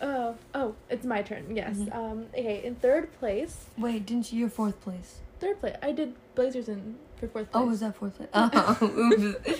Oh, 0.04 0.36
oh, 0.56 0.74
it's 0.90 1.06
my 1.06 1.22
turn. 1.22 1.56
Yes. 1.56 1.78
Mhm. 1.78 1.96
Um. 1.96 2.26
Okay. 2.34 2.64
In 2.64 2.74
third 2.74 3.14
place, 3.20 3.66
Wait, 3.78 4.04
didn't 4.08 4.34
you? 4.34 4.40
Your 4.40 4.50
fourth 4.50 4.82
place. 4.82 5.20
third 5.40 5.60
place. 5.60 5.76
I 5.84 5.92
did 5.92 6.16
blazers 6.34 6.68
in 6.70 6.96
for 7.18 7.28
fourth 7.28 7.52
place. 7.52 7.62
Oh, 7.64 7.68
was 7.68 7.82
that 7.82 7.96
fourth 7.96 8.16
place? 8.18 8.30
Oh. 8.34 9.52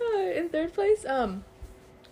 Uh, 0.00 0.18
in 0.38 0.48
third 0.48 0.72
place, 0.72 1.04
um, 1.06 1.44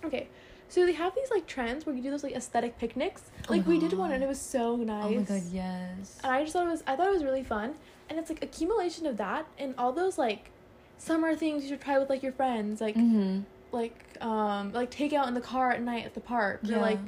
okay. 0.04 0.28
So 0.68 0.84
they 0.84 0.92
have 0.92 1.14
these 1.14 1.30
like 1.30 1.46
trends 1.46 1.86
where 1.86 1.94
you 1.94 2.02
do 2.02 2.10
those 2.10 2.22
like 2.24 2.34
aesthetic 2.34 2.76
picnics. 2.78 3.22
Oh 3.48 3.52
Like 3.52 3.66
we 3.66 3.78
did 3.78 3.92
one 3.94 4.10
and 4.12 4.22
it 4.22 4.28
was 4.28 4.40
so 4.40 4.76
nice. 4.76 5.04
Oh 5.06 5.10
my 5.10 5.22
god, 5.22 5.42
yes. 5.50 6.18
And 6.22 6.32
I 6.32 6.42
just 6.42 6.52
thought 6.52 6.66
it 6.66 6.70
was 6.70 6.82
I 6.86 6.96
thought 6.96 7.06
it 7.06 7.12
was 7.14 7.24
really 7.24 7.44
fun. 7.44 7.76
And 8.10 8.18
it's 8.18 8.28
like 8.28 8.42
accumulation 8.42 9.06
of 9.06 9.16
that 9.16 9.46
and 9.58 9.74
all 9.78 9.92
those 9.92 10.18
like 10.18 10.50
summer 10.98 11.34
things 11.34 11.62
you 11.62 11.68
should 11.70 11.80
try 11.80 11.98
with 11.98 12.10
like 12.10 12.22
your 12.22 12.32
friends. 12.32 12.80
Like 12.80 12.96
Mm-hmm. 12.96 13.40
like 13.72 14.02
um 14.20 14.72
like 14.72 14.90
take 14.90 15.12
out 15.12 15.28
in 15.28 15.34
the 15.34 15.40
car 15.40 15.70
at 15.72 15.82
night 15.82 16.04
at 16.06 16.14
the 16.14 16.20
park 16.20 16.60
or 16.64 16.72
Yeah. 16.72 16.80
like 16.80 16.98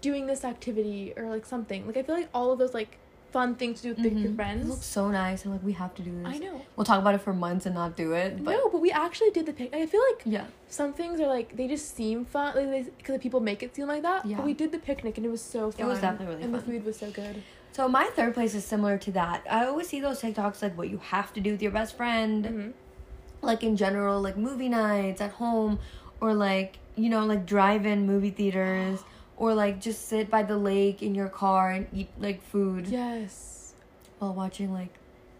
doing 0.00 0.26
this 0.26 0.44
activity 0.44 1.12
or 1.16 1.28
like 1.28 1.44
something. 1.46 1.86
Like 1.86 1.96
I 1.96 2.02
feel 2.02 2.14
like 2.14 2.28
all 2.34 2.52
of 2.52 2.58
those 2.58 2.74
like 2.74 2.98
fun 3.32 3.54
things 3.56 3.82
to 3.82 3.82
do 3.82 4.02
with 4.02 4.12
your 4.12 4.12
It 4.12 4.22
looks 4.24 4.36
friends. 4.36 4.86
so 4.86 5.10
nice, 5.10 5.44
and 5.44 5.52
like 5.52 5.62
we 5.62 5.72
have 5.72 5.94
to 5.96 6.02
do 6.02 6.10
this. 6.22 6.26
I 6.34 6.38
know. 6.38 6.62
We'll 6.76 6.86
talk 6.86 6.98
about 6.98 7.14
it 7.14 7.18
for 7.20 7.34
months 7.34 7.66
and 7.66 7.74
not 7.74 7.94
do 7.94 8.12
it, 8.12 8.42
but 8.42 8.52
no, 8.52 8.68
but 8.70 8.80
we 8.80 8.90
actually 8.90 9.30
did 9.30 9.44
the 9.44 9.52
pic. 9.52 9.74
I 9.74 9.84
feel 9.84 10.00
like 10.10 10.22
yeah. 10.24 10.46
some 10.68 10.94
things 10.94 11.20
are 11.20 11.26
like 11.26 11.54
they 11.56 11.68
just 11.68 11.94
seem 11.94 12.24
fun, 12.24 12.56
like 12.56 12.96
because 12.96 13.20
people 13.20 13.40
make 13.40 13.62
it 13.62 13.74
seem 13.76 13.86
like 13.86 14.02
that. 14.02 14.24
Yeah. 14.24 14.36
But 14.38 14.46
we 14.46 14.54
did 14.54 14.72
the 14.72 14.78
picnic 14.78 15.18
and 15.18 15.26
it 15.26 15.30
was 15.30 15.42
so 15.42 15.70
fun. 15.70 15.84
It 15.86 15.88
was 15.88 16.00
definitely 16.00 16.26
really 16.36 16.42
and 16.44 16.54
the 16.54 16.60
food 16.60 16.84
was 16.86 16.98
so 16.98 17.10
good. 17.10 17.42
So 17.72 17.86
my 17.86 18.04
third 18.16 18.32
place 18.34 18.54
is 18.54 18.64
similar 18.64 18.96
to 18.98 19.12
that. 19.12 19.44
I 19.50 19.66
always 19.66 19.88
see 19.88 20.00
those 20.00 20.20
TikToks 20.22 20.62
like 20.62 20.76
what 20.78 20.88
you 20.88 20.98
have 20.98 21.32
to 21.34 21.40
do 21.40 21.52
with 21.52 21.60
your 21.62 21.70
best 21.72 21.96
friend, 21.96 22.46
hmm 22.46 22.70
like 23.42 23.62
in 23.62 23.76
general, 23.76 24.20
like 24.20 24.36
movie 24.36 24.68
nights 24.68 25.20
at 25.20 25.32
home, 25.32 25.78
or 26.20 26.34
like 26.34 26.78
you 26.96 27.08
know 27.08 27.24
like 27.24 27.46
drive-in 27.46 28.06
movie 28.06 28.30
theaters, 28.30 29.02
or 29.36 29.54
like 29.54 29.80
just 29.80 30.08
sit 30.08 30.30
by 30.30 30.42
the 30.42 30.56
lake 30.56 31.02
in 31.02 31.14
your 31.14 31.28
car 31.28 31.70
and 31.70 31.86
eat 31.92 32.08
like 32.18 32.42
food 32.42 32.86
Yes. 32.88 33.74
while 34.18 34.34
watching 34.34 34.72
like 34.72 34.94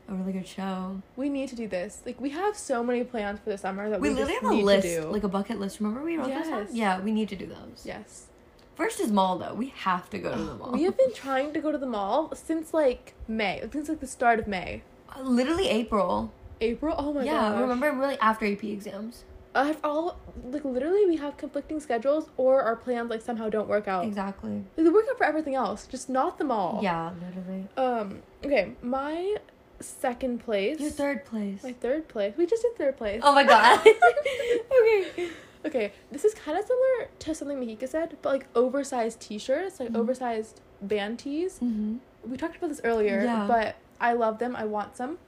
a 0.09 0.15
really 0.15 0.33
good 0.33 0.47
show. 0.47 1.03
We 1.17 1.29
need 1.29 1.49
to 1.51 1.57
do 1.57 1.69
this. 1.69 2.01
Like 2.07 2.21
we 2.21 2.31
have 2.31 2.57
so 2.57 2.83
many 2.83 3.05
plans 3.05 3.41
for 3.41 3.51
the 3.51 3.59
summer 3.59 3.91
that 3.91 4.01
We, 4.01 4.09
we, 4.11 4.15
literally 4.15 4.35
have 4.35 4.45
a 4.45 4.55
list, 4.65 5.09
like 5.11 5.25
a 5.25 5.29
bucket 5.29 5.59
list. 5.61 5.81
Remember 5.81 6.03
we 6.03 6.17
wrote 6.17 6.29
those 6.29 6.47
down? 6.47 6.63
Yes. 6.67 6.69
Yeah, 6.73 7.01
we 7.01 7.13
need 7.13 7.29
to 7.31 7.37
do 7.37 7.47
those. 7.47 7.83
yes. 7.85 8.27
First 8.75 9.01
is 9.01 9.11
mall 9.11 9.39
though. 9.39 9.55
We 9.55 9.71
have 9.79 10.09
to 10.11 10.19
go 10.19 10.33
to 10.35 10.41
the 10.43 10.55
mall. 10.61 10.71
We 10.73 10.85
have 10.85 10.97
been 10.97 11.13
trying 11.13 11.53
to 11.53 11.61
go 11.61 11.73
to 11.73 11.79
the 11.79 11.87
mall 11.87 12.33
since 12.37 12.73
like 12.73 13.13
May. 13.27 13.61
Since 13.73 13.89
like 13.89 13.99
the 14.01 14.07
start 14.07 14.39
of 14.39 14.47
May. 14.47 14.83
Uh, 15.15 15.21
literally 15.23 15.69
April. 15.69 16.33
April. 16.61 16.95
Oh 16.99 17.13
my 17.13 17.21
god. 17.21 17.27
yeah, 17.27 17.51
gosh. 17.53 17.61
remember 17.61 17.93
really 17.93 18.19
after 18.21 18.47
AP 18.47 18.65
exams. 18.65 19.25
I 19.55 19.67
have 19.67 19.81
all 19.83 20.19
like 20.45 20.65
literally 20.65 21.07
we 21.07 21.17
have 21.17 21.37
conflicting 21.37 21.81
schedules 21.81 22.29
or 22.37 22.63
our 22.63 22.77
plans 22.77 23.11
like 23.11 23.23
somehow 23.23 23.49
don't 23.49 23.69
work 23.69 23.89
out. 23.89 24.05
Exactly. 24.05 24.65
Like, 24.77 24.85
they 24.85 24.91
work 24.91 25.07
out 25.11 25.19
for 25.19 25.25
everything 25.25 25.55
else, 25.55 25.87
just 25.87 26.09
not 26.09 26.39
them 26.39 26.51
all. 26.51 26.81
Yeah, 26.83 27.11
literally. 27.25 27.67
Um. 27.77 28.23
Okay. 28.45 28.73
My 28.83 29.37
second 29.81 30.41
place. 30.45 30.79
Your 30.81 30.91
third 30.91 31.25
place. 31.25 31.63
My 31.63 31.73
third 31.73 32.09
place. 32.09 32.35
We 32.37 32.47
just 32.47 32.63
did 32.63 32.77
third 32.77 32.97
place. 32.97 33.21
Oh 33.25 33.33
my 33.35 33.45
god. 33.45 33.81
okay. 34.81 35.31
Okay. 35.67 35.93
This 36.13 36.25
is 36.25 36.35
kind 36.35 36.59
of 36.59 36.65
similar 36.65 37.09
to 37.21 37.35
something 37.35 37.59
Mahika 37.59 37.89
said, 37.89 38.17
but 38.23 38.31
like 38.31 38.47
oversized 38.55 39.21
T-shirts, 39.21 39.81
like 39.81 39.91
Mhm. 39.91 39.97
oversized 39.97 40.61
band 40.83 41.19
tees. 41.21 41.59
hmm 41.59 41.97
We 42.25 42.37
talked 42.37 42.57
about 42.57 42.69
this 42.69 42.81
earlier, 42.85 43.23
Yeah. 43.25 43.47
but 43.49 43.77
I 44.01 44.13
love 44.13 44.39
them. 44.39 44.55
I 44.57 44.65
want 44.65 44.97
some. 44.97 45.19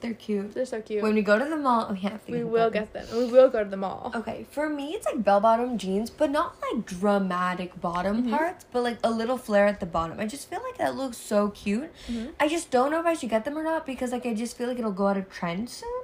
They're 0.00 0.14
cute. 0.14 0.54
they're 0.54 0.64
so 0.64 0.80
cute. 0.80 1.02
When 1.02 1.14
we 1.14 1.22
go 1.22 1.38
to 1.38 1.44
the 1.44 1.56
mall, 1.56 1.88
we 1.90 1.98
have 2.00 2.24
to. 2.26 2.32
we 2.32 2.38
get 2.38 2.46
will 2.48 2.70
them. 2.70 2.84
get 2.84 2.92
them. 2.92 3.06
We 3.18 3.26
will 3.32 3.48
go 3.48 3.64
to 3.64 3.68
the 3.68 3.76
mall. 3.76 4.12
Okay, 4.14 4.46
for 4.50 4.68
me, 4.68 4.92
it's 4.94 5.04
like 5.06 5.24
bell 5.24 5.40
bottom 5.40 5.76
jeans, 5.76 6.08
but 6.08 6.30
not 6.30 6.54
like 6.62 6.86
dramatic 6.86 7.80
bottom 7.80 8.24
Mhm. 8.24 8.30
parts, 8.30 8.64
but 8.70 8.82
like 8.84 8.98
a 9.02 9.10
little 9.10 9.36
flare 9.38 9.66
at 9.66 9.80
the 9.80 9.86
bottom. 9.86 10.20
I 10.20 10.26
just 10.26 10.48
feel 10.48 10.62
like 10.62 10.78
that 10.78 10.94
looks 10.94 11.16
so 11.16 11.48
cute. 11.50 11.90
Mhm. 12.06 12.32
I 12.38 12.46
just 12.46 12.70
don't 12.70 12.92
know 12.92 13.00
if 13.00 13.06
I 13.06 13.14
should 13.14 13.30
get 13.30 13.44
them 13.44 13.58
or 13.58 13.64
not 13.64 13.84
because 13.86 14.12
like 14.12 14.24
I 14.24 14.34
just 14.34 14.56
feel 14.56 14.68
like 14.68 14.78
it'll 14.78 14.92
go 14.92 15.08
out 15.08 15.16
of 15.16 15.28
trend 15.30 15.68
soon. 15.68 16.02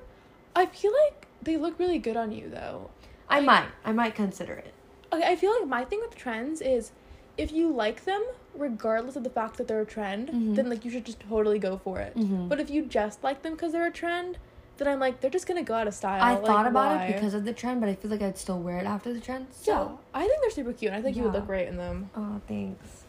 I 0.57 0.67
feel 0.67 0.93
like 1.05 1.27
they 1.43 1.57
look 1.57 1.79
really 1.79 1.99
good 1.99 2.17
on 2.17 2.33
you 2.33 2.49
though. 2.49 2.91
I 3.29 3.37
Like- 3.37 3.47
might, 3.47 3.69
I 3.85 3.93
might 3.93 4.15
consider 4.17 4.55
it. 4.55 4.73
Okay, 5.13 5.25
I 5.25 5.37
feel 5.37 5.53
like 5.59 5.69
my 5.69 5.85
thing 5.85 6.01
with 6.01 6.17
trends 6.17 6.61
is 6.61 6.91
if 7.37 7.53
you 7.53 7.71
like 7.73 8.05
them, 8.05 8.23
regardless 8.55 9.17
of 9.17 9.25
the 9.25 9.31
fact 9.31 9.57
that 9.57 9.67
they're 9.69 9.81
a 9.81 9.87
trend, 9.87 10.29
Mhm. 10.31 10.55
then 10.57 10.69
like 10.71 10.85
you 10.85 10.91
should 10.91 11.05
just 11.05 11.21
totally 11.21 11.59
go 11.59 11.77
for 11.79 11.99
it. 12.01 12.17
Mhm. 12.17 12.49
But 12.49 12.61
if 12.61 12.71
you 12.71 12.85
just 12.85 13.25
like 13.25 13.43
them 13.43 13.53
because 13.55 13.73
they're 13.73 13.87
a 13.87 13.91
trend, 13.91 14.39
then 14.77 14.89
I'm 14.89 14.99
like 15.01 15.21
they're 15.21 15.31
just 15.31 15.47
gonna 15.47 15.63
go 15.63 15.75
out 15.75 15.87
of 15.87 15.95
style. 15.95 16.23
I 16.23 16.35
Like, 16.35 16.47
thought 16.47 16.67
about 16.67 16.97
why? 16.97 17.07
it 17.07 17.15
because 17.15 17.35
of 17.35 17.45
the 17.45 17.53
trend, 17.53 17.81
but 17.81 17.89
I 17.89 17.95
feel 17.95 18.11
like 18.11 18.23
I'd 18.23 18.39
still 18.39 18.61
wear 18.61 18.79
it 18.79 18.87
after 18.87 19.13
the 19.13 19.21
trend. 19.21 19.49
So. 19.53 19.73
yeah, 19.73 20.21
I 20.21 20.27
think 20.27 20.41
they're 20.41 20.51
super 20.51 20.73
cute. 20.73 20.93
and 20.93 20.99
I 20.99 21.03
think 21.03 21.17
you 21.17 21.23
would 21.25 21.33
look 21.33 21.47
great 21.47 21.69
in 21.69 21.77
them. 21.77 22.11
Oh, 22.17 22.41
thanks. 22.47 23.05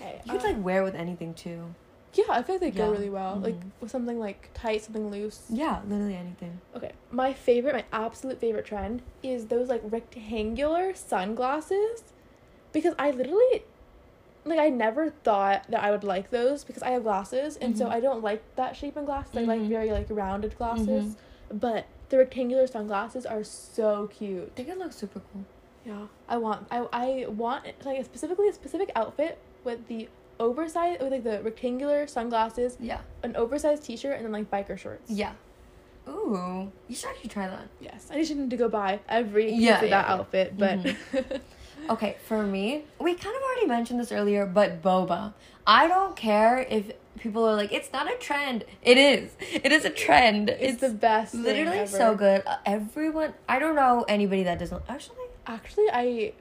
Okay, 0.00 0.20
You 0.24 0.32
could 0.32 0.40
uh, 0.44 0.48
like 0.54 0.64
wear 0.64 0.82
with 0.82 0.94
anything 0.94 1.34
too. 1.34 1.74
yeah, 2.14 2.24
I 2.30 2.42
feel 2.42 2.54
like 2.56 2.60
they 2.62 2.70
go 2.70 2.90
really 2.90 3.10
well. 3.10 3.36
Like 3.36 3.54
Mhm. 3.60 3.70
with 3.80 3.90
something 3.90 4.18
like 4.18 4.50
tight, 4.54 4.82
something 4.82 5.10
loose. 5.10 5.46
Yeah, 5.50 5.80
literally 5.86 6.16
anything. 6.16 6.60
Okay, 6.74 6.92
my 7.10 7.32
favorite, 7.34 7.74
my 7.74 7.84
absolute 7.92 8.38
favorite 8.40 8.64
trend 8.64 9.02
is 9.22 9.46
those 9.46 9.68
like 9.68 9.82
rectangular 9.84 10.94
sunglasses, 10.94 12.02
because 12.72 12.94
I 12.98 13.10
literally, 13.10 13.64
like, 14.44 14.58
I 14.58 14.68
never 14.70 15.10
thought 15.10 15.64
that 15.70 15.82
I 15.82 15.90
would 15.90 16.04
like 16.04 16.30
those 16.30 16.64
because 16.64 16.82
I 16.82 16.90
have 16.90 17.02
glasses, 17.02 17.56
and 17.56 17.76
so 17.76 17.86
Mhm. 17.86 17.90
I 17.92 18.00
don't 18.00 18.22
like 18.22 18.42
that 18.56 18.74
shape 18.76 18.96
in 18.96 19.04
glasses. 19.04 19.36
I 19.36 19.42
like 19.42 19.60
Mhm. 19.60 19.68
very 19.68 19.90
like 19.92 20.06
rounded 20.10 20.56
glasses, 20.56 20.86
Mm-hmm. 21.14 21.58
but 21.58 21.84
the 22.08 22.18
rectangular 22.18 22.66
sunglasses 22.66 23.24
are 23.26 23.44
so 23.44 24.08
cute. 24.08 24.56
They 24.56 24.64
think 24.64 24.78
look 24.78 24.92
super 24.92 25.20
cool. 25.32 25.44
Yeah, 25.84 26.06
I 26.28 26.36
want, 26.38 26.66
I 26.70 26.86
I 26.92 27.26
want 27.28 27.64
like 27.84 28.04
specifically 28.04 28.48
a 28.48 28.52
specific 28.52 28.90
outfit 28.96 29.38
with 29.64 29.86
the 29.88 30.08
oversized 30.38 31.00
with 31.02 31.12
like 31.12 31.24
the 31.24 31.42
rectangular 31.42 32.06
sunglasses, 32.06 32.76
Yeah. 32.80 33.00
an 33.22 33.36
oversized 33.36 33.84
T-shirt, 33.84 34.16
and 34.16 34.24
then 34.24 34.32
like 34.32 34.50
biker 34.50 34.76
shorts. 34.78 35.10
Yeah. 35.10 35.32
Ooh, 36.08 36.72
you 36.88 36.94
should 36.96 37.10
actually 37.10 37.28
try 37.28 37.46
that. 37.46 37.68
Yes, 37.78 38.08
I 38.10 38.16
just 38.16 38.34
need 38.34 38.50
to 38.50 38.56
go 38.56 38.68
buy 38.68 39.00
every 39.08 39.46
piece 39.50 39.60
Yeah, 39.60 39.74
of 39.76 39.80
that 39.82 39.88
yeah, 39.90 40.06
yeah. 40.08 40.14
outfit, 40.14 40.58
but 40.58 40.78
Okay, 41.90 42.16
for 42.24 42.44
me, 42.44 42.84
we 43.00 43.14
kind 43.14 43.34
of 43.36 43.42
already 43.42 43.66
mentioned 43.66 43.98
this 44.00 44.12
earlier, 44.12 44.46
but 44.46 44.80
boba. 44.80 45.34
I 45.66 45.88
don't 45.88 46.16
care 46.16 46.60
if 46.70 46.92
people 47.18 47.44
are 47.44 47.56
like, 47.56 47.72
it's 47.72 47.92
not 47.92 48.10
a 48.10 48.16
trend. 48.16 48.64
It 48.82 48.96
is. 48.96 49.32
It 49.40 49.72
is 49.72 49.84
a 49.84 49.90
trend. 49.90 50.50
It's, 50.50 50.80
the 50.80 50.90
best. 50.90 51.34
literally 51.34 51.86
so 51.86 52.14
good. 52.14 52.42
Uh, 52.46 52.58
everyone, 52.64 53.34
I 53.48 53.58
don't 53.58 53.74
know 53.74 54.04
anybody 54.08 54.44
that 54.44 54.58
doesn't. 54.58 54.82
Actually, 54.88 55.16
Actually, 55.46 55.86
I 55.92 56.32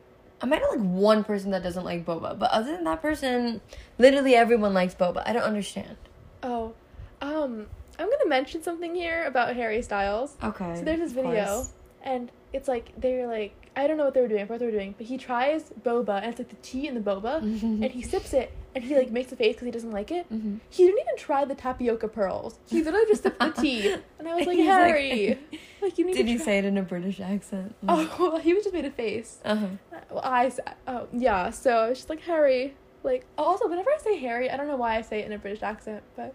I 0.41 0.45
might 0.45 0.62
know 0.62 0.70
like 0.70 0.80
one 0.80 1.24
person 1.24 1.52
that 1.52 1.64
doesn't 1.64 1.84
like 1.84 2.06
boba, 2.06 2.38
but 2.38 2.52
other 2.52 2.72
than 2.74 2.84
that 2.84 3.02
person, 3.02 3.60
literally 3.97 4.36
everyone 4.36 4.74
likes 4.74 4.93
boba. 4.93 5.24
I 5.26 5.34
don't 5.34 5.43
understand. 5.43 5.97
oh, 6.43 6.74
um, 7.22 7.66
I'm 7.97 8.10
gonna 8.10 8.28
mention 8.28 8.62
something 8.62 8.93
here 8.93 9.26
about 9.26 9.56
Harry 9.56 9.82
Styles. 9.82 10.36
Okay. 10.43 10.76
So 10.76 10.84
there's 10.84 11.00
this 11.00 11.12
video, 11.12 11.66
and 12.04 12.32
it's 12.54 12.68
like 12.68 12.91
they're 12.97 13.28
like 13.28 13.59
I 13.80 13.88
don't 13.88 13.97
know 13.97 14.05
what 14.05 14.13
they 14.13 14.21
were 14.21 14.27
doing, 14.27 14.41
I 14.41 14.45
forgot 14.45 14.53
what 14.55 14.59
they 14.59 14.65
were 14.65 14.71
doing, 14.80 14.95
but 14.97 15.07
he 15.07 15.17
tries 15.17 15.71
boba, 15.84 16.17
and 16.21 16.25
it's 16.32 16.39
like 16.39 16.49
the 16.49 16.55
tea 16.61 16.88
in 16.88 16.95
the 16.95 16.99
boba, 17.01 17.41
Mm-hmm. 17.41 17.84
and 17.84 17.91
he 17.91 18.01
sips 18.01 18.34
it, 18.34 18.51
and 18.75 18.84
he 18.84 18.95
like 18.95 19.09
makes 19.11 19.32
a 19.32 19.36
face 19.36 19.55
because 19.55 19.65
he 19.65 19.71
doesn't 19.71 19.91
like 19.91 20.11
it. 20.11 20.25
Mhm. 20.32 20.59
He 20.69 20.86
didn't 20.86 20.99
even 21.01 21.17
try 21.17 21.45
the 21.45 21.55
tapioca 21.55 22.07
pearls. 22.07 22.59
He 22.67 22.84
literally 22.84 23.05
just 23.07 23.23
sipped 23.23 23.39
the 23.39 23.51
tea, 23.51 23.95
and 24.19 24.27
I 24.27 24.36
was 24.36 24.45
like, 24.47 24.57
He's 24.57 24.65
Harry, 24.67 25.39
like, 25.82 25.97
you 25.97 26.05
need 26.05 26.15
Did 26.15 26.27
he 26.27 26.36
try- 26.36 26.45
say 26.45 26.57
it 26.59 26.65
in 26.65 26.77
a 26.77 26.82
British 26.84 27.19
accent? 27.19 27.73
Oh, 27.88 28.38
he 28.39 28.53
was 28.53 28.63
just 28.65 28.73
made 28.73 28.86
a 28.86 28.91
face. 28.91 29.39
Uh-huh. 29.45 29.67
Well, 30.11 30.21
I 30.23 30.51
oh 30.88 31.07
yeah, 31.13 31.49
so 31.51 31.86
it's 31.86 31.99
just 32.01 32.09
like 32.09 32.21
Harry. 32.21 32.75
Like 33.03 33.25
also, 33.38 33.67
whenever 33.69 33.89
I 33.89 33.97
say 33.99 34.17
Harry, 34.19 34.49
I 34.51 34.57
don't 34.57 34.67
know 34.67 34.75
why 34.75 34.97
I 34.97 35.01
say 35.01 35.19
it 35.21 35.25
in 35.25 35.32
a 35.32 35.38
British 35.38 35.63
accent, 35.63 36.03
but 36.17 36.34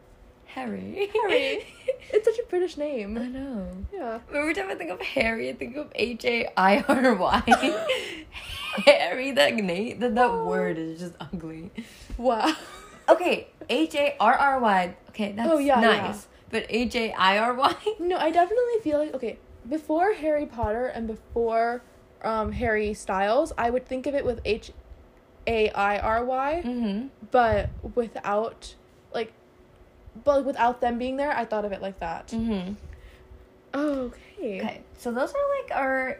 Harry. 0.55 1.11
Harry. 1.12 1.66
it's 2.12 2.24
such 2.24 2.38
a 2.38 2.48
British 2.48 2.76
name. 2.76 3.18
I 3.18 3.26
know. 3.26 3.68
Yeah. 3.92 4.20
Every 4.34 4.55
time 4.55 4.68
I 4.70 4.74
think 4.74 4.90
of 4.90 5.00
Harry, 5.00 5.48
I 5.48 5.52
think 5.55 5.76
of 5.76 5.90
H 5.94 6.24
A 6.24 6.48
I 6.57 6.84
R 6.88 7.14
Y. 7.14 7.42
Harry, 8.86 9.30
that 9.32 9.55
name, 9.55 9.98
that, 10.00 10.14
that 10.14 10.30
Oh. 10.30 10.44
word 10.46 10.78
is 10.78 10.98
just 11.00 11.14
ugly. 11.20 11.70
Wow. 12.18 12.55
Okay, 13.09 13.48
H 13.68 13.94
A 13.94 14.16
R 14.18 14.34
R 14.34 14.61
Y. 14.61 14.94
Okay, 15.11 15.32
that's 15.32 15.50
Oh, 15.50 15.59
yeah, 15.59 15.80
nice. 15.80 16.00
yeah. 16.00 16.20
But 16.50 16.66
H 16.68 16.94
A 16.96 17.12
I 17.12 17.38
R 17.38 17.55
Y? 17.55 17.74
No, 18.00 18.16
I 18.16 18.30
definitely 18.30 18.78
feel 18.82 18.98
like 18.98 19.14
okay, 19.14 19.38
before 19.68 20.12
Harry 20.14 20.46
Potter 20.46 20.86
and 20.86 21.07
before 21.07 21.82
um 22.22 22.52
Harry 22.52 22.94
Styles, 22.94 23.52
I 23.59 23.70
would 23.70 23.86
think 23.86 24.07
of 24.07 24.14
it 24.14 24.24
with 24.24 24.40
H 24.44 24.70
A 25.46 25.68
I 25.70 25.98
R 25.98 26.24
Y, 26.24 26.62
Mm-hmm. 26.64 27.07
but 27.30 27.70
without 27.94 28.74
but 30.25 30.37
like, 30.39 30.47
without 30.47 30.81
them 30.81 30.99
being 30.99 31.17
there, 31.17 31.33
I 31.37 31.45
thought 31.45 31.65
of 31.65 31.73
it 31.73 31.83
like 31.83 31.99
that. 32.01 32.29
Mm-hmm. 32.29 32.75
Okay. 33.75 34.61
Okay, 34.61 34.81
so 34.99 35.11
those 35.11 35.31
are 35.31 35.61
like 35.62 35.77
our 35.77 36.19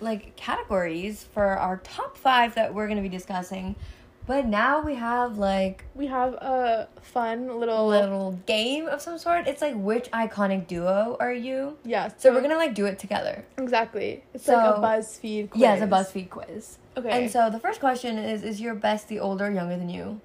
like 0.00 0.34
categories 0.36 1.24
for 1.34 1.44
our 1.58 1.76
top 1.78 2.16
five 2.16 2.54
that 2.54 2.72
we're 2.74 2.88
gonna 2.88 3.02
be 3.02 3.08
discussing. 3.08 3.76
But 4.26 4.46
now 4.46 4.80
we 4.82 4.94
have 4.94 5.38
like 5.38 5.84
We 5.94 6.06
have 6.06 6.34
a 6.34 6.88
fun 7.02 7.58
little 7.60 7.86
little 7.88 8.38
game 8.46 8.86
of 8.86 9.00
some 9.02 9.18
sort. 9.18 9.46
It's 9.46 9.60
like 9.62 9.74
which 9.74 10.10
iconic 10.10 10.66
duo 10.66 11.16
are 11.20 11.32
you? 11.32 11.76
yeah. 11.84 12.10
So 12.16 12.32
we're 12.32 12.40
gonna 12.40 12.56
like 12.56 12.74
do 12.74 12.86
it 12.86 12.98
together. 12.98 13.44
exactly. 13.58 14.22
It's 14.34 14.48
like 14.48 14.56
a 14.76 14.78
BuzzFeed 14.80 15.50
quiz. 15.50 15.60
Yeah, 15.60 15.74
it's 15.74 15.82
a 15.82 15.86
BuzzFeed 15.86 16.30
quiz. 16.30 16.78
Okay. 16.96 17.10
And 17.10 17.30
so 17.30 17.50
the 17.50 17.58
first 17.60 17.78
question 17.80 18.18
is: 18.18 18.42
Is 18.42 18.60
your 18.60 18.74
bestie 18.74 19.20
older, 19.20 19.46
or 19.46 19.50
younger 19.50 19.76
than 19.76 19.88
you? 19.88 20.20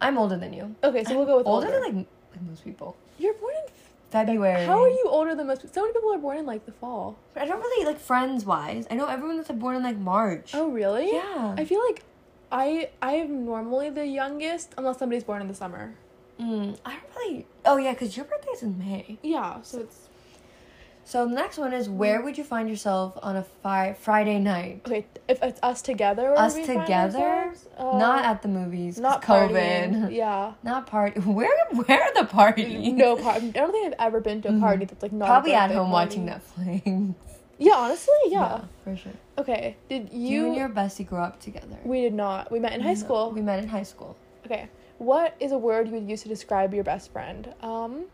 I'm 0.00 0.18
older 0.18 0.36
than 0.36 0.52
you. 0.52 0.74
okay, 0.84 1.04
so 1.04 1.16
we'll 1.16 1.26
go 1.26 1.38
with 1.38 1.46
older, 1.46 1.68
older. 1.68 1.80
than 1.80 1.96
like, 1.96 2.06
like 2.36 2.48
most 2.48 2.64
people. 2.64 2.96
You're 3.18 3.34
born 3.34 3.54
in 3.54 3.72
February. 4.10 4.66
How 4.66 4.82
are 4.82 4.88
you 4.88 5.06
older 5.08 5.34
than 5.34 5.46
most? 5.46 5.72
So 5.72 5.82
many 5.82 5.92
people 5.92 6.12
are 6.12 6.18
born 6.18 6.38
in 6.38 6.46
like 6.46 6.66
the 6.66 6.72
fall. 6.72 7.16
I 7.34 7.46
don't 7.46 7.60
really 7.60 7.86
like 7.86 7.98
friends 7.98 8.44
wise. 8.44 8.86
I 8.90 8.94
know 8.94 9.06
everyone 9.06 9.36
that's 9.36 9.50
born 9.50 9.76
in 9.76 9.82
like 9.82 9.98
March. 9.98 10.52
Oh 10.54 10.70
really? 10.70 11.12
Yeah. 11.12 11.54
I 11.56 11.64
feel 11.64 11.80
like 11.86 12.02
I 12.52 12.90
I 13.02 13.12
am 13.14 13.44
normally 13.44 13.90
the 13.90 14.06
youngest 14.06 14.74
unless 14.78 14.98
somebody's 14.98 15.24
born 15.24 15.42
in 15.42 15.48
the 15.48 15.54
summer. 15.54 15.94
Mm, 16.40 16.78
I 16.84 16.90
don't 16.92 17.16
really. 17.16 17.46
Oh 17.64 17.76
yeah, 17.78 17.92
because 17.92 18.16
your 18.16 18.26
birthday's 18.26 18.62
in 18.62 18.78
May. 18.78 19.18
Yeah, 19.22 19.62
so 19.62 19.80
it's 19.80 20.08
So 21.08 21.24
the 21.24 21.34
next 21.36 21.56
one 21.56 21.72
is 21.72 21.88
where 21.88 22.20
would 22.20 22.36
you 22.36 22.42
find 22.42 22.68
yourself 22.68 23.16
on 23.22 23.36
a 23.36 23.44
fi- 23.44 23.92
Friday 23.92 24.40
night? 24.40 24.80
okay. 24.86 25.06
If 25.28 25.40
it's 25.40 25.60
us 25.62 25.80
together, 25.80 26.36
Us 26.36 26.54
together? 26.56 27.52
uh, 27.78 27.96
not 27.96 28.24
at 28.24 28.42
the 28.42 28.48
movies, 28.48 28.98
not 28.98 29.22
COVID. 29.22 29.52
partying. 29.52 30.12
Yeah. 30.22 30.54
Not 30.64 30.88
party. 30.88 31.20
Where 31.20 31.48
where 31.70 32.02
are 32.02 32.12
the 32.12 32.24
parties? 32.24 32.92
No 32.92 33.14
party. 33.14 33.46
I 33.48 33.50
don't 33.52 33.70
think 33.70 33.86
I've 33.86 34.06
ever 34.08 34.20
been 34.20 34.42
to 34.42 34.48
a 34.48 34.58
party 34.58 34.84
that's 34.84 35.00
like 35.00 35.12
not 35.12 35.26
Mm-hmm. 35.26 35.32
Probably 35.32 35.54
at 35.54 35.70
home 35.70 35.90
party. 35.92 36.18
watching 36.18 36.26
Netflix. 36.26 37.14
Yeah, 37.58 37.74
honestly, 37.76 38.14
yeah. 38.26 38.62
for 38.82 38.96
sure. 38.96 39.12
Okay. 39.38 39.76
Did 39.88 40.10
You, 40.12 40.28
you? 40.28 40.46
and 40.48 40.56
your 40.56 40.68
bestie 40.68 41.06
grow 41.06 41.22
up 41.22 41.38
together. 41.40 41.78
we 41.84 42.00
did 42.02 42.14
not. 42.14 42.50
We 42.50 42.58
met 42.58 42.72
in 42.72 42.80
high 42.80 42.94
No, 42.94 43.04
school. 43.04 43.30
We 43.30 43.42
met 43.42 43.60
in 43.62 43.68
high 43.68 43.84
school. 43.84 44.16
Okay. 44.44 44.68
What 44.98 45.36
is 45.38 45.52
a 45.52 45.58
word 45.58 45.86
you 45.86 45.94
would 45.94 46.10
use 46.10 46.22
to 46.24 46.28
describe 46.28 46.74
your 46.74 46.84
best 46.84 47.12
friend? 47.12 47.54
Um. 47.62 48.06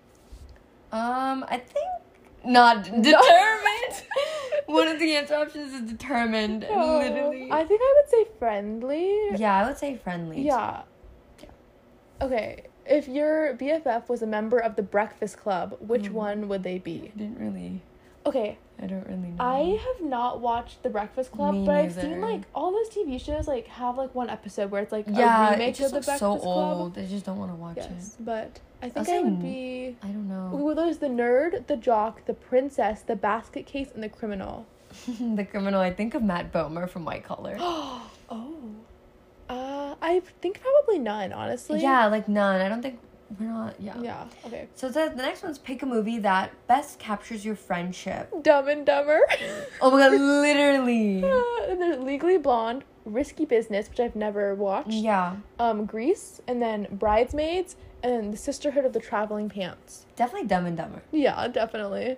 Um, 0.93 1.45
I 1.49 1.57
think 1.57 1.86
not 2.45 2.84
determined. 3.03 4.03
One 4.66 4.88
of 4.88 4.99
the 4.99 5.16
answer 5.16 5.34
options 5.34 5.72
is 5.74 5.82
determined. 5.82 6.66
oh, 6.70 6.99
Literally. 7.03 7.51
I 7.51 7.64
think 7.64 7.80
I 7.82 7.95
would 7.97 8.11
say 8.11 8.26
friendly. 8.38 9.18
yeah, 9.36 9.62
I 9.62 9.66
would 9.66 9.76
say 9.78 9.97
friendly. 9.97 10.43
Yeah. 10.43 10.82
Yeah. 11.40 11.49
Okay. 12.20 12.64
If 12.86 13.07
your 13.09 13.55
BFF 13.55 14.09
was 14.09 14.22
a 14.22 14.26
member 14.26 14.59
of 14.59 14.76
the 14.76 14.82
Breakfast 14.82 15.36
Club, 15.38 15.76
which 15.80 16.05
Mm. 16.05 16.12
one 16.12 16.49
would 16.49 16.62
they 16.62 16.78
be? 16.78 17.11
I 17.14 17.18
didn't 17.18 17.38
really. 17.38 17.82
Okay, 18.24 18.58
I 18.80 18.86
don't 18.86 19.06
really 19.06 19.30
know. 19.30 19.44
I 19.44 19.80
have 19.84 20.06
not 20.06 20.40
watched 20.40 20.82
the 20.82 20.90
Breakfast 20.90 21.32
Club, 21.32 21.54
Me 21.54 21.66
but 21.66 21.74
I've 21.74 21.92
seen 21.92 22.20
like 22.20 22.42
all 22.54 22.70
those 22.70 22.88
TV 22.88 23.20
shows 23.20 23.48
like 23.48 23.66
have 23.66 23.96
like 23.96 24.14
one 24.14 24.30
episode 24.30 24.70
where 24.70 24.82
it's 24.82 24.92
like 24.92 25.06
yeah, 25.08 25.48
a 25.48 25.48
it 25.48 25.52
remake 25.52 25.74
just 25.74 25.94
of 25.94 26.02
the 26.02 26.06
Breakfast 26.06 26.20
so 26.20 26.38
Club. 26.38 26.76
old. 26.78 26.98
I 26.98 27.06
just 27.06 27.24
don't 27.26 27.38
want 27.38 27.50
to 27.50 27.56
watch 27.56 27.76
Yes, 27.76 28.16
but 28.20 28.60
I 28.80 28.88
think 28.88 29.08
I'll 29.08 29.14
I 29.14 29.20
would 29.22 29.42
be. 29.42 29.96
I 30.02 30.06
don't 30.08 30.28
know. 30.28 30.50
Well, 30.52 30.74
there's 30.74 30.98
the 30.98 31.08
nerd, 31.08 31.66
the 31.66 31.76
jock, 31.76 32.26
the 32.26 32.34
princess, 32.34 33.02
the 33.02 33.16
basket 33.16 33.66
case, 33.66 33.88
and 33.94 34.02
the 34.02 34.08
criminal. 34.08 34.66
the 35.06 35.44
criminal. 35.44 35.80
I 35.80 35.92
think 35.92 36.14
of 36.14 36.22
Matt 36.22 36.52
Bomer 36.52 36.88
from 36.88 37.04
White 37.04 37.24
Collar. 37.24 37.56
oh. 37.60 38.10
Uh, 39.48 39.94
I 40.00 40.22
think 40.40 40.60
probably 40.60 40.98
none, 40.98 41.32
honestly. 41.32 41.80
yeah, 41.80 42.06
like 42.06 42.28
none. 42.28 42.60
I 42.60 42.68
don't 42.68 42.80
think 42.80 42.98
we're 43.38 43.46
not. 43.46 43.74
Yeah. 43.80 43.98
Yeah. 44.00 44.24
Okay. 44.46 44.68
So 44.74 44.88
the, 44.88 45.12
the 45.14 45.22
next 45.22 45.42
one's 45.42 45.58
pick 45.58 45.82
a 45.82 45.86
movie 45.86 46.18
that 46.18 46.50
best 46.66 46.98
captures 46.98 47.44
your 47.44 47.54
friendship. 47.56 48.30
Dumb 48.42 48.68
and 48.68 48.84
Dumber. 48.86 49.20
Oh 49.80 49.90
my 49.90 49.98
god, 49.98 50.12
literally. 50.20 51.24
Uh, 51.24 51.42
and 51.70 51.80
there's 51.80 51.98
Legally 51.98 52.38
Blonde, 52.38 52.84
Risky 53.04 53.44
Business, 53.44 53.88
which 53.88 54.00
I've 54.00 54.14
never 54.16 54.54
watched. 54.54 54.90
Yeah, 54.90 55.36
Um, 55.58 55.86
Grease, 55.86 56.40
and 56.46 56.62
then 56.62 56.86
Bridesmaids, 56.92 57.76
and 58.02 58.32
The 58.32 58.36
Sisterhood 58.36 58.84
of 58.84 58.92
the 58.92 59.00
Traveling 59.00 59.48
Pants. 59.48 60.06
definitely 60.16 60.46
Dumb 60.48 60.66
and 60.66 60.76
Dumber. 60.76 61.02
Yeah, 61.10 61.48
definitely. 61.48 62.16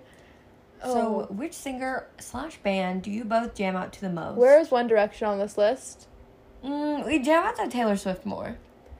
So, 0.83 1.27
Oh, 1.29 1.33
which 1.33 1.53
singer 1.53 2.05
slash 2.19 2.57
band 2.57 3.01
do 3.03 3.09
you 3.09 3.23
both 3.23 3.55
jam 3.55 3.75
out 3.75 3.93
to 3.93 4.01
the 4.01 4.09
most? 4.09 4.37
where 4.37 4.59
is 4.59 4.69
One 4.69 4.87
Direction 4.87 5.27
on 5.27 5.39
this 5.39 5.57
list? 5.57 6.07
Mm, 6.63 7.05
we 7.05 7.19
jam 7.19 7.43
out 7.45 7.55
to 7.57 7.67
Taylor 7.67 7.95
Swift 7.97 8.25
more. 8.25 8.57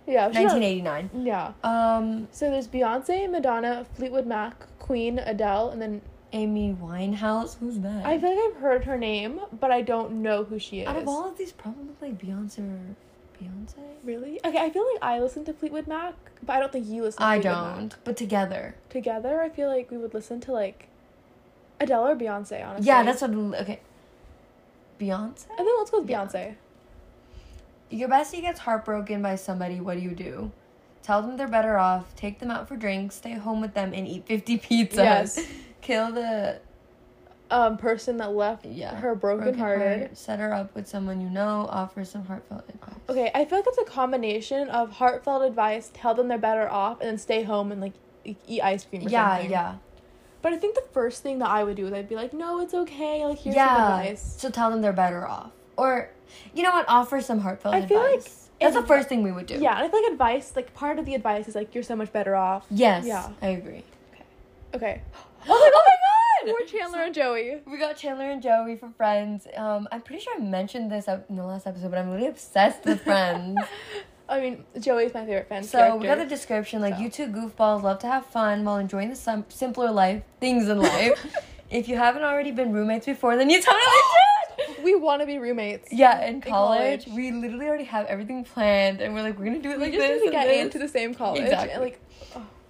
Yeah, 0.07 0.27
she's 0.27 0.35
not- 0.43 0.59
1989. 0.59 1.09
Yeah. 1.25 1.53
Um, 1.63 2.27
So 2.31 2.49
there's 2.49 2.67
Beyonce, 2.67 3.29
Madonna, 3.29 3.85
Fleetwood 3.95 4.27
Mac, 4.27 4.65
Queen, 4.79 5.19
Adele, 5.19 5.69
and 5.69 5.81
then 5.81 6.01
Amy 6.33 6.75
Winehouse. 6.79 7.57
Who's 7.59 7.79
that? 7.79 8.05
I 8.05 8.19
feel 8.19 8.29
like 8.29 8.55
I've 8.55 8.61
heard 8.61 8.83
her 8.85 8.97
name, 8.97 9.39
but 9.59 9.71
I 9.71 9.81
don't 9.81 10.21
know 10.21 10.43
who 10.43 10.59
she 10.59 10.81
is. 10.81 10.87
Out 10.87 10.97
of 10.97 11.07
all 11.07 11.27
of 11.29 11.37
these, 11.37 11.51
probably 11.51 12.11
Beyonce 12.11 12.59
or 12.59 12.95
Beyonce. 13.41 13.79
Really? 14.03 14.39
Okay, 14.45 14.59
I 14.59 14.69
feel 14.69 14.85
like 14.93 15.01
I 15.01 15.19
listen 15.19 15.43
to 15.45 15.53
Fleetwood 15.53 15.87
Mac, 15.87 16.13
but 16.43 16.53
I 16.53 16.59
don't 16.59 16.71
think 16.71 16.87
you 16.87 17.01
listen 17.03 17.19
to 17.21 17.25
I 17.25 17.35
Fleetwood 17.41 17.53
don't. 17.75 17.87
Mac. 17.89 17.99
But 18.03 18.17
together. 18.17 18.75
Together, 18.89 19.41
I 19.41 19.49
feel 19.49 19.69
like 19.69 19.89
we 19.89 19.97
would 19.97 20.13
listen 20.13 20.39
to 20.41 20.51
like 20.51 20.87
Adele 21.79 22.07
or 22.09 22.15
Beyonce, 22.15 22.63
honestly. 22.65 22.85
Yeah, 22.87 23.01
that's 23.03 23.21
what. 23.21 23.31
Okay. 23.61 23.79
Beyonce. 24.99 25.45
I 25.53 25.57
think 25.57 25.77
let's 25.79 25.89
go 25.91 25.99
with. 26.01 26.09
Beyonce. 26.09 26.55
Your 27.89 28.09
bestie 28.09 28.41
gets 28.41 28.59
heartbroken 28.59 29.21
by 29.21 29.35
somebody. 29.35 29.79
What 29.79 29.95
do 29.95 30.01
you 30.01 30.11
do? 30.11 30.51
Tell 31.03 31.21
them 31.21 31.37
they're 31.37 31.47
better 31.47 31.77
off. 31.77 32.15
Take 32.15 32.39
them 32.39 32.49
out 32.51 32.67
for 32.67 32.75
drinks. 32.75 33.15
Stay 33.15 33.33
home 33.33 33.61
with 33.61 33.73
them 33.73 33.93
and 33.93 34.07
eat 34.07 34.25
fifty 34.25 34.57
pizzas. 34.57 34.95
Yes. 34.95 35.47
Kill 35.81 36.11
the 36.11 36.59
Um, 37.51 37.77
person 37.77 38.17
that 38.17 38.31
left 38.33 38.65
yeah 38.65 38.95
her 38.95 39.13
broken 39.13 39.53
heart, 39.55 40.17
Set 40.17 40.39
her 40.39 40.51
up 40.51 40.73
with 40.73 40.87
someone 40.87 41.21
you 41.21 41.29
know. 41.29 41.67
Offer 41.69 42.03
some 42.05 42.25
heartfelt 42.25 42.63
advice. 42.67 42.95
Okay, 43.07 43.29
I 43.35 43.45
feel 43.45 43.59
like 43.59 43.67
it's 43.67 43.77
a 43.77 43.83
combination 43.85 44.67
of 44.69 44.93
heartfelt 44.93 45.43
advice, 45.43 45.91
tell 45.93 46.15
them 46.15 46.27
they're 46.27 46.39
better 46.39 46.67
off, 46.67 46.99
and 47.01 47.09
then 47.09 47.17
stay 47.19 47.43
home 47.43 47.71
and 47.71 47.79
like 47.79 47.93
eat 48.23 48.61
ice 48.61 48.83
cream. 48.83 49.05
Or 49.05 49.09
Yeah, 49.09 49.35
something. 49.35 49.51
yeah, 49.51 49.75
But 50.41 50.53
I 50.53 50.57
think 50.57 50.73
the 50.73 50.83
first 50.91 51.21
thing 51.21 51.37
that 51.37 51.49
I 51.49 51.63
would 51.63 51.75
do 51.77 51.85
is 51.85 51.93
I'd 51.93 52.09
be 52.09 52.15
like, 52.15 52.33
no, 52.33 52.59
it's 52.61 52.73
okay. 52.73 53.23
Like 53.23 53.37
here's 53.37 53.55
some 53.55 53.63
yeah. 53.63 53.99
advice. 53.99 54.35
So 54.39 54.49
tell 54.49 54.71
them 54.71 54.81
they're 54.81 54.91
better 54.91 55.27
off, 55.27 55.51
or 55.77 56.09
you 56.53 56.63
know 56.63 56.71
what? 56.71 56.85
Offer 56.87 57.21
some 57.21 57.39
heartfelt 57.39 57.75
I 57.75 57.85
feel 57.85 57.99
like 57.99 58.15
advice. 58.19 58.49
That's 58.61 58.75
the 58.75 58.83
first 58.83 59.09
thing 59.09 59.21
we 59.23 59.31
would 59.31 59.45
do. 59.47 59.55
Yeah, 59.55 59.75
and 59.75 59.85
I 59.85 59.89
feel 59.89 60.01
like 60.01 60.11
advice, 60.13 60.53
like 60.55 60.73
part 60.73 60.97
of 60.97 61.05
the 61.05 61.13
advice 61.15 61.47
is 61.47 61.55
like 61.55 61.73
you're 61.75 61.83
so 61.83 61.95
much 61.95 62.11
better 62.13 62.35
off. 62.35 62.65
Yes. 62.71 63.05
Yeah. 63.05 63.29
I 63.41 63.47
agree. 63.49 63.83
Okay. 64.13 64.23
Okay. 64.73 65.01
Oh 65.47 65.53
my 65.59 65.71
oh 65.73 65.83
my 65.87 66.51
god! 66.51 66.57
Poor 66.57 66.65
Chandler 66.67 67.03
and 67.03 67.13
Joey. 67.13 67.57
We 67.67 67.77
got 67.77 67.97
Chandler 67.97 68.31
and 68.31 68.41
Joey 68.41 68.77
for 68.77 68.89
Friends. 68.97 69.45
Um, 69.55 69.87
I'm 69.91 70.01
pretty 70.01 70.23
sure 70.23 70.33
I 70.35 70.39
mentioned 70.39 70.91
this 70.91 71.07
in 71.07 71.35
the 71.35 71.43
last 71.45 71.67
episode, 71.67 71.91
but 71.91 71.99
I'm 71.99 72.09
really 72.09 72.25
obsessed 72.25 72.83
with 72.83 73.01
Friends. 73.03 73.59
I 74.27 74.39
mean, 74.39 74.63
Joey's 74.79 75.13
my 75.13 75.23
favorite 75.23 75.47
fan 75.47 75.63
So 75.63 75.77
character. 75.77 75.97
we 75.99 76.07
got 76.07 76.17
the 76.17 76.25
description 76.25 76.81
like 76.81 76.95
So. 76.95 76.99
you 77.01 77.09
two 77.11 77.27
goofballs 77.27 77.83
love 77.83 77.99
to 77.99 78.07
have 78.07 78.25
fun 78.25 78.63
while 78.63 78.77
enjoying 78.77 79.09
the 79.11 79.15
sim- 79.15 79.45
simpler 79.49 79.91
life 79.91 80.23
things 80.39 80.67
in 80.67 80.79
life. 80.79 81.23
if 81.69 81.87
you 81.87 81.95
haven't 81.95 82.23
already 82.23 82.49
been 82.51 82.73
roommates 82.73 83.05
before, 83.05 83.37
then 83.37 83.51
you 83.51 83.61
totally 83.61 83.83
should. 83.83 84.34
We 84.85 84.95
want 84.95 85.21
to 85.21 85.25
be 85.25 85.37
roommates. 85.37 85.91
Yeah, 85.91 86.25
in 86.25 86.39
college, 86.41 87.05
college. 87.05 87.07
we 87.17 87.31
literally 87.31 87.65
already 87.67 87.83
have 87.85 88.05
everything 88.05 88.45
planned, 88.45 89.01
and 89.01 89.13
we're 89.13 89.23
like, 89.23 89.37
we're 89.37 89.45
gonna 89.45 89.61
do 89.61 89.71
it 89.71 89.77
We 89.79 89.85
like 89.85 89.93
just 89.93 90.07
this. 90.07 90.21
need 90.21 90.27
to 90.27 90.31
get 90.31 90.47
this. 90.47 90.61
into 90.61 90.79
the 90.79 90.87
same 90.87 91.13
college. 91.13 91.41
Exactly. 91.41 91.71
And 91.73 91.81
like, 91.81 91.99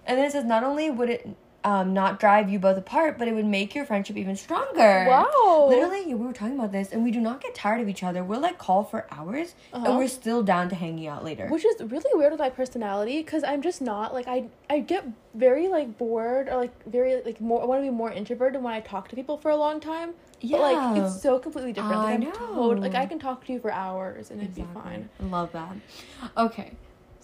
And 0.07 0.17
then 0.17 0.25
it 0.25 0.31
says 0.31 0.45
not 0.45 0.63
only 0.63 0.89
would 0.89 1.09
it 1.09 1.27
um, 1.65 1.93
not 1.93 2.19
drive 2.19 2.49
you 2.49 2.59
both 2.59 2.77
apart, 2.77 3.17
but 3.17 3.27
it 3.27 3.33
would 3.33 3.45
make 3.45 3.73
your 3.73 3.85
friendship 3.85 4.15
even 4.17 4.35
stronger. 4.35 5.05
wow. 5.09 5.65
Literally, 5.67 6.05
we 6.13 6.25
were 6.25 6.31
talking 6.31 6.53
about 6.57 6.71
this, 6.71 6.91
and 6.91 7.03
we 7.03 7.09
do 7.11 7.19
not 7.19 7.41
get 7.41 7.55
tired 7.55 7.81
of 7.81 7.89
each 7.89 8.03
other. 8.03 8.23
We'll 8.23 8.39
like 8.39 8.57
call 8.59 8.83
for 8.83 9.07
hours, 9.11 9.55
Uh-huh. 9.73 9.83
and 9.85 9.97
we're 9.97 10.07
still 10.07 10.43
down 10.43 10.69
to 10.69 10.75
hanging 10.75 11.07
out 11.07 11.23
later. 11.25 11.47
Which 11.47 11.65
is 11.65 11.81
really 11.81 12.11
weird 12.13 12.31
with 12.31 12.39
my 12.39 12.51
personality 12.51 13.17
because 13.23 13.43
I'm 13.43 13.61
just 13.63 13.81
not 13.81 14.13
like 14.13 14.27
I 14.27 14.45
I 14.69 14.79
get 14.79 15.05
very 15.33 15.67
like 15.67 15.97
bored 15.97 16.47
or 16.49 16.55
like 16.57 16.73
very 16.87 17.21
like 17.23 17.41
more 17.41 17.61
I 17.63 17.65
want 17.65 17.81
to 17.81 17.83
be 17.91 17.95
more 18.03 18.11
introverted 18.11 18.61
when 18.61 18.71
I 18.73 18.79
talk 18.81 19.07
to 19.09 19.15
people 19.15 19.37
for 19.37 19.49
a 19.49 19.55
long 19.57 19.79
time. 19.79 20.13
yeah, 20.41 20.57
But 20.57 20.73
like 20.73 21.01
it's 21.03 21.19
so 21.21 21.39
completely 21.39 21.73
different. 21.73 21.97
Like, 21.97 22.07
I 22.09 22.13
I'm 22.13 22.19
know. 22.21 22.31
tot- 22.31 22.79
like 22.79 22.93
I 22.95 23.07
can 23.07 23.17
talk 23.17 23.43
to 23.45 23.53
you 23.53 23.59
for 23.59 23.71
hours 23.71 24.29
and 24.29 24.39
it'd 24.39 24.53
be 24.53 24.61
Exactly. 24.61 24.83
fine. 24.83 25.09
Love 25.31 25.51
that. 25.53 25.75
Okay. 26.37 26.71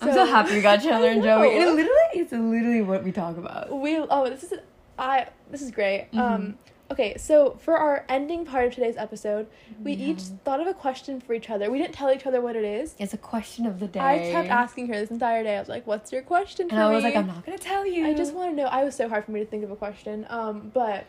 I'm 0.01 0.09
So- 0.09 0.15
so 0.15 0.25
happy 0.25 0.55
we 0.55 0.61
got 0.61 0.81
Chandler 0.83 1.09
and 1.09 1.23
Joey. 1.23 1.47
it 1.49 1.59
literally, 1.67 1.89
it's 2.13 2.31
literally 2.31 2.81
what 2.81 3.03
we 3.03 3.11
talk 3.11 3.37
about. 3.37 3.71
We 3.71 3.97
oh 3.97 4.29
this 4.29 4.43
is 4.43 4.53
I 4.97 5.27
this 5.49 5.61
is 5.61 5.71
great. 5.71 6.07
Mm-hmm. 6.11 6.19
Um 6.19 6.57
okay, 6.91 7.15
so 7.17 7.57
for 7.61 7.77
our 7.77 8.05
ending 8.09 8.45
part 8.45 8.65
of 8.65 8.73
today's 8.73 8.97
episode, 8.97 9.47
we 9.81 9.93
Yeah. 9.93 10.07
each 10.07 10.21
thought 10.43 10.59
of 10.59 10.67
a 10.67 10.73
question 10.73 11.21
for 11.21 11.33
each 11.33 11.49
other. 11.49 11.71
We 11.71 11.77
didn't 11.77 11.93
tell 11.93 12.11
each 12.11 12.25
other 12.25 12.41
what 12.41 12.55
it 12.57 12.65
is. 12.65 12.95
It's 12.99 13.13
a 13.13 13.17
question 13.17 13.65
of 13.65 13.79
the 13.79 13.87
day. 13.87 13.99
I 14.01 14.17
kept 14.31 14.49
asking 14.49 14.87
her 14.87 14.95
this 14.95 15.09
entire 15.09 15.41
day. 15.43 15.55
I 15.55 15.59
was 15.59 15.69
like, 15.69 15.87
"What's 15.87 16.11
your 16.11 16.21
question 16.21 16.67
for 16.67 16.75
and 16.75 16.83
I 16.83 16.89
was 16.93 17.03
me?" 17.03 17.09
like, 17.11 17.15
I'm 17.17 17.27
not 17.27 17.45
gonna 17.45 17.57
tell 17.57 17.85
you. 17.85 18.05
I 18.07 18.13
just 18.13 18.33
want 18.33 18.51
to 18.51 18.55
know. 18.55 18.65
I 18.67 18.83
was 18.83 18.93
so 18.95 19.07
hard 19.07 19.23
for 19.23 19.31
me 19.31 19.39
to 19.39 19.45
think 19.45 19.63
of 19.63 19.71
a 19.71 19.75
question. 19.77 20.25
Um, 20.29 20.71
but 20.73 21.05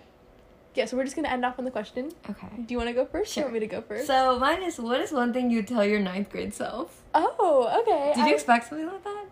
yeah, 0.75 0.85
so 0.87 0.97
we're 0.97 1.05
just 1.05 1.16
gonna 1.16 1.29
end 1.29 1.45
off 1.45 1.59
on 1.59 1.64
the 1.64 1.70
question. 1.70 2.11
Okay. 2.31 2.47
Do 2.66 2.73
you 2.73 2.79
want 2.79 2.89
to 2.89 2.95
go 2.95 3.05
first? 3.05 3.31
Do 3.35 3.41
Sure. 3.41 3.43
you 3.43 3.45
want 3.47 3.55
me 3.55 3.61
to 3.61 3.66
go 3.66 3.83
first? 3.83 4.07
So 4.07 4.39
mine 4.39 4.62
is 4.62 4.79
what 4.79 5.01
is 5.01 5.12
one 5.12 5.33
thing 5.33 5.51
you'd 5.51 5.68
tell 5.68 5.85
your 5.85 6.01
ninth 6.01 6.31
grade 6.31 6.55
self? 6.55 7.03
oh, 7.14 7.68
okay. 7.83 8.12
Did 8.14 8.27
you 8.29 8.35
expect 8.35 8.68
something 8.68 8.87
like 8.87 9.05
that? 9.05 9.25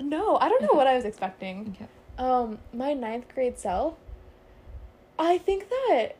No, 0.00 0.36
I 0.38 0.48
don't 0.48 0.62
know 0.62 0.68
Okay. 0.68 0.76
what 0.76 0.86
I 0.86 0.94
was 0.96 1.04
expecting. 1.04 1.74
Okay. 1.76 1.86
Um, 2.18 2.58
my 2.72 2.92
ninth 2.94 3.26
grade 3.34 3.58
self. 3.58 3.94
I 5.18 5.38
think 5.38 5.68
that 5.68 6.16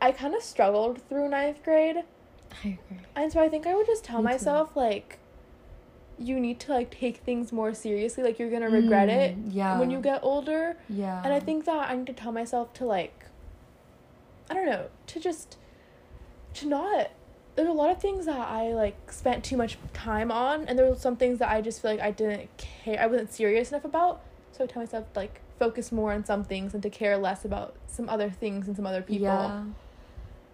I 0.00 0.12
kind 0.12 0.34
of 0.34 0.42
struggled 0.42 1.00
through 1.08 1.28
ninth 1.28 1.62
grade, 1.62 1.96
I 2.64 2.68
agree. 2.68 2.98
and 3.14 3.30
so 3.32 3.40
I 3.40 3.48
think 3.48 3.66
I 3.66 3.74
would 3.74 3.86
just 3.86 4.04
tell 4.04 4.18
Me 4.22 4.28
too. 4.28 4.32
myself 4.34 4.74
like, 4.76 5.18
you 6.18 6.38
need 6.40 6.58
to 6.60 6.72
like 6.72 6.90
take 6.90 7.18
things 7.18 7.52
more 7.52 7.72
seriously. 7.74 8.22
Like 8.22 8.38
you're 8.38 8.50
gonna 8.50 8.68
regret 8.70 9.08
it 9.08 9.36
Mm, 9.38 9.54
Yeah. 9.54 9.78
when 9.78 9.90
you 9.90 10.00
get 10.00 10.20
older. 10.22 10.76
Yeah. 10.88 11.22
And 11.24 11.32
I 11.32 11.40
think 11.40 11.64
that 11.66 11.90
I 11.90 11.96
need 11.96 12.06
to 12.08 12.12
tell 12.12 12.32
myself 12.32 12.72
to 12.74 12.84
like 12.84 13.19
I 14.50 14.54
don't 14.54 14.66
know, 14.66 14.86
to 15.06 15.20
just 15.20 15.56
to 16.54 16.66
not 16.66 17.10
there's 17.56 17.68
a 17.68 17.72
lot 17.72 17.90
of 17.90 18.00
things 18.00 18.26
that 18.26 18.38
I 18.48 18.72
like 18.72 19.12
spent 19.12 19.44
too 19.44 19.56
much 19.56 19.76
time 19.92 20.30
on 20.32 20.64
and 20.66 20.78
there 20.78 20.86
were 20.88 20.94
some 20.96 21.16
things 21.16 21.38
that 21.38 21.48
I 21.50 21.60
just 21.60 21.80
feel 21.82 21.90
like 21.92 22.00
I 22.00 22.10
didn't 22.10 22.48
care 22.58 23.00
I 23.00 23.06
wasn't 23.06 23.32
serious 23.32 23.70
enough 23.70 23.84
about. 23.84 24.20
So 24.52 24.64
I 24.64 24.66
tell 24.66 24.82
myself 24.82 25.06
like 25.14 25.40
focus 25.58 25.92
more 25.92 26.12
on 26.12 26.24
some 26.24 26.42
things 26.44 26.74
and 26.74 26.82
to 26.82 26.90
care 26.90 27.16
less 27.18 27.44
about 27.44 27.74
some 27.86 28.08
other 28.08 28.30
things 28.30 28.66
and 28.66 28.74
some 28.76 28.86
other 28.86 29.02
people. 29.02 29.26
Yeah. 29.26 29.64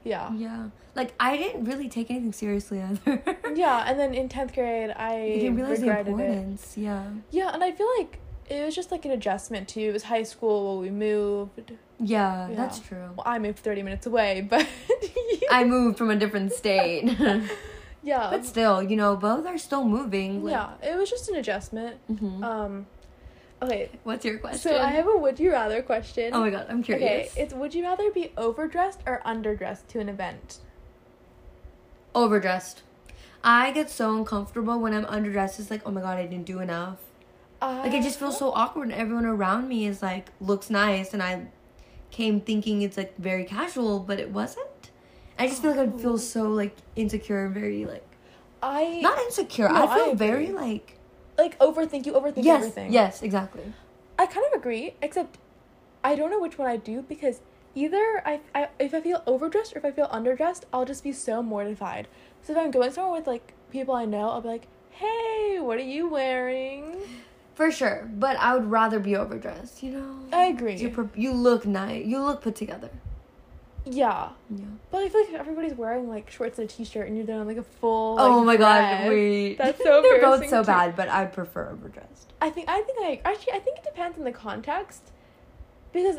Yeah. 0.04 0.32
Yeah. 0.34 0.68
Like 0.94 1.14
I 1.20 1.36
didn't 1.36 1.64
really 1.64 1.88
take 1.88 2.10
anything 2.10 2.32
seriously 2.32 2.80
either. 2.80 3.22
Yeah, 3.54 3.84
and 3.86 3.98
then 3.98 4.14
in 4.14 4.28
10th 4.28 4.54
grade 4.54 4.90
I 4.96 5.24
You 5.24 5.40
didn't 5.40 5.56
realize 5.56 5.80
the 5.80 5.86
regretted 5.88 6.06
it. 6.08 6.10
importance. 6.20 6.74
Yeah. 6.76 7.04
Yeah, 7.30 7.50
and 7.54 7.62
I 7.62 7.72
feel 7.72 7.88
like 7.98 8.18
it 8.48 8.64
was 8.64 8.74
just 8.74 8.90
like 8.90 9.04
an 9.04 9.10
adjustment 9.10 9.68
too. 9.68 9.80
It 9.80 9.92
was 9.92 10.04
high 10.04 10.22
school 10.22 10.76
when 10.78 10.84
we 10.86 10.90
moved. 10.90 11.72
Yeah, 11.98 12.48
that's 12.52 12.78
true. 12.78 13.10
Well, 13.16 13.24
I 13.26 13.38
moved 13.38 13.58
30 13.60 13.82
minutes 13.82 14.06
away, 14.06 14.40
but 14.48 14.66
I 15.50 15.64
moved 15.64 15.98
from 15.98 16.10
a 16.10 16.16
different 16.16 16.52
state. 16.52 17.04
yeah. 18.02 18.28
but 18.30 18.44
still, 18.44 18.82
you 18.82 18.96
know, 18.96 19.16
both 19.16 19.46
are 19.46 19.58
still 19.58 19.84
moving. 19.84 20.44
Like, 20.44 20.52
yeah, 20.52 20.90
it 20.92 20.96
was 20.96 21.10
just 21.10 21.28
an 21.28 21.36
adjustment. 21.36 21.96
mhm. 22.10 22.42
Um, 22.44 22.86
okay, 23.62 23.90
What's 24.04 24.24
your 24.24 24.38
question? 24.38 24.72
so 24.72 24.78
I 24.78 24.88
have 24.88 25.06
a 25.08 25.16
would 25.16 25.40
you 25.40 25.52
rather 25.52 25.82
question. 25.82 26.30
Oh 26.34 26.40
my 26.40 26.50
god, 26.50 26.66
I'm 26.68 26.82
curious. 26.82 27.32
Okay, 27.32 27.42
it's 27.42 27.54
would 27.54 27.74
you 27.74 27.82
rather 27.84 28.10
be 28.10 28.32
overdressed 28.36 29.00
or 29.06 29.22
underdressed 29.26 29.86
to 29.88 30.00
an 30.00 30.08
event? 30.08 30.58
Overdressed. 32.14 32.82
I 33.44 33.70
get 33.70 33.90
so 33.90 34.14
uncomfortable 34.16 34.78
when 34.80 34.92
I'm 34.92 35.04
underdressed. 35.04 35.60
It's 35.60 35.70
like, 35.70 35.82
oh 35.86 35.90
my 35.90 36.00
god, 36.00 36.18
I 36.18 36.26
didn't 36.26 36.46
do 36.46 36.60
enough. 36.60 36.98
Like 37.60 37.92
it 37.94 38.02
just 38.02 38.18
feels 38.18 38.38
so 38.38 38.52
awkward, 38.52 38.84
and 38.90 38.92
everyone 38.92 39.24
around 39.24 39.68
me 39.68 39.86
is 39.86 40.02
like 40.02 40.28
looks 40.40 40.70
nice, 40.70 41.12
and 41.14 41.22
I 41.22 41.46
came 42.10 42.40
thinking 42.40 42.82
it's 42.82 42.96
like 42.96 43.16
very 43.18 43.44
casual, 43.44 44.00
but 44.00 44.18
it 44.20 44.30
wasn't. 44.30 44.90
I 45.38 45.48
just 45.48 45.62
feel 45.62 45.72
like 45.72 45.80
I 45.88 45.92
Oh. 45.92 45.98
feel 45.98 46.18
so 46.18 46.46
oh. 46.46 46.50
like 46.50 46.76
insecure, 46.96 47.46
and 47.46 47.54
very 47.54 47.84
like 47.84 48.06
I 48.62 49.00
not 49.00 49.18
insecure. 49.20 49.68
No, 49.68 49.74
I 49.86 49.94
feel 49.94 50.10
I 50.12 50.14
very 50.14 50.52
like 50.52 50.98
like 51.38 51.58
overthink. 51.58 52.06
You 52.06 52.12
overthink 52.12 52.44
yes, 52.44 52.56
everything. 52.58 52.92
yes, 52.92 53.22
exactly. 53.22 53.72
I 54.18 54.26
kind 54.26 54.46
of 54.52 54.58
agree, 54.58 54.94
except 55.02 55.38
I 56.02 56.14
don't 56.14 56.30
know 56.30 56.40
which 56.40 56.56
one 56.58 56.68
I 56.68 56.76
do 56.76 57.02
because 57.02 57.40
either 57.74 58.22
I, 58.24 58.40
I 58.54 58.68
if 58.78 58.94
I 58.94 59.00
feel 59.00 59.22
overdressed 59.26 59.74
or 59.74 59.78
if 59.78 59.84
I 59.84 59.90
feel 59.90 60.08
underdressed, 60.08 60.62
I'll 60.72 60.86
just 60.86 61.02
be 61.04 61.12
so 61.12 61.42
mortified. 61.42 62.08
So 62.42 62.52
if 62.52 62.58
I'm 62.58 62.70
going 62.70 62.90
somewhere 62.92 63.18
with 63.18 63.26
like 63.26 63.52
people 63.70 63.94
I 63.94 64.04
know, 64.04 64.28
I'll 64.30 64.40
be 64.40 64.48
like, 64.48 64.68
"Hey, 64.90 65.58
what 65.60 65.78
are 65.78 65.82
you 65.82 66.08
wearing?" 66.08 66.96
For 67.56 67.70
sure, 67.72 68.08
but 68.14 68.36
I 68.36 68.54
would 68.54 68.70
rather 68.70 68.98
be 69.00 69.16
overdressed. 69.16 69.82
You 69.82 69.92
know. 69.92 70.16
I 70.32 70.44
agree. 70.44 70.76
You 70.76 71.10
you 71.16 71.32
look 71.32 71.66
nice. 71.66 72.04
You 72.06 72.22
look 72.22 72.42
put 72.42 72.54
together. 72.54 72.90
Yeah, 73.88 74.30
Yeah. 74.50 74.64
but 74.90 74.98
I 75.04 75.08
feel 75.08 75.20
like 75.24 75.34
everybody's 75.34 75.74
wearing 75.74 76.08
like 76.08 76.28
shorts 76.28 76.58
and 76.58 76.68
a 76.68 76.72
t-shirt, 76.72 77.06
and 77.06 77.16
you're 77.16 77.24
doing 77.26 77.46
like 77.46 77.56
a 77.56 77.62
full. 77.62 78.16
oh 78.20 78.38
like, 78.38 78.46
my 78.46 78.56
god, 78.56 79.08
wait. 79.08 79.56
That's 79.58 79.78
so 79.82 80.02
They're 80.02 80.20
both 80.20 80.48
so 80.48 80.62
too. 80.62 80.66
bad, 80.66 80.96
but 80.96 81.08
I'd 81.08 81.32
prefer 81.32 81.70
overdressed. 81.70 82.32
I 82.42 82.50
think 82.50 82.68
I 82.68 82.82
think 82.82 82.98
I 83.00 83.20
actually 83.30 83.52
I 83.54 83.58
think 83.60 83.78
it 83.78 83.84
depends 83.84 84.18
on 84.18 84.24
the 84.24 84.32
context, 84.32 85.02
because, 85.92 86.16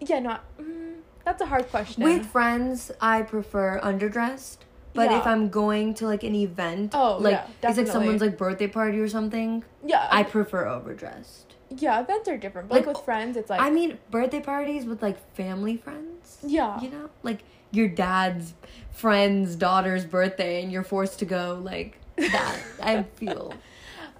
yeah, 0.00 0.18
not. 0.18 0.44
Mm, 0.58 0.94
that's 1.24 1.40
a 1.40 1.46
hard 1.46 1.70
question. 1.70 2.02
With 2.02 2.26
friends, 2.26 2.90
I 3.00 3.22
prefer 3.22 3.78
underdressed. 3.80 4.58
But 4.94 5.10
if 5.12 5.26
I'm 5.26 5.48
going 5.48 5.94
to 5.94 6.06
like 6.06 6.22
an 6.22 6.34
event, 6.34 6.92
Oh, 6.94 7.16
like 7.20 7.32
yeah, 7.62 7.68
it's 7.70 7.78
like 7.78 7.86
someone's 7.86 8.20
like 8.20 8.36
birthday 8.36 8.66
party 8.68 8.98
or 9.00 9.08
something, 9.08 9.64
yeah, 9.84 10.06
I 10.10 10.22
prefer 10.22 10.66
overdressed. 10.66 11.54
yeah, 11.70 12.00
events 12.00 12.28
are 12.28 12.36
different. 12.36 12.68
But 12.68 12.74
like, 12.76 12.86
Like, 12.86 12.96
with 12.96 13.04
friends, 13.04 13.36
it's 13.36 13.48
like 13.50 13.60
I 13.60 13.70
mean, 13.70 13.98
birthday 14.10 14.40
parties 14.40 14.84
with 14.84 15.02
like 15.02 15.16
family 15.34 15.76
friends. 15.76 16.38
yeah, 16.46 16.80
You 16.80 16.90
know, 16.90 17.10
like 17.22 17.40
your 17.70 17.88
dad's 17.88 18.52
friend's 18.90 19.56
daughter's 19.56 20.04
birthday, 20.04 20.62
and 20.62 20.70
you're 20.70 20.84
forced 20.84 21.18
to 21.20 21.24
go 21.24 21.58
like 21.62 21.98
that. 22.16 22.58
I 22.82 23.02
feel. 23.16 23.54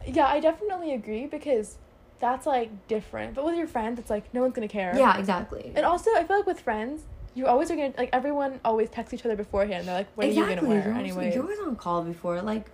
yeah. 0.06 0.26
I 0.26 0.40
definitely 0.40 0.94
agree 0.94 1.26
because 1.26 1.76
that's 2.18 2.46
like 2.46 2.70
different. 2.88 3.34
But 3.34 3.44
with 3.44 3.56
your 3.56 3.66
friends, 3.66 3.98
it's 3.98 4.08
like 4.08 4.32
no 4.32 4.40
one's 4.40 4.54
gonna 4.54 4.68
care. 4.68 4.94
Yeah, 4.96 5.18
exactly. 5.18 5.72
And 5.74 5.84
also, 5.84 6.10
I 6.16 6.24
feel 6.24 6.38
like 6.38 6.46
with 6.46 6.60
friends, 6.60 7.02
you 7.34 7.46
always 7.46 7.70
are 7.70 7.76
gonna 7.76 7.92
like 7.96 8.10
everyone 8.12 8.60
always 8.64 8.88
texts 8.90 9.14
each 9.14 9.24
other 9.24 9.36
beforehand. 9.36 9.86
They're 9.88 9.94
like, 9.98 10.08
"What 10.16 10.26
are 10.26 10.30
you 10.30 10.46
gonna 10.46 10.68
wear?" 10.68 10.92
Anyway. 10.92 11.32
you're 11.34 11.42
always 11.42 11.58
on 11.60 11.76
call 11.76 12.02
before. 12.02 12.42
Like, 12.42 12.70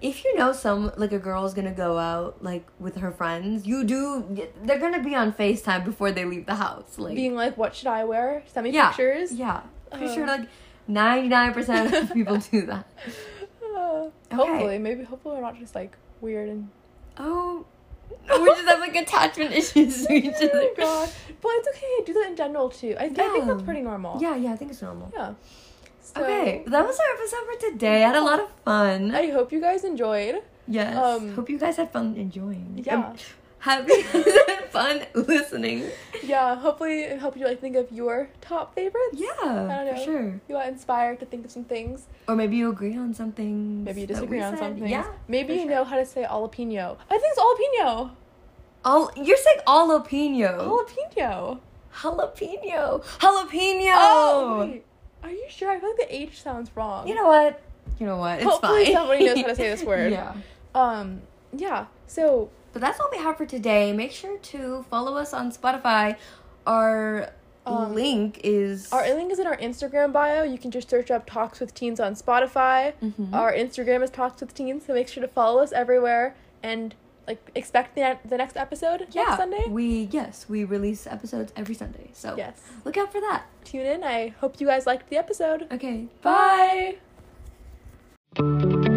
if 0.00 0.24
you 0.24 0.36
know 0.36 0.52
some 0.52 0.92
like 0.96 1.12
a 1.12 1.18
girl's 1.18 1.54
gonna 1.54 1.72
go 1.72 1.98
out 1.98 2.42
like 2.42 2.66
with 2.78 2.96
her 2.96 3.10
friends, 3.10 3.66
you 3.66 3.84
do. 3.84 4.48
They're 4.62 4.78
gonna 4.78 5.02
be 5.02 5.14
on 5.14 5.32
Facetime 5.32 5.84
before 5.84 6.12
they 6.12 6.24
leave 6.24 6.46
the 6.46 6.54
house. 6.56 6.98
Like, 6.98 7.14
Being 7.14 7.34
like, 7.34 7.56
"What 7.56 7.74
should 7.74 7.88
I 7.88 8.04
wear?" 8.04 8.42
Send 8.46 8.64
me 8.64 8.70
yeah, 8.70 8.88
pictures. 8.88 9.32
Yeah, 9.32 9.60
pretty 9.90 10.06
Uh. 10.06 10.14
sure 10.14 10.26
like 10.26 10.48
ninety 10.88 11.28
nine 11.28 11.52
percent 11.52 11.92
of 11.94 12.12
people 12.18 12.36
do 12.38 12.62
that. 12.66 12.86
Uh, 13.76 14.10
Hopefully, 14.32 14.78
maybe 14.78 15.04
hopefully 15.04 15.34
we're 15.36 15.40
not 15.42 15.58
just 15.58 15.74
like 15.74 15.96
weird 16.20 16.48
and 16.48 16.68
Oh, 17.18 17.64
we 18.40 18.46
just 18.50 18.68
have 18.68 18.80
like 18.80 18.96
attachment 18.96 19.52
issues 19.60 20.06
to 20.06 20.12
each 20.12 20.34
oh 20.40 20.46
other. 20.46 20.54
my 20.54 20.72
god. 20.76 21.08
But 21.40 21.50
it's 21.56 21.68
okay. 21.68 22.04
Do 22.06 22.12
that 22.14 22.26
in 22.28 22.36
general 22.36 22.68
too. 22.70 22.96
I, 22.98 23.04
I 23.04 23.08
think 23.08 23.46
that's 23.46 23.62
pretty 23.62 23.82
normal. 23.82 24.20
Yeah, 24.20 24.34
yeah, 24.36 24.52
I 24.52 24.56
think 24.56 24.70
it's 24.70 24.80
normal. 24.82 25.12
Yeah. 25.14 25.34
So, 26.00 26.22
okay, 26.22 26.62
that 26.66 26.86
was 26.86 26.98
our 26.98 27.14
episode 27.16 27.44
for 27.50 27.70
today. 27.70 28.04
I 28.04 28.08
had 28.08 28.16
a 28.16 28.20
lot 28.22 28.40
of 28.40 28.48
fun. 28.64 29.14
I 29.14 29.30
hope 29.30 29.52
you 29.52 29.60
guys 29.60 29.84
enjoyed. 29.84 30.42
yes. 30.68 30.96
um, 30.96 31.34
Hope 31.34 31.48
you 31.50 31.58
guys 31.58 31.76
had 31.76 31.90
fun 31.92 32.14
enjoying. 32.16 32.82
Yeah. 32.84 33.08
Um, 33.08 33.16
Have 33.64 33.88
fun 34.70 35.06
listening? 35.14 35.86
Yeah. 36.22 36.54
Hopefully, 36.56 37.00
it 37.04 37.18
helped 37.18 37.38
you 37.38 37.46
like 37.46 37.60
think 37.62 37.76
of 37.76 37.90
your 37.90 38.28
top 38.42 38.74
favorites. 38.74 39.14
Yeah, 39.14 39.28
I 39.40 39.44
don't 39.46 39.88
for 39.88 39.94
know. 39.96 40.04
sure. 40.04 40.40
You 40.48 40.54
got 40.56 40.68
inspired 40.68 41.18
to 41.20 41.26
think 41.26 41.46
of 41.46 41.50
some 41.50 41.64
things. 41.64 42.06
Or 42.28 42.36
maybe 42.36 42.56
you 42.56 42.68
agree 42.70 42.94
on 42.96 43.14
something. 43.14 43.82
Maybe 43.84 44.02
you 44.02 44.06
disagree 44.06 44.42
on 44.42 44.58
something. 44.58 44.86
Yeah. 44.86 45.06
Maybe 45.28 45.54
you 45.54 45.60
sure. 45.60 45.70
know 45.70 45.84
how 45.84 45.96
to 45.96 46.04
say 46.04 46.24
jalapeno. 46.24 46.98
I 47.10 47.18
think 47.18 47.32
it's 47.32 47.40
jalapeno. 47.40 48.10
All 48.84 49.10
you're 49.16 49.36
saying 49.38 49.60
jalapeno. 49.66 50.58
Jalapeno. 50.60 51.60
Jalapeno. 51.94 53.02
Jalapeno. 53.18 53.92
Oh, 53.96 54.66
wait. 54.68 54.84
Are 55.22 55.30
you 55.30 55.46
sure? 55.48 55.70
I 55.70 55.80
feel 55.80 55.88
like 55.90 55.98
the 56.08 56.14
H 56.14 56.42
sounds 56.42 56.70
wrong. 56.76 57.08
You 57.08 57.14
know 57.14 57.26
what? 57.28 57.62
You 57.98 58.04
know 58.06 58.18
what? 58.18 58.40
It's 58.40 58.44
Hopefully 58.44 58.84
fine. 58.86 58.94
somebody 58.94 59.24
knows 59.24 59.38
how 59.38 59.46
to 59.46 59.56
say 59.56 59.68
this 59.70 59.82
word. 59.92 60.12
yeah. 60.12 60.34
Um, 60.74 61.22
yeah. 61.56 61.86
So 62.06 62.50
But 62.74 62.82
that's 62.82 63.00
all 63.00 63.08
we 63.10 63.18
have 63.18 63.38
for 63.38 63.46
today. 63.46 63.92
Make 63.94 64.12
sure 64.12 64.36
to 64.36 64.84
follow 64.90 65.16
us 65.16 65.32
on 65.32 65.50
Spotify. 65.52 66.16
Our 66.66 67.30
Um, 67.66 67.94
link 67.94 68.40
is 68.44 68.92
our 68.92 69.08
link 69.14 69.32
is 69.32 69.38
in 69.38 69.46
our 69.46 69.56
Instagram 69.56 70.12
bio. 70.12 70.42
You 70.42 70.58
can 70.58 70.70
just 70.70 70.90
search 70.90 71.10
up 71.10 71.24
Talks 71.24 71.60
with 71.60 71.72
Teens 71.72 71.98
on 71.98 72.14
Spotify. 72.14 72.92
Mhm. 73.02 73.32
Our 73.32 73.52
Instagram 73.54 74.02
is 74.02 74.10
Talks 74.10 74.42
with 74.42 74.52
Teens, 74.52 74.84
so 74.86 74.92
make 74.92 75.08
sure 75.08 75.22
to 75.22 75.28
follow 75.28 75.62
us 75.62 75.72
everywhere 75.72 76.34
and 76.62 76.94
like 77.26 77.38
expect 77.54 77.94
the, 77.94 78.18
the 78.22 78.36
next 78.36 78.58
episode 78.58 79.06
yeah, 79.12 79.22
next 79.22 79.36
Sunday. 79.38 79.64
We 79.68 80.08
yes, 80.12 80.44
we 80.46 80.64
release 80.64 81.06
episodes 81.06 81.54
every 81.56 81.74
Sunday. 81.74 82.10
So 82.12 82.34
yes. 82.36 82.60
look 82.84 82.98
out 82.98 83.10
for 83.12 83.20
that. 83.22 83.44
Tune 83.64 83.86
in. 83.86 84.04
I 84.04 84.34
hope 84.40 84.60
you 84.60 84.66
guys 84.66 84.84
liked 84.86 85.08
the 85.08 85.16
episode. 85.16 85.66
Okay. 85.72 86.08
Bye. 86.20 86.96
Bye. 88.34 88.90